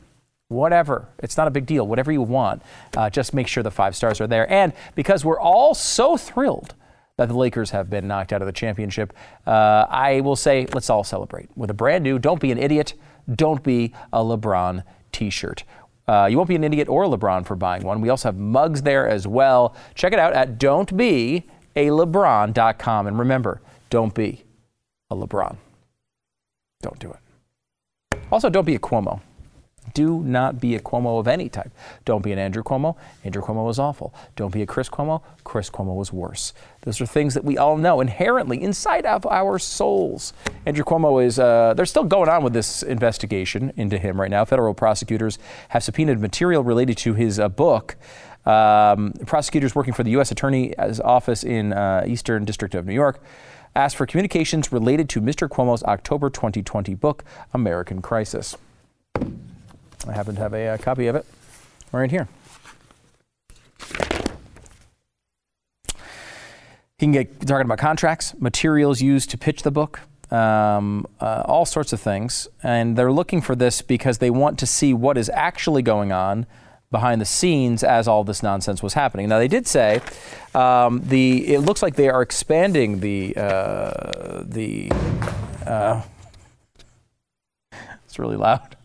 whatever. 0.49 1.07
It's 1.19 1.37
not 1.37 1.47
a 1.47 1.51
big 1.51 1.65
deal. 1.65 1.87
Whatever 1.87 2.11
you 2.11 2.21
want, 2.21 2.61
uh, 2.95 3.09
just 3.09 3.33
make 3.33 3.47
sure 3.47 3.63
the 3.63 3.71
five 3.71 3.95
stars 3.95 4.21
are 4.21 4.27
there. 4.27 4.49
And 4.51 4.73
because 4.95 5.25
we're 5.25 5.39
all 5.39 5.73
so 5.73 6.17
thrilled 6.17 6.75
that 7.17 7.29
the 7.29 7.35
Lakers 7.35 7.71
have 7.71 7.89
been 7.89 8.07
knocked 8.07 8.31
out 8.31 8.41
of 8.41 8.45
the 8.45 8.51
championship, 8.51 9.11
uh, 9.45 9.85
I 9.89 10.21
will 10.21 10.35
say 10.35 10.67
let's 10.73 10.89
all 10.89 11.03
celebrate 11.03 11.49
with 11.55 11.69
a 11.69 11.73
brand 11.73 12.03
new 12.03 12.19
"Don't 12.19 12.39
Be 12.39 12.51
an 12.51 12.57
Idiot, 12.57 12.93
Don't 13.33 13.63
Be 13.63 13.93
a 14.13 14.19
LeBron" 14.19 14.83
T-shirt. 15.11 15.63
Uh, 16.07 16.27
you 16.31 16.37
won't 16.37 16.47
be 16.47 16.55
an 16.55 16.63
idiot 16.63 16.87
or 16.87 17.03
a 17.03 17.09
LeBron 17.09 17.45
for 17.45 17.57
buying 17.57 17.83
one. 17.83 17.99
We 17.99 18.07
also 18.07 18.29
have 18.29 18.37
mugs 18.37 18.83
there 18.83 19.09
as 19.09 19.27
well. 19.27 19.75
Check 19.93 20.13
it 20.13 20.19
out 20.19 20.31
at 20.31 20.57
don'tbealebron.com. 20.57 23.07
And 23.07 23.19
remember, 23.19 23.61
don't 23.89 24.13
be 24.13 24.45
a 25.09 25.17
LeBron. 25.17 25.57
Don't 26.81 26.99
do 26.99 27.11
it. 27.11 27.19
Also, 28.31 28.49
don't 28.49 28.63
be 28.63 28.75
a 28.75 28.79
Cuomo. 28.79 29.19
Do 29.97 30.21
not 30.21 30.59
be 30.59 30.75
a 30.75 30.79
Cuomo 30.79 31.19
of 31.19 31.27
any 31.27 31.49
type. 31.49 31.71
Don't 32.05 32.21
be 32.21 32.31
an 32.31 32.37
Andrew 32.37 32.61
Cuomo. 32.61 32.95
Andrew 33.23 33.41
Cuomo 33.41 33.65
was 33.65 33.79
awful. 33.79 34.13
Don't 34.35 34.53
be 34.53 34.61
a 34.61 34.67
Chris 34.67 34.89
Cuomo. 34.89 35.23
Chris 35.43 35.71
Cuomo 35.71 35.95
was 35.95 36.13
worse. 36.13 36.53
Those 36.81 37.01
are 37.01 37.07
things 37.07 37.33
that 37.33 37.43
we 37.43 37.57
all 37.57 37.77
know 37.77 37.99
inherently 37.99 38.61
inside 38.61 39.07
of 39.07 39.25
our 39.25 39.57
souls. 39.57 40.33
Andrew 40.67 40.83
Cuomo 40.83 41.25
is, 41.25 41.39
uh, 41.39 41.73
they're 41.75 41.87
still 41.87 42.03
going 42.03 42.29
on 42.29 42.43
with 42.43 42.53
this 42.53 42.83
investigation 42.83 43.73
into 43.75 43.97
him 43.97 44.21
right 44.21 44.29
now. 44.29 44.45
Federal 44.45 44.75
prosecutors 44.75 45.39
have 45.69 45.83
subpoenaed 45.83 46.19
material 46.19 46.63
related 46.63 46.95
to 46.97 47.15
his 47.15 47.39
uh, 47.39 47.49
book. 47.49 47.95
Um, 48.45 49.13
prosecutors 49.25 49.73
working 49.73 49.95
for 49.95 50.03
the 50.03 50.11
U.S. 50.11 50.29
Attorney's 50.29 50.99
Office 50.99 51.43
in 51.43 51.73
uh, 51.73 52.03
Eastern 52.05 52.45
District 52.45 52.75
of 52.75 52.85
New 52.85 52.93
York 52.93 53.19
asked 53.75 53.95
for 53.95 54.05
communications 54.05 54.71
related 54.71 55.09
to 55.09 55.21
Mr. 55.21 55.49
Cuomo's 55.49 55.81
October 55.85 56.29
2020 56.29 56.93
book, 56.93 57.23
American 57.51 57.99
Crisis. 57.99 58.55
I 60.09 60.13
happen 60.13 60.35
to 60.35 60.41
have 60.41 60.53
a 60.53 60.67
uh, 60.69 60.77
copy 60.77 61.07
of 61.07 61.15
it 61.15 61.25
right 61.91 62.09
here. 62.09 62.27
He 66.97 67.05
can 67.05 67.11
get 67.11 67.41
talking 67.41 67.65
about 67.65 67.77
contracts, 67.77 68.33
materials 68.39 69.01
used 69.01 69.29
to 69.29 69.37
pitch 69.37 69.61
the 69.61 69.71
book, 69.71 69.99
um, 70.31 71.05
uh, 71.19 71.43
all 71.45 71.65
sorts 71.65 71.93
of 71.93 72.01
things. 72.01 72.47
And 72.63 72.97
they're 72.97 73.11
looking 73.11 73.41
for 73.41 73.55
this 73.55 73.81
because 73.81 74.17
they 74.17 74.31
want 74.31 74.57
to 74.59 74.65
see 74.65 74.93
what 74.93 75.17
is 75.17 75.29
actually 75.29 75.83
going 75.83 76.11
on 76.11 76.47
behind 76.89 77.19
the 77.19 77.25
scenes 77.25 77.83
as 77.83 78.07
all 78.07 78.23
this 78.23 78.41
nonsense 78.41 78.81
was 78.81 78.93
happening. 78.93 79.27
Now 79.29 79.37
they 79.37 79.47
did 79.47 79.67
say 79.67 80.01
um, 80.55 81.01
the 81.03 81.53
it 81.53 81.59
looks 81.59 81.83
like 81.83 81.95
they 81.95 82.09
are 82.09 82.21
expanding 82.21 82.99
the 82.99 83.35
uh, 83.35 84.43
the. 84.45 84.91
Uh, 85.65 86.01
it's 88.05 88.17
really 88.17 88.37
loud. 88.37 88.76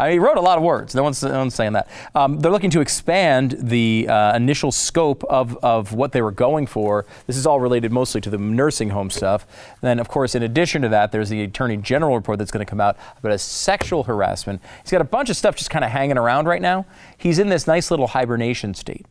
I 0.00 0.04
mean, 0.04 0.12
he 0.12 0.18
wrote 0.20 0.36
a 0.36 0.40
lot 0.40 0.58
of 0.58 0.62
words. 0.62 0.94
No 0.94 1.02
one's, 1.02 1.22
no 1.24 1.38
one's 1.38 1.56
saying 1.56 1.72
that. 1.72 1.88
Um, 2.14 2.38
they're 2.38 2.52
looking 2.52 2.70
to 2.70 2.80
expand 2.80 3.56
the 3.58 4.06
uh, 4.08 4.36
initial 4.36 4.70
scope 4.70 5.24
of, 5.24 5.56
of 5.56 5.92
what 5.92 6.12
they 6.12 6.22
were 6.22 6.30
going 6.30 6.66
for. 6.66 7.04
This 7.26 7.36
is 7.36 7.46
all 7.46 7.58
related 7.58 7.90
mostly 7.90 8.20
to 8.20 8.30
the 8.30 8.38
nursing 8.38 8.90
home 8.90 9.10
stuff. 9.10 9.44
Then, 9.80 9.98
of 9.98 10.06
course, 10.06 10.36
in 10.36 10.44
addition 10.44 10.82
to 10.82 10.88
that, 10.90 11.10
there's 11.10 11.30
the 11.30 11.42
Attorney 11.42 11.78
General 11.78 12.14
report 12.14 12.38
that's 12.38 12.52
going 12.52 12.64
to 12.64 12.70
come 12.70 12.80
out 12.80 12.96
about 13.18 13.32
a 13.32 13.38
sexual 13.38 14.04
harassment. 14.04 14.62
He's 14.82 14.92
got 14.92 15.00
a 15.00 15.04
bunch 15.04 15.30
of 15.30 15.36
stuff 15.36 15.56
just 15.56 15.70
kind 15.70 15.84
of 15.84 15.90
hanging 15.90 16.16
around 16.16 16.46
right 16.46 16.62
now. 16.62 16.86
He's 17.16 17.40
in 17.40 17.48
this 17.48 17.66
nice 17.66 17.90
little 17.90 18.06
hibernation 18.06 18.74
state 18.74 19.04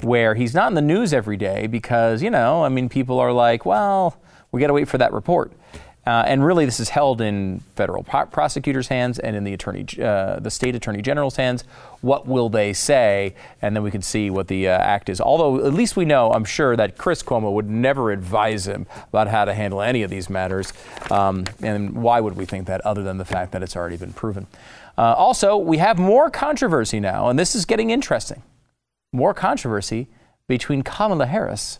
where 0.00 0.34
he's 0.34 0.54
not 0.54 0.68
in 0.68 0.74
the 0.74 0.80
news 0.80 1.12
every 1.12 1.36
day 1.36 1.66
because, 1.66 2.22
you 2.22 2.30
know, 2.30 2.64
I 2.64 2.70
mean, 2.70 2.88
people 2.88 3.18
are 3.18 3.32
like, 3.32 3.66
well, 3.66 4.16
we 4.50 4.60
got 4.62 4.68
to 4.68 4.72
wait 4.72 4.88
for 4.88 4.96
that 4.98 5.12
report. 5.12 5.52
Uh, 6.04 6.24
and 6.26 6.44
really, 6.44 6.64
this 6.64 6.80
is 6.80 6.88
held 6.88 7.20
in 7.20 7.60
federal 7.76 8.02
pro- 8.02 8.26
prosecutors' 8.26 8.88
hands 8.88 9.20
and 9.20 9.36
in 9.36 9.44
the 9.44 9.52
attorney, 9.52 9.86
uh, 10.02 10.40
the 10.40 10.50
state 10.50 10.74
attorney 10.74 11.00
general's 11.00 11.36
hands. 11.36 11.62
What 12.00 12.26
will 12.26 12.48
they 12.48 12.72
say? 12.72 13.36
And 13.60 13.76
then 13.76 13.84
we 13.84 13.92
can 13.92 14.02
see 14.02 14.28
what 14.28 14.48
the 14.48 14.66
uh, 14.66 14.76
act 14.78 15.08
is. 15.08 15.20
Although, 15.20 15.64
at 15.64 15.72
least 15.72 15.94
we 15.94 16.04
know, 16.04 16.32
I'm 16.32 16.44
sure, 16.44 16.74
that 16.74 16.98
Chris 16.98 17.22
Cuomo 17.22 17.52
would 17.52 17.70
never 17.70 18.10
advise 18.10 18.66
him 18.66 18.86
about 19.10 19.28
how 19.28 19.44
to 19.44 19.54
handle 19.54 19.80
any 19.80 20.02
of 20.02 20.10
these 20.10 20.28
matters. 20.28 20.72
Um, 21.08 21.44
and 21.62 21.94
why 21.94 22.20
would 22.20 22.36
we 22.36 22.46
think 22.46 22.66
that, 22.66 22.80
other 22.80 23.04
than 23.04 23.18
the 23.18 23.24
fact 23.24 23.52
that 23.52 23.62
it's 23.62 23.76
already 23.76 23.96
been 23.96 24.12
proven? 24.12 24.48
Uh, 24.98 25.14
also, 25.16 25.56
we 25.56 25.78
have 25.78 26.00
more 26.00 26.30
controversy 26.30 26.98
now, 26.98 27.28
and 27.28 27.38
this 27.38 27.54
is 27.54 27.64
getting 27.64 27.90
interesting. 27.90 28.42
More 29.12 29.34
controversy 29.34 30.08
between 30.48 30.82
Kamala 30.82 31.26
Harris 31.26 31.78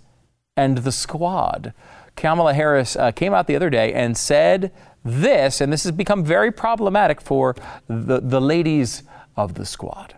and 0.57 0.79
the 0.79 0.93
squad. 0.93 1.75
Kamala 2.17 2.55
Harris 2.55 2.97
uh, 2.97 3.11
came 3.13 3.35
out 3.35 3.47
the 3.47 3.57
other 3.57 3.71
day 3.71 3.93
and 3.93 4.17
said 4.17 4.73
this, 5.05 5.61
and 5.61 5.73
this 5.73 5.83
has 5.85 5.93
become 5.93 6.25
very 6.25 6.53
problematic 6.53 7.21
for 7.21 7.57
the, 7.89 8.21
the 8.21 8.41
ladies 8.41 9.03
of 9.37 9.55
the 9.55 9.65
squad. 9.67 10.15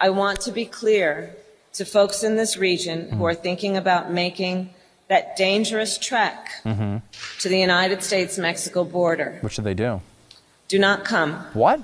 I 0.00 0.10
want 0.10 0.40
to 0.42 0.52
be 0.52 0.64
clear 0.64 1.34
to 1.74 1.84
folks 1.84 2.22
in 2.22 2.36
this 2.36 2.56
region 2.56 3.08
who 3.10 3.24
are 3.24 3.34
thinking 3.34 3.76
about 3.76 4.12
making 4.12 4.70
that 5.08 5.36
dangerous 5.36 5.96
trek 5.98 6.48
Mm-hmm. 6.64 6.98
to 7.40 7.48
the 7.48 7.58
United 7.58 8.02
States 8.02 8.38
Mexico 8.38 8.84
border. 8.84 9.38
What 9.40 9.52
should 9.52 9.64
they 9.64 9.74
do? 9.74 10.00
Do 10.68 10.78
not 10.78 11.04
come. 11.04 11.34
What? 11.54 11.80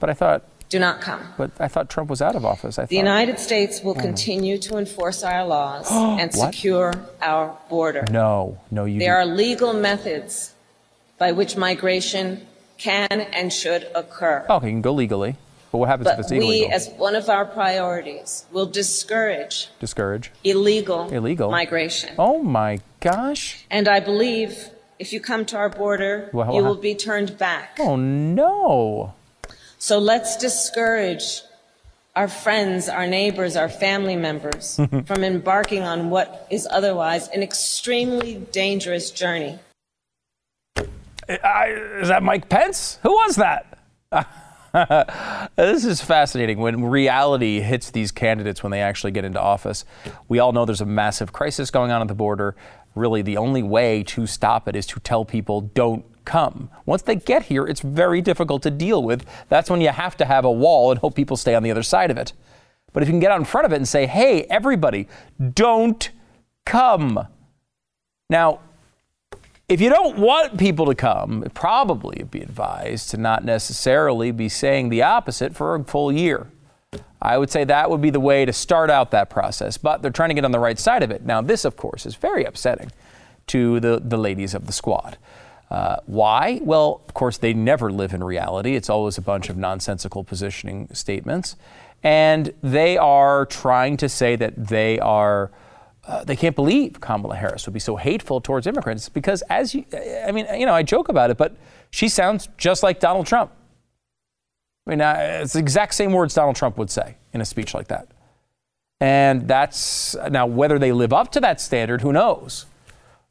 But 0.00 0.10
I 0.10 0.14
thought 0.14 0.44
do 0.68 0.78
not 0.78 1.00
come. 1.00 1.20
But 1.36 1.50
I 1.58 1.68
thought 1.68 1.88
Trump 1.90 2.10
was 2.10 2.20
out 2.22 2.34
of 2.36 2.44
office. 2.44 2.78
I 2.78 2.86
The. 2.86 2.96
United 2.96 3.38
States 3.38 3.82
will 3.82 3.96
oh. 3.96 4.00
continue 4.00 4.58
to 4.58 4.76
enforce 4.78 5.22
our 5.22 5.44
laws 5.46 5.88
and 5.92 6.32
secure 6.32 6.92
our 7.22 7.56
border. 7.68 8.04
No, 8.10 8.58
no, 8.70 8.84
you. 8.84 8.98
There 8.98 9.16
are 9.16 9.26
legal 9.26 9.72
methods 9.72 10.52
by 11.18 11.32
which 11.32 11.56
migration 11.56 12.46
can 12.78 13.08
and 13.12 13.52
should 13.52 13.86
occur. 13.94 14.44
Oh, 14.48 14.56
okay, 14.56 14.66
you 14.66 14.72
can 14.72 14.82
go 14.82 14.92
legally. 14.92 15.36
But 15.70 15.78
what 15.78 15.88
happens 15.88 16.08
if 16.08 16.16
But 16.16 16.26
it's 16.26 16.30
we, 16.30 16.66
as 16.66 16.88
one 16.90 17.16
of 17.16 17.28
our 17.28 17.44
priorities, 17.44 18.44
will 18.52 18.66
discourage 18.66 19.68
Discourage. 19.80 20.30
illegal, 20.44 21.12
Illegal. 21.12 21.50
migration. 21.50 22.14
Oh 22.16 22.42
my 22.44 22.78
gosh. 23.00 23.64
And 23.70 23.88
I 23.88 23.98
believe 23.98 24.70
if 25.00 25.12
you 25.12 25.20
come 25.20 25.44
to 25.46 25.56
our 25.56 25.68
border, 25.68 26.30
Well, 26.32 26.54
you 26.54 26.62
will 26.62 26.76
be 26.76 26.94
turned 26.94 27.36
back. 27.38 27.78
Oh 27.80 27.96
no. 27.96 29.14
So 29.84 29.98
let's 29.98 30.38
discourage 30.38 31.42
our 32.16 32.26
friends, 32.26 32.88
our 32.88 33.06
neighbors, 33.06 33.54
our 33.54 33.68
family 33.68 34.16
members 34.16 34.80
from 35.04 35.22
embarking 35.22 35.82
on 35.82 36.08
what 36.08 36.46
is 36.50 36.66
otherwise 36.70 37.28
an 37.28 37.42
extremely 37.42 38.36
dangerous 38.50 39.10
journey. 39.10 39.58
I, 41.28 41.66
is 42.00 42.08
that 42.08 42.22
Mike 42.22 42.48
Pence? 42.48 42.98
Who 43.02 43.10
was 43.10 43.36
that? 43.36 43.78
this 45.56 45.84
is 45.84 46.00
fascinating 46.00 46.60
when 46.60 46.82
reality 46.82 47.60
hits 47.60 47.90
these 47.90 48.10
candidates 48.10 48.62
when 48.62 48.72
they 48.72 48.80
actually 48.80 49.12
get 49.12 49.26
into 49.26 49.38
office. 49.38 49.84
We 50.28 50.38
all 50.38 50.52
know 50.52 50.64
there's 50.64 50.80
a 50.80 50.86
massive 50.86 51.34
crisis 51.34 51.70
going 51.70 51.90
on 51.90 52.00
at 52.00 52.08
the 52.08 52.14
border. 52.14 52.56
Really, 52.94 53.20
the 53.20 53.36
only 53.36 53.62
way 53.62 54.02
to 54.04 54.26
stop 54.26 54.66
it 54.66 54.76
is 54.76 54.86
to 54.86 55.00
tell 55.00 55.26
people 55.26 55.60
don't 55.60 56.06
come. 56.24 56.70
Once 56.86 57.02
they 57.02 57.16
get 57.16 57.44
here, 57.44 57.66
it's 57.66 57.80
very 57.80 58.20
difficult 58.20 58.62
to 58.62 58.70
deal 58.70 59.02
with. 59.02 59.24
That's 59.48 59.70
when 59.70 59.80
you 59.80 59.88
have 59.88 60.16
to 60.18 60.24
have 60.24 60.44
a 60.44 60.52
wall 60.52 60.90
and 60.90 61.00
hope 61.00 61.14
people 61.14 61.36
stay 61.36 61.54
on 61.54 61.62
the 61.62 61.70
other 61.70 61.82
side 61.82 62.10
of 62.10 62.18
it. 62.18 62.32
But 62.92 63.02
if 63.02 63.08
you 63.08 63.12
can 63.12 63.20
get 63.20 63.30
out 63.30 63.40
in 63.40 63.44
front 63.44 63.66
of 63.66 63.72
it 63.72 63.76
and 63.76 63.88
say, 63.88 64.06
hey, 64.06 64.42
everybody, 64.44 65.08
don't 65.52 66.10
come. 66.64 67.26
Now, 68.30 68.60
if 69.68 69.80
you 69.80 69.88
don't 69.88 70.18
want 70.18 70.58
people 70.58 70.86
to 70.86 70.94
come, 70.94 71.44
probably 71.54 72.24
be 72.24 72.40
advised 72.40 73.10
to 73.10 73.16
not 73.16 73.44
necessarily 73.44 74.30
be 74.30 74.48
saying 74.48 74.90
the 74.90 75.02
opposite 75.02 75.54
for 75.54 75.74
a 75.74 75.84
full 75.84 76.12
year. 76.12 76.48
I 77.20 77.38
would 77.38 77.50
say 77.50 77.64
that 77.64 77.90
would 77.90 78.02
be 78.02 78.10
the 78.10 78.20
way 78.20 78.44
to 78.44 78.52
start 78.52 78.90
out 78.90 79.10
that 79.12 79.30
process, 79.30 79.78
but 79.78 80.02
they're 80.02 80.10
trying 80.10 80.28
to 80.28 80.34
get 80.34 80.44
on 80.44 80.52
the 80.52 80.58
right 80.58 80.78
side 80.78 81.02
of 81.02 81.10
it. 81.10 81.24
Now, 81.24 81.40
this, 81.40 81.64
of 81.64 81.76
course, 81.76 82.04
is 82.04 82.14
very 82.14 82.44
upsetting 82.44 82.92
to 83.48 83.80
the, 83.80 84.00
the 84.04 84.18
ladies 84.18 84.54
of 84.54 84.66
the 84.66 84.72
squad. 84.72 85.16
Uh, 85.70 85.96
why? 86.06 86.60
Well, 86.62 87.02
of 87.06 87.14
course, 87.14 87.38
they 87.38 87.54
never 87.54 87.90
live 87.90 88.12
in 88.12 88.22
reality. 88.22 88.76
It's 88.76 88.90
always 88.90 89.18
a 89.18 89.22
bunch 89.22 89.48
of 89.48 89.56
nonsensical 89.56 90.24
positioning 90.24 90.88
statements. 90.92 91.56
And 92.02 92.52
they 92.62 92.98
are 92.98 93.46
trying 93.46 93.96
to 93.98 94.08
say 94.08 94.36
that 94.36 94.68
they 94.68 94.98
are 94.98 95.50
uh, 96.06 96.22
they 96.22 96.36
can't 96.36 96.54
believe 96.54 97.00
Kamala 97.00 97.36
Harris 97.36 97.66
would 97.66 97.72
be 97.72 97.80
so 97.80 97.96
hateful 97.96 98.40
towards 98.40 98.66
immigrants 98.66 99.08
because, 99.08 99.42
as 99.48 99.74
you, 99.74 99.86
I 100.26 100.32
mean, 100.32 100.46
you 100.54 100.66
know, 100.66 100.74
I 100.74 100.82
joke 100.82 101.08
about 101.08 101.30
it, 101.30 101.38
but 101.38 101.56
she 101.90 102.08
sounds 102.08 102.48
just 102.58 102.82
like 102.82 103.00
Donald 103.00 103.26
Trump. 103.26 103.50
I 104.86 104.90
mean, 104.90 105.00
uh, 105.00 105.16
it's 105.42 105.54
the 105.54 105.60
exact 105.60 105.94
same 105.94 106.12
words 106.12 106.34
Donald 106.34 106.56
Trump 106.56 106.76
would 106.76 106.90
say 106.90 107.16
in 107.32 107.40
a 107.40 107.44
speech 107.44 107.72
like 107.72 107.88
that. 107.88 108.08
And 109.00 109.48
that's 109.48 110.14
now 110.30 110.46
whether 110.46 110.78
they 110.78 110.92
live 110.92 111.12
up 111.12 111.32
to 111.32 111.40
that 111.40 111.60
standard, 111.60 112.02
who 112.02 112.12
knows? 112.12 112.66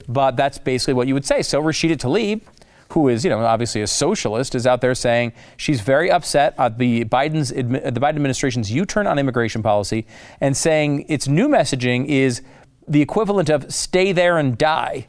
But 0.08 0.36
that's 0.36 0.58
basically 0.58 0.94
what 0.94 1.08
you 1.08 1.14
would 1.14 1.26
say. 1.26 1.42
So 1.42 1.62
Rashida 1.62 1.98
Tlaib, 1.98 2.42
who 2.90 3.08
is, 3.08 3.24
you 3.24 3.30
know, 3.30 3.40
obviously 3.40 3.82
a 3.82 3.88
socialist, 3.88 4.54
is 4.56 4.68
out 4.68 4.82
there 4.82 4.94
saying 4.94 5.34
she's 5.58 5.82
very 5.82 6.12
upset 6.12 6.54
at 6.58 6.78
the 6.78 7.06
Biden's 7.06 7.50
the 7.50 8.00
Biden 8.00 8.16
administration's 8.16 8.72
U-turn 8.72 9.08
on 9.08 9.18
immigration 9.18 9.64
policy, 9.64 10.06
and 10.40 10.56
saying 10.56 11.06
its 11.08 11.28
new 11.28 11.48
messaging 11.48 12.06
is 12.06 12.42
the 12.88 13.02
equivalent 13.02 13.50
of 13.50 13.74
"stay 13.74 14.12
there 14.12 14.38
and 14.38 14.58
die." 14.58 15.08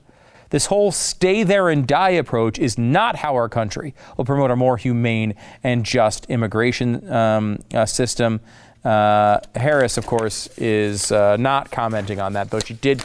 This 0.50 0.66
whole 0.66 0.92
stay 0.92 1.42
there 1.42 1.68
and 1.68 1.84
die 1.84 2.10
approach 2.10 2.60
is 2.60 2.78
not 2.78 3.16
how 3.16 3.34
our 3.34 3.48
country 3.48 3.92
will 4.16 4.24
promote 4.24 4.52
a 4.52 4.56
more 4.56 4.76
humane 4.76 5.34
and 5.64 5.84
just 5.84 6.26
immigration 6.26 7.10
um, 7.12 7.58
uh, 7.74 7.84
system. 7.84 8.40
Uh, 8.84 9.40
Harris, 9.56 9.96
of 9.96 10.06
course, 10.06 10.46
is 10.56 11.10
uh, 11.10 11.36
not 11.38 11.72
commenting 11.72 12.20
on 12.20 12.34
that, 12.34 12.50
though 12.50 12.60
she 12.60 12.74
did 12.74 13.02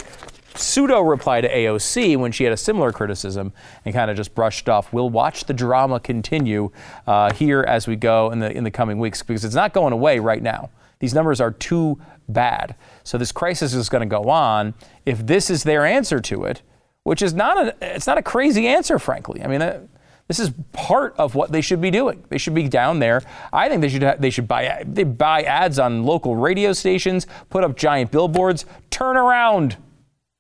pseudo 0.60 1.02
reply 1.02 1.42
to 1.42 1.50
AOC 1.50 2.18
when 2.18 2.32
she 2.32 2.44
had 2.44 2.54
a 2.54 2.58
similar 2.58 2.92
criticism 2.92 3.54
and 3.86 3.94
kind 3.94 4.12
of 4.12 4.18
just 4.18 4.36
brushed 4.36 4.70
off. 4.70 4.92
We'll 4.94 5.10
watch 5.10 5.46
the 5.46 5.54
drama 5.54 6.00
continue 6.00 6.72
uh, 7.08 7.34
here 7.34 7.64
as 7.68 7.88
we 7.88 7.96
go 7.96 8.32
in 8.32 8.40
the 8.40 8.52
in 8.52 8.64
the 8.64 8.72
coming 8.72 9.00
weeks 9.00 9.24
because 9.24 9.46
it's 9.46 9.56
not 9.56 9.74
going 9.74 9.94
away 9.94 10.20
right 10.20 10.42
now. 10.42 10.70
These 11.00 11.14
numbers 11.14 11.40
are 11.40 11.52
too 11.52 12.00
bad. 12.28 12.76
So 13.04 13.18
this 13.18 13.32
crisis 13.32 13.74
is 13.74 13.90
going 13.90 14.08
to 14.08 14.14
go 14.14 14.30
on. 14.30 14.74
If 15.06 15.26
this 15.26 15.50
is 15.50 15.64
their 15.64 15.86
answer 15.86 16.20
to 16.20 16.44
it, 16.44 16.62
which 17.04 17.22
is 17.22 17.34
not 17.34 17.58
a 17.58 17.76
it's 17.82 18.08
not 18.08 18.18
a 18.18 18.24
crazy 18.24 18.68
answer, 18.68 19.00
frankly. 19.00 19.42
I 19.44 19.48
mean. 19.48 19.62
Uh, 19.62 19.82
this 20.30 20.40
is 20.40 20.52
part 20.74 21.16
of 21.18 21.34
what 21.34 21.52
they 21.52 21.60
should 21.60 21.82
be 21.82 21.90
doing. 21.90 22.24
They 22.30 22.38
should 22.38 22.54
be 22.54 22.68
down 22.68 23.00
there. 23.00 23.24
I 23.52 23.68
think 23.68 23.82
they 23.82 23.90
should 23.90 24.04
ha- 24.04 24.16
they 24.20 24.30
should 24.30 24.48
buy 24.48 24.84
they 24.86 25.04
buy 25.04 25.42
ads 25.42 25.80
on 25.80 26.04
local 26.04 26.36
radio 26.36 26.72
stations, 26.72 27.26
put 27.50 27.64
up 27.64 27.76
giant 27.76 28.12
billboards, 28.12 28.68
turn 28.92 29.18
around. 29.18 29.78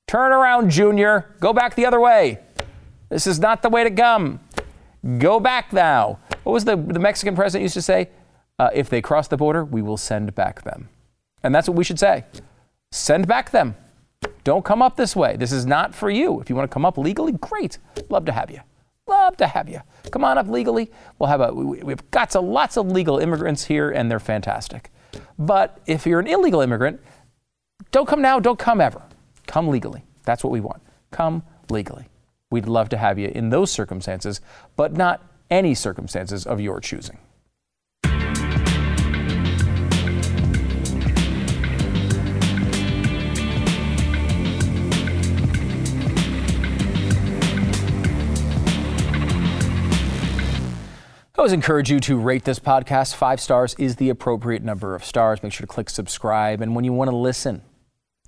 Turn 0.09 0.31
around, 0.31 0.71
Junior. 0.71 1.35
Go 1.39 1.53
back 1.53 1.75
the 1.75 1.85
other 1.85 1.99
way. 1.99 2.39
This 3.09 3.27
is 3.27 3.39
not 3.39 3.61
the 3.61 3.69
way 3.69 3.83
to 3.83 3.91
come. 3.91 4.39
Go 5.19 5.39
back 5.39 5.71
now. 5.71 6.17
What 6.41 6.51
was 6.53 6.65
the, 6.65 6.75
the 6.75 6.97
Mexican 6.97 7.35
president 7.35 7.61
used 7.61 7.75
to 7.75 7.83
say? 7.83 8.09
Uh, 8.57 8.71
if 8.73 8.89
they 8.89 9.03
cross 9.03 9.27
the 9.27 9.37
border, 9.37 9.63
we 9.63 9.83
will 9.83 9.97
send 9.97 10.33
back 10.33 10.63
them. 10.63 10.89
And 11.43 11.53
that's 11.53 11.67
what 11.69 11.77
we 11.77 11.83
should 11.83 11.99
say. 11.99 12.25
Send 12.91 13.27
back 13.27 13.51
them. 13.51 13.75
Don't 14.43 14.65
come 14.65 14.81
up 14.81 14.95
this 14.95 15.15
way. 15.15 15.35
This 15.37 15.51
is 15.51 15.67
not 15.67 15.93
for 15.93 16.09
you. 16.09 16.41
If 16.41 16.49
you 16.49 16.55
want 16.55 16.67
to 16.67 16.73
come 16.73 16.85
up 16.85 16.97
legally, 16.97 17.33
great. 17.33 17.77
Love 18.09 18.25
to 18.25 18.31
have 18.31 18.49
you. 18.49 18.61
Love 19.05 19.37
to 19.37 19.45
have 19.45 19.69
you. 19.69 19.79
Come 20.09 20.23
on 20.23 20.39
up 20.39 20.47
legally. 20.47 20.89
We'll 21.19 21.29
have 21.29 21.41
a, 21.41 21.53
we- 21.53 21.83
we've 21.83 22.09
got 22.09 22.31
some, 22.31 22.47
lots 22.47 22.77
of 22.77 22.91
legal 22.91 23.19
immigrants 23.19 23.65
here, 23.65 23.91
and 23.91 24.09
they're 24.09 24.19
fantastic. 24.19 24.89
But 25.37 25.79
if 25.85 26.07
you're 26.07 26.19
an 26.19 26.25
illegal 26.25 26.61
immigrant, 26.61 26.99
don't 27.91 28.07
come 28.07 28.23
now, 28.23 28.39
don't 28.39 28.57
come 28.57 28.81
ever. 28.81 29.03
Come 29.49 29.67
legally. 29.69 30.03
That's 30.25 30.43
what 30.43 30.51
we 30.51 30.59
want. 30.59 30.79
Come 31.09 31.41
legally. 31.71 32.05
We'd 32.51 32.67
love 32.67 32.87
to 32.89 32.97
have 32.97 33.17
you 33.17 33.29
in 33.29 33.49
those 33.49 33.71
circumstances, 33.71 34.41
but 34.75 34.93
not 34.93 35.25
any 35.49 35.73
circumstances 35.73 36.45
of 36.45 36.61
your 36.61 36.79
choosing. 36.79 37.17
I 51.33 51.41
always 51.41 51.53
encourage 51.53 51.89
you 51.89 51.99
to 52.01 52.19
rate 52.19 52.43
this 52.43 52.59
podcast. 52.59 53.15
Five 53.15 53.41
stars 53.41 53.73
is 53.79 53.95
the 53.95 54.11
appropriate 54.11 54.61
number 54.61 54.93
of 54.93 55.03
stars. 55.03 55.41
Make 55.41 55.53
sure 55.53 55.65
to 55.65 55.73
click 55.73 55.89
subscribe. 55.89 56.61
And 56.61 56.75
when 56.75 56.85
you 56.85 56.93
want 56.93 57.09
to 57.09 57.15
listen 57.15 57.63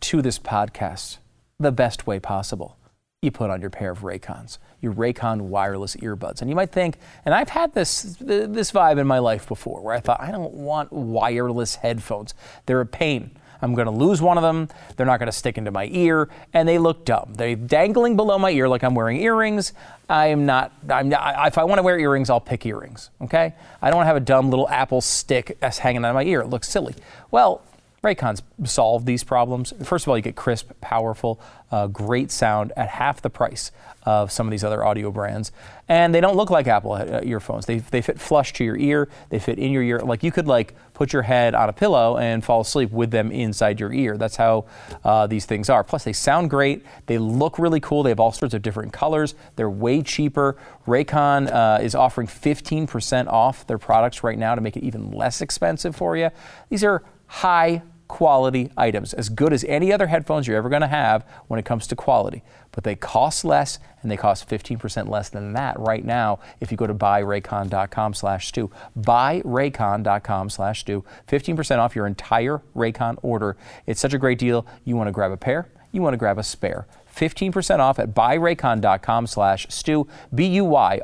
to 0.02 0.22
this 0.22 0.38
podcast 0.40 1.18
the 1.60 1.72
best 1.72 2.08
way 2.08 2.20
possible, 2.20 2.78
you 3.22 3.32
put 3.32 3.52
on 3.52 3.62
your 3.62 3.70
pair 3.70 3.92
of 3.92 4.00
Raycons, 4.00 4.58
your 4.82 4.94
Raycon 4.94 5.42
wireless 5.42 5.96
earbuds. 5.98 6.42
And 6.42 6.50
you 6.50 6.56
might 6.56 6.72
think, 6.72 6.98
and 7.24 7.36
I've 7.36 7.50
had 7.50 7.74
this 7.74 8.18
this 8.20 8.72
vibe 8.72 9.00
in 9.00 9.06
my 9.06 9.20
life 9.20 9.48
before, 9.48 9.82
where 9.82 9.94
I 9.94 10.00
thought 10.00 10.20
I 10.20 10.32
don't 10.32 10.54
want 10.54 10.92
wireless 10.92 11.76
headphones. 11.76 12.34
They're 12.66 12.82
a 12.82 12.86
pain. 12.86 13.38
I'm 13.64 13.76
going 13.76 13.86
to 13.86 13.92
lose 13.92 14.24
one 14.24 14.40
of 14.40 14.42
them. 14.42 14.70
They're 14.98 15.06
not 15.06 15.20
going 15.20 15.28
to 15.28 15.38
stick 15.38 15.60
into 15.60 15.70
my 15.70 15.88
ear, 15.92 16.30
and 16.52 16.68
they 16.68 16.80
look 16.80 17.06
dumb. 17.06 17.36
They're 17.36 17.56
dangling 17.56 18.16
below 18.16 18.40
my 18.40 18.50
ear 18.50 18.68
like 18.68 18.84
I'm 18.84 18.96
wearing 18.96 19.22
earrings. 19.22 19.74
I'm 20.10 20.48
not. 20.48 20.74
I'm 20.90 21.10
not. 21.10 21.48
If 21.48 21.60
I 21.60 21.64
want 21.64 21.78
to 21.78 21.84
wear 21.84 22.00
earrings, 22.00 22.32
I'll 22.32 22.42
pick 22.42 22.66
earrings. 22.66 23.12
Okay. 23.22 23.54
I 23.84 23.92
don't 23.92 24.06
have 24.06 24.16
a 24.16 24.20
dumb 24.20 24.50
little 24.50 24.68
Apple 24.68 25.00
stick 25.00 25.58
that's 25.60 25.78
hanging 25.78 26.04
out 26.04 26.10
of 26.10 26.16
my 26.16 26.24
ear. 26.24 26.42
It 26.42 26.48
looks 26.48 26.68
silly. 26.70 26.96
Well. 27.30 27.62
Raycons 28.04 28.42
solve 28.66 29.06
these 29.06 29.24
problems. 29.24 29.74
First 29.84 30.06
of 30.06 30.10
all, 30.10 30.18
you 30.18 30.24
get 30.24 30.36
crisp, 30.36 30.72
powerful, 30.82 31.40
uh, 31.72 31.86
great 31.86 32.32
sound 32.32 32.74
at 32.76 32.90
half 32.90 33.22
the 33.22 33.30
price 33.30 33.72
of 34.04 34.32
some 34.32 34.48
of 34.48 34.52
these 34.52 34.64
other 34.64 34.84
audio 34.84 35.12
brands. 35.12 35.52
And 35.88 36.16
they 36.16 36.20
don't 36.20 36.36
look 36.36 36.50
like 36.50 36.66
Apple 36.66 36.94
uh, 36.94 37.22
earphones. 37.22 37.68
They, 37.68 37.78
they 37.78 38.02
fit 38.02 38.20
flush 38.20 38.54
to 38.54 38.64
your 38.64 38.76
ear. 38.76 39.08
They 39.30 39.38
fit 39.38 39.60
in 39.60 39.72
your 39.72 39.84
ear. 39.84 40.00
Like 40.00 40.24
you 40.24 40.32
could 40.32 40.48
like 40.48 40.74
put 40.96 41.14
your 41.14 41.22
head 41.22 41.54
on 41.54 41.70
a 41.70 41.74
pillow 41.74 42.18
and 42.18 42.44
fall 42.44 42.62
asleep 42.62 42.90
with 42.90 43.12
them 43.12 43.32
inside 43.32 43.80
your 43.80 43.94
ear. 43.94 44.18
That's 44.18 44.36
how 44.36 44.66
uh, 45.04 45.28
these 45.28 45.46
things 45.46 45.70
are. 45.70 45.84
Plus, 45.84 46.04
they 46.04 46.14
sound 46.14 46.50
great. 46.50 46.84
They 47.06 47.20
look 47.20 47.60
really 47.60 47.80
cool. 47.80 48.02
They 48.02 48.10
have 48.10 48.20
all 48.20 48.32
sorts 48.32 48.56
of 48.56 48.64
different 48.64 48.94
colors. 48.94 49.36
They're 49.58 49.70
way 49.70 50.02
cheaper. 50.02 50.58
Raycon 50.88 51.54
uh, 51.54 51.84
is 51.84 51.94
offering 51.94 52.26
15% 52.26 53.28
off 53.28 53.68
their 53.68 53.78
products 53.78 54.24
right 54.24 54.40
now 54.40 54.56
to 54.56 54.62
make 54.62 54.76
it 54.76 54.84
even 54.84 55.12
less 55.12 55.40
expensive 55.42 55.96
for 55.96 56.18
you. 56.18 56.32
These 56.70 56.84
are 56.84 57.04
high 57.28 57.84
quality 58.12 58.70
items, 58.76 59.14
as 59.14 59.30
good 59.30 59.54
as 59.54 59.64
any 59.64 59.94
other 59.94 60.08
headphones 60.08 60.46
you're 60.46 60.58
ever 60.58 60.68
going 60.68 60.82
to 60.82 60.88
have 60.88 61.24
when 61.48 61.58
it 61.58 61.64
comes 61.64 61.88
to 61.88 61.96
quality. 61.96 62.44
But 62.74 62.84
they 62.84 62.94
cost 62.94 63.46
less, 63.46 63.80
and 64.02 64.12
they 64.12 64.18
cost 64.18 64.50
15% 64.50 65.08
less 65.08 65.30
than 65.30 65.54
that 65.54 65.80
right 65.80 66.04
now 66.04 66.40
if 66.60 66.72
you 66.72 66.78
go 66.78 66.88
to 66.88 66.94
buyraycon.com 66.94 68.14
slash 68.14 68.48
stu. 68.50 68.70
Buyraycon.com 69.00 70.50
slash 70.50 70.82
stu. 70.82 71.06
15% 71.30 71.78
off 71.78 71.96
your 71.96 72.06
entire 72.06 72.62
Raycon 72.76 73.18
order. 73.22 73.56
It's 73.86 74.02
such 74.02 74.14
a 74.14 74.18
great 74.18 74.40
deal. 74.40 74.68
You 74.84 74.98
want 74.98 75.08
to 75.08 75.14
grab 75.14 75.32
a 75.32 75.38
pair, 75.38 75.70
you 75.94 76.02
want 76.02 76.14
to 76.14 76.18
grab 76.18 76.38
a 76.38 76.44
spare. 76.44 76.88
15% 77.16 77.80
off 77.80 77.98
at 77.98 78.14
buyraycon.com 78.14 79.26
slash 79.26 79.68
stu, 79.70 80.06
B-U-Y-R-A-Y-C-O-N 80.36 80.96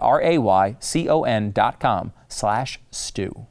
dot 1.52 1.80
com 1.80 2.12
slash 2.28 2.82
stu. 2.92 3.48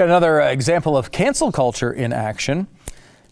Got 0.00 0.08
another 0.08 0.40
example 0.40 0.96
of 0.96 1.12
cancel 1.12 1.52
culture 1.52 1.92
in 1.92 2.10
action. 2.10 2.68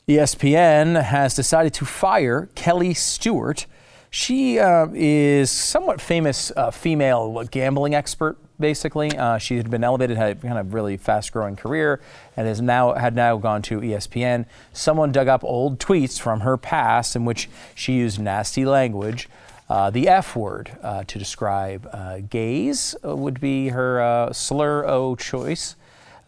ESPN 0.06 1.02
has 1.02 1.32
decided 1.34 1.72
to 1.72 1.86
fire 1.86 2.50
Kelly 2.54 2.92
Stewart. 2.92 3.64
She 4.10 4.58
uh, 4.58 4.88
is 4.92 5.50
somewhat 5.50 5.98
famous 5.98 6.52
uh, 6.54 6.70
female 6.70 7.42
gambling 7.50 7.94
expert. 7.94 8.36
Basically, 8.60 9.16
uh, 9.16 9.38
she 9.38 9.56
had 9.56 9.70
been 9.70 9.82
elevated, 9.82 10.18
had 10.18 10.32
a 10.32 10.34
kind 10.34 10.58
of 10.58 10.74
really 10.74 10.98
fast-growing 10.98 11.56
career, 11.56 12.02
and 12.36 12.46
has 12.46 12.60
now 12.60 12.92
had 12.92 13.16
now 13.16 13.38
gone 13.38 13.62
to 13.62 13.80
ESPN. 13.80 14.44
Someone 14.74 15.10
dug 15.10 15.26
up 15.26 15.42
old 15.44 15.78
tweets 15.78 16.20
from 16.20 16.40
her 16.40 16.58
past 16.58 17.16
in 17.16 17.24
which 17.24 17.48
she 17.74 17.94
used 17.94 18.20
nasty 18.20 18.66
language. 18.66 19.26
Uh, 19.70 19.88
the 19.88 20.06
F 20.06 20.36
word 20.36 20.76
uh, 20.82 21.02
to 21.04 21.18
describe 21.18 21.88
uh, 21.94 22.18
gays 22.28 22.94
would 23.02 23.40
be 23.40 23.68
her 23.68 24.28
slur 24.34 24.84
o 24.86 25.16
choice. 25.16 25.74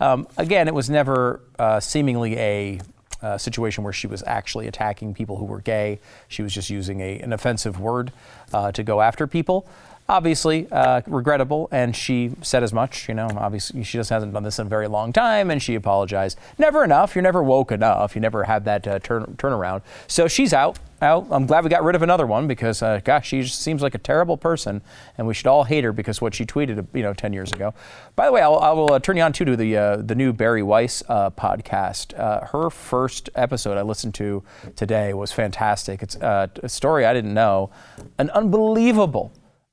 Um, 0.01 0.27
again, 0.37 0.67
it 0.67 0.75
was 0.75 0.89
never 0.91 1.41
seemingly 1.81 2.37
a 2.39 2.81
uh, 3.23 3.37
situation 3.37 3.85
where 3.85 3.93
she 3.93 4.07
was 4.07 4.23
actually 4.27 4.67
attacking 4.67 5.15
people 5.15 5.37
who 5.37 5.45
were 5.45 5.61
gay. 5.61 6.01
She 6.29 6.43
was 6.43 6.55
just 6.55 6.71
using 6.71 7.01
a, 7.01 7.19
an 7.21 7.33
offensive 7.33 7.79
word 7.79 8.13
uh, 8.53 8.73
to 8.73 8.83
go 8.83 9.01
after 9.03 9.27
people. 9.27 9.69
Obviously, 10.11 10.67
uh, 10.73 11.03
regrettable, 11.07 11.69
and 11.71 11.95
she 11.95 12.33
said 12.43 12.65
as 12.65 12.73
much. 12.73 13.09
You 13.09 13.15
know, 13.15 13.29
obviously, 13.37 13.85
she 13.85 13.97
just 13.97 14.11
hasn't 14.11 14.33
done 14.33 14.43
this 14.43 14.59
in 14.59 14.67
a 14.67 14.69
very 14.69 14.89
long 14.89 15.13
time, 15.13 15.53
and 15.53 15.63
she 15.63 15.77
apologized. 15.77 16.37
Never 16.59 16.83
enough. 16.83 17.15
You're 17.15 17.23
never 17.23 17.45
woke 17.45 17.71
enough. 17.71 18.17
You 18.17 18.21
never 18.21 18.43
had 18.43 18.65
that 18.65 18.89
uh, 18.89 18.99
turn 18.99 19.37
turnaround. 19.39 19.83
So 20.09 20.27
she's 20.27 20.53
out 20.53 20.81
out. 21.03 21.27
I'm 21.31 21.47
glad 21.47 21.65
we 21.65 21.71
got 21.71 21.85
rid 21.85 21.95
of 21.97 22.03
another 22.03 22.27
one 22.27 22.47
because, 22.47 22.83
uh, 22.83 23.01
gosh, 23.05 23.29
she 23.29 23.43
just 23.43 23.63
seems 23.63 23.83
like 23.83 23.95
a 23.95 23.99
terrible 23.99 24.37
person, 24.37 24.83
and 25.17 25.27
we 25.27 25.35
should 25.35 25.47
all 25.47 25.65
hate 25.65 25.85
her 25.85 25.93
because 25.93 26.21
what 26.21 26.35
she 26.35 26.45
tweeted, 26.45 26.87
you 26.93 27.03
know, 27.03 27.15
10 27.15 27.33
years 27.33 27.53
ago. 27.53 27.73
By 28.17 28.27
the 28.27 28.33
way, 28.33 28.43
I'll, 28.43 28.59
I 28.59 28.73
will 28.73 28.93
uh, 28.93 28.99
turn 28.99 29.17
you 29.17 29.23
on 29.23 29.33
too 29.33 29.45
to 29.45 29.57
the 29.57 29.77
uh, 29.77 29.97
the 29.97 30.15
new 30.15 30.33
Bari 30.33 30.63
Weiss 30.63 31.03
uh, 31.09 31.31
podcast. 31.31 32.19
Uh, 32.19 32.47
her 32.47 32.69
first 32.69 33.31
episode 33.35 33.79
I 33.79 33.83
listened 33.83 34.15
to 34.17 34.43
today 34.77 35.15
was 35.15 35.33
fantastic. 35.33 36.03
It's 36.03 36.17
uh, 36.17 36.49
a 36.63 36.69
story 36.69 37.07
I 37.07 37.15
didn't 37.15 37.35
know, 37.35 37.71
an 38.19 38.31
unbelievable 38.31 39.33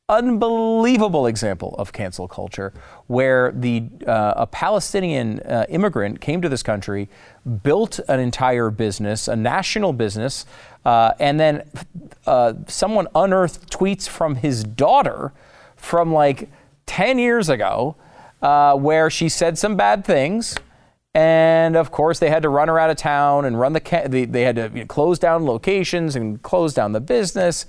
unbelievable 0.10 1.28
example 1.28 1.76
of 1.78 1.92
cancel 1.92 2.30
culture 2.30 2.72
where 3.08 3.52
the 3.52 3.84
uh, 4.08 4.36
a 4.38 4.48
Palestinian 4.48 5.42
uh, 5.42 5.66
immigrant 5.68 6.22
came 6.22 6.42
to 6.42 6.48
this 6.48 6.64
country, 6.64 7.10
built 7.62 8.00
an 8.08 8.22
entire 8.22 8.70
business, 8.70 9.28
a 9.28 9.36
national 9.36 9.92
business, 9.92 10.46
uh, 10.86 11.12
and 11.20 11.38
then 11.38 11.70
uh, 12.26 12.54
someone 12.68 13.06
unearthed 13.16 13.70
tweets 13.70 14.08
from 14.08 14.36
his 14.36 14.64
daughter 14.64 15.34
from 15.76 16.14
like 16.14 16.50
10 16.86 17.20
years 17.20 17.50
ago 17.50 17.98
uh, 18.42 18.76
where 18.76 19.10
she 19.10 19.28
said 19.28 19.58
some 19.58 19.76
bad 19.76 20.06
things. 20.06 20.56
And 21.14 21.76
of 21.76 21.92
course, 21.92 22.20
they 22.20 22.30
had 22.30 22.44
to 22.44 22.50
run 22.50 22.70
her 22.70 22.80
out 22.80 22.90
of 22.90 22.96
town 22.96 23.44
and 23.44 23.60
run 23.60 23.74
the, 23.74 23.82
ca- 23.82 24.08
they, 24.08 24.24
they 24.24 24.44
had 24.44 24.56
to 24.56 24.72
you 24.74 24.82
know, 24.82 24.86
close 24.86 25.20
down 25.20 25.46
locations 25.46 26.16
and 26.16 26.42
close 26.44 26.74
down 26.74 26.94
the 26.94 27.02
business 27.02 27.66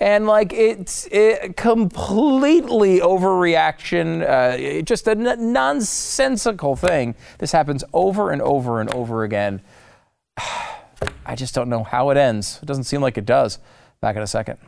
and 0.00 0.26
like 0.26 0.52
it's 0.52 1.06
it, 1.12 1.56
completely 1.56 3.00
overreaction, 3.00 4.26
uh, 4.26 4.82
just 4.82 5.06
a 5.06 5.12
n- 5.12 5.52
nonsensical 5.52 6.74
thing. 6.74 7.14
This 7.38 7.52
happens 7.52 7.84
over 7.92 8.30
and 8.30 8.40
over 8.40 8.80
and 8.80 8.92
over 8.94 9.22
again. 9.22 9.60
I 11.26 11.36
just 11.36 11.54
don't 11.54 11.68
know 11.68 11.84
how 11.84 12.10
it 12.10 12.16
ends. 12.16 12.58
It 12.62 12.66
doesn't 12.66 12.84
seem 12.84 13.00
like 13.00 13.16
it 13.18 13.26
does. 13.26 13.58
Back 14.00 14.16
in 14.16 14.22
a 14.22 14.26
second. 14.26 14.58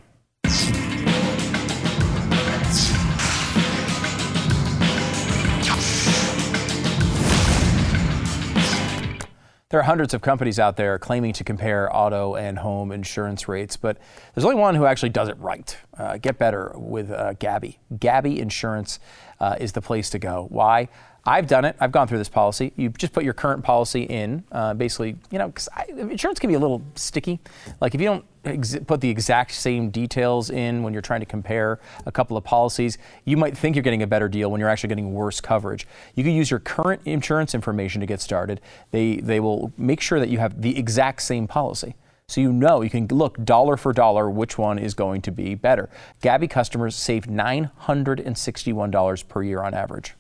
There 9.73 9.81
are 9.81 9.85
hundreds 9.85 10.13
of 10.13 10.21
companies 10.21 10.59
out 10.59 10.77
there 10.77 10.99
claiming 10.99 11.33
to 11.33 11.45
compare 11.45 11.89
auto 11.97 12.35
and 12.35 12.59
home 12.59 12.93
insurance 12.93 13.49
rates, 13.49 13.75
but 13.75 13.97
there's 14.35 14.45
only 14.45 14.57
one 14.57 14.75
who 14.75 14.85
actually 14.85 15.09
does 15.09 15.31
it 15.31 15.39
right. 15.39 15.75
Uh, 15.97 16.19
get 16.19 16.37
better 16.37 16.75
with 16.77 17.11
uh, 17.11 17.33
Gabby. 17.39 17.79
Gabi 17.95 18.37
Insurance 18.37 18.99
uh, 19.41 19.57
is 19.59 19.73
the 19.73 19.81
place 19.81 20.11
to 20.11 20.19
go. 20.19 20.47
Why? 20.51 20.91
I've 21.25 21.47
done 21.47 21.65
it. 21.65 21.77
I've 21.79 21.93
gone 21.93 22.09
through 22.09 22.19
this 22.19 22.29
policy. 22.29 22.73
You 22.77 22.89
just 22.89 23.13
put 23.13 23.23
your 23.23 23.33
current 23.33 23.63
policy 23.63 24.03
in. 24.03 24.43
Uh, 24.51 24.75
basically, 24.75 25.17
you 25.31 25.39
know, 25.39 25.49
because 25.49 25.69
insurance 25.89 26.41
can 26.41 26.49
be 26.49 26.55
a 26.55 26.59
little 26.59 26.83
sticky. 26.97 27.39
Like 27.81 27.95
if 27.95 28.01
you 28.01 28.09
don't 28.09 28.25
ex- 28.45 28.77
put 28.87 29.01
the 29.01 29.09
exact 29.09 29.53
same 29.53 29.91
details 29.91 30.51
in 30.51 30.83
when 30.83 30.93
you're 30.93 31.01
trying 31.01 31.21
to 31.21 31.27
compare 31.27 31.79
a 32.07 32.13
couple 32.13 32.37
of 32.37 32.43
policies, 32.43 32.99
you 33.25 33.37
might 33.37 33.57
think 33.57 33.77
you're 33.77 33.85
getting 33.85 34.03
a 34.03 34.07
better 34.07 34.29
deal 34.29 34.51
when 34.51 34.59
you're 34.59 34.69
actually 34.69 34.89
getting 34.89 35.15
worse 35.15 35.41
coverage. 35.41 35.87
You 36.17 36.25
can 36.25 36.33
use 36.33 36.51
your 36.51 36.59
current 36.59 37.03
insurance 37.05 37.55
information 37.55 38.01
to 38.01 38.07
get 38.07 38.21
started. 38.21 38.61
They 38.91 39.17
they 39.17 39.39
will 39.39 39.73
make 39.79 40.01
sure 40.01 40.19
that 40.19 40.29
you 40.29 40.39
have 40.39 40.61
the 40.61 40.77
exact 40.77 41.23
same 41.23 41.47
policy. 41.47 41.95
So 42.27 42.41
you 42.41 42.53
know 42.53 42.83
you 42.83 42.91
can 42.91 43.07
look 43.09 43.45
dollar 43.45 43.77
for 43.77 43.93
dollar 43.93 44.29
which 44.29 44.59
one 44.59 44.79
is 44.79 44.95
going 44.95 45.23
to 45.23 45.31
be 45.31 45.55
better. 45.55 45.89
Gabi 46.21 46.51
customers 46.51 46.97
save 46.97 47.27
$961 47.27 49.29
per 49.29 49.43
year 49.43 49.63
on 49.63 49.75
average 49.75 50.15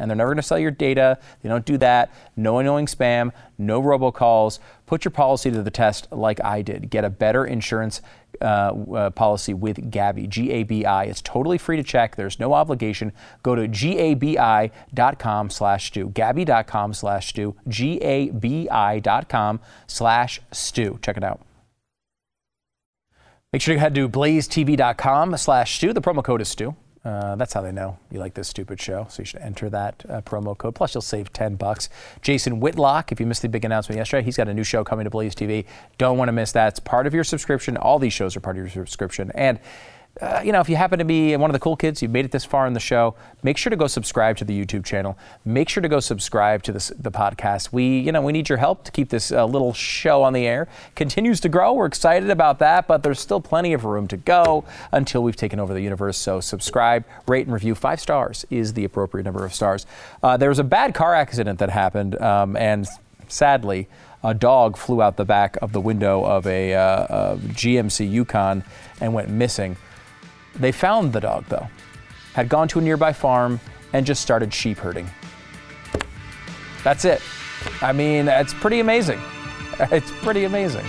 and 0.00 0.10
they're 0.10 0.16
never 0.16 0.30
going 0.30 0.36
to 0.36 0.42
sell 0.42 0.58
your 0.58 0.70
data. 0.70 1.18
They 1.42 1.48
don't 1.48 1.64
do 1.64 1.78
that. 1.78 2.12
No 2.36 2.58
annoying 2.58 2.86
spam, 2.86 3.32
no 3.58 3.80
robocalls. 3.80 4.58
Put 4.86 5.04
your 5.04 5.12
policy 5.12 5.50
to 5.50 5.62
the 5.62 5.70
test 5.70 6.10
like 6.10 6.42
I 6.44 6.62
did. 6.62 6.90
Get 6.90 7.04
a 7.04 7.10
better 7.10 7.44
insurance 7.44 8.00
uh, 8.42 8.44
uh, 8.44 9.10
policy 9.10 9.54
with 9.54 9.92
Gabi, 9.92 10.28
G 10.28 10.50
A 10.50 10.64
B 10.64 10.84
I. 10.84 11.04
It's 11.04 11.22
totally 11.22 11.58
free 11.58 11.76
to 11.76 11.84
check. 11.84 12.16
There's 12.16 12.40
no 12.40 12.52
obligation. 12.52 13.12
Go 13.42 13.54
to 13.54 13.68
gabi.com 13.68 15.50
slash 15.50 15.86
stu, 15.86 16.10
gabi.com 16.10 16.94
slash 16.94 17.28
stu, 17.28 17.54
gabi.com 17.68 19.60
slash 19.86 20.40
stu. 20.50 20.98
Check 21.02 21.16
it 21.16 21.24
out. 21.24 21.40
Make 23.52 23.62
sure 23.62 23.74
you 23.74 23.80
head 23.80 23.94
to 23.94 24.08
blazetv.com 24.08 25.36
slash 25.36 25.76
stu. 25.76 25.92
The 25.92 26.02
promo 26.02 26.24
code 26.24 26.40
is 26.40 26.48
stu. 26.48 26.74
Uh, 27.04 27.36
that's 27.36 27.52
how 27.52 27.60
they 27.60 27.72
know 27.72 27.98
you 28.10 28.18
like 28.18 28.32
this 28.32 28.48
stupid 28.48 28.80
show. 28.80 29.06
So 29.10 29.20
you 29.20 29.26
should 29.26 29.40
enter 29.42 29.68
that 29.68 30.04
uh, 30.08 30.22
promo 30.22 30.56
code. 30.56 30.74
Plus, 30.74 30.94
you'll 30.94 31.02
save 31.02 31.32
10 31.32 31.56
bucks. 31.56 31.90
Jason 32.22 32.60
Whitlock, 32.60 33.12
if 33.12 33.20
you 33.20 33.26
missed 33.26 33.42
the 33.42 33.48
big 33.48 33.64
announcement 33.64 33.98
yesterday, 33.98 34.24
he's 34.24 34.38
got 34.38 34.48
a 34.48 34.54
new 34.54 34.64
show 34.64 34.84
coming 34.84 35.04
to 35.04 35.10
Blaze 35.10 35.34
TV. 35.34 35.66
Don't 35.98 36.16
want 36.16 36.28
to 36.28 36.32
miss 36.32 36.52
that. 36.52 36.68
It's 36.68 36.80
part 36.80 37.06
of 37.06 37.12
your 37.12 37.24
subscription. 37.24 37.76
All 37.76 37.98
these 37.98 38.14
shows 38.14 38.36
are 38.36 38.40
part 38.40 38.56
of 38.56 38.62
your 38.62 38.86
subscription. 38.86 39.30
And 39.34 39.60
uh, 40.20 40.40
you 40.44 40.52
know, 40.52 40.60
if 40.60 40.68
you 40.68 40.76
happen 40.76 41.00
to 41.00 41.04
be 41.04 41.36
one 41.36 41.50
of 41.50 41.52
the 41.52 41.58
cool 41.58 41.74
kids, 41.74 42.00
you've 42.00 42.12
made 42.12 42.24
it 42.24 42.30
this 42.30 42.44
far 42.44 42.68
in 42.68 42.72
the 42.72 42.80
show, 42.80 43.16
make 43.42 43.56
sure 43.56 43.70
to 43.70 43.76
go 43.76 43.88
subscribe 43.88 44.36
to 44.36 44.44
the 44.44 44.64
YouTube 44.64 44.84
channel. 44.84 45.18
Make 45.44 45.68
sure 45.68 45.82
to 45.82 45.88
go 45.88 45.98
subscribe 45.98 46.62
to 46.64 46.72
this, 46.72 46.92
the 46.96 47.10
podcast. 47.10 47.72
We, 47.72 47.98
you 47.98 48.12
know, 48.12 48.22
we 48.22 48.32
need 48.32 48.48
your 48.48 48.58
help 48.58 48.84
to 48.84 48.92
keep 48.92 49.08
this 49.08 49.32
uh, 49.32 49.44
little 49.44 49.72
show 49.72 50.22
on 50.22 50.32
the 50.32 50.46
air. 50.46 50.68
Continues 50.94 51.40
to 51.40 51.48
grow. 51.48 51.72
We're 51.72 51.86
excited 51.86 52.30
about 52.30 52.60
that, 52.60 52.86
but 52.86 53.02
there's 53.02 53.18
still 53.18 53.40
plenty 53.40 53.72
of 53.72 53.84
room 53.84 54.06
to 54.06 54.16
go 54.16 54.64
until 54.92 55.24
we've 55.24 55.34
taken 55.34 55.58
over 55.58 55.74
the 55.74 55.82
universe. 55.82 56.16
So 56.16 56.38
subscribe, 56.40 57.04
rate, 57.26 57.46
and 57.46 57.52
review. 57.52 57.74
Five 57.74 57.98
stars 58.00 58.46
is 58.50 58.74
the 58.74 58.84
appropriate 58.84 59.24
number 59.24 59.44
of 59.44 59.52
stars. 59.52 59.84
Uh, 60.22 60.36
there 60.36 60.48
was 60.48 60.60
a 60.60 60.64
bad 60.64 60.94
car 60.94 61.14
accident 61.14 61.58
that 61.58 61.70
happened, 61.70 62.20
um, 62.22 62.56
and 62.56 62.86
sadly, 63.26 63.88
a 64.22 64.32
dog 64.32 64.76
flew 64.76 65.02
out 65.02 65.16
the 65.16 65.24
back 65.24 65.58
of 65.60 65.72
the 65.72 65.80
window 65.80 66.24
of 66.24 66.46
a, 66.46 66.72
uh, 66.72 67.32
a 67.32 67.36
GMC 67.36 68.10
Yukon 68.10 68.62
and 69.00 69.12
went 69.12 69.28
missing. 69.28 69.76
They 70.56 70.72
found 70.72 71.12
the 71.12 71.20
dog, 71.20 71.44
though, 71.48 71.68
had 72.34 72.48
gone 72.48 72.68
to 72.68 72.78
a 72.78 72.82
nearby 72.82 73.12
farm 73.12 73.60
and 73.92 74.06
just 74.06 74.22
started 74.22 74.52
sheep 74.52 74.78
herding. 74.78 75.08
That's 76.82 77.04
it. 77.04 77.20
I 77.80 77.92
mean, 77.92 78.28
it's 78.28 78.54
pretty 78.54 78.80
amazing. 78.80 79.20
It's 79.90 80.12
pretty 80.22 80.44
amazing. 80.44 80.84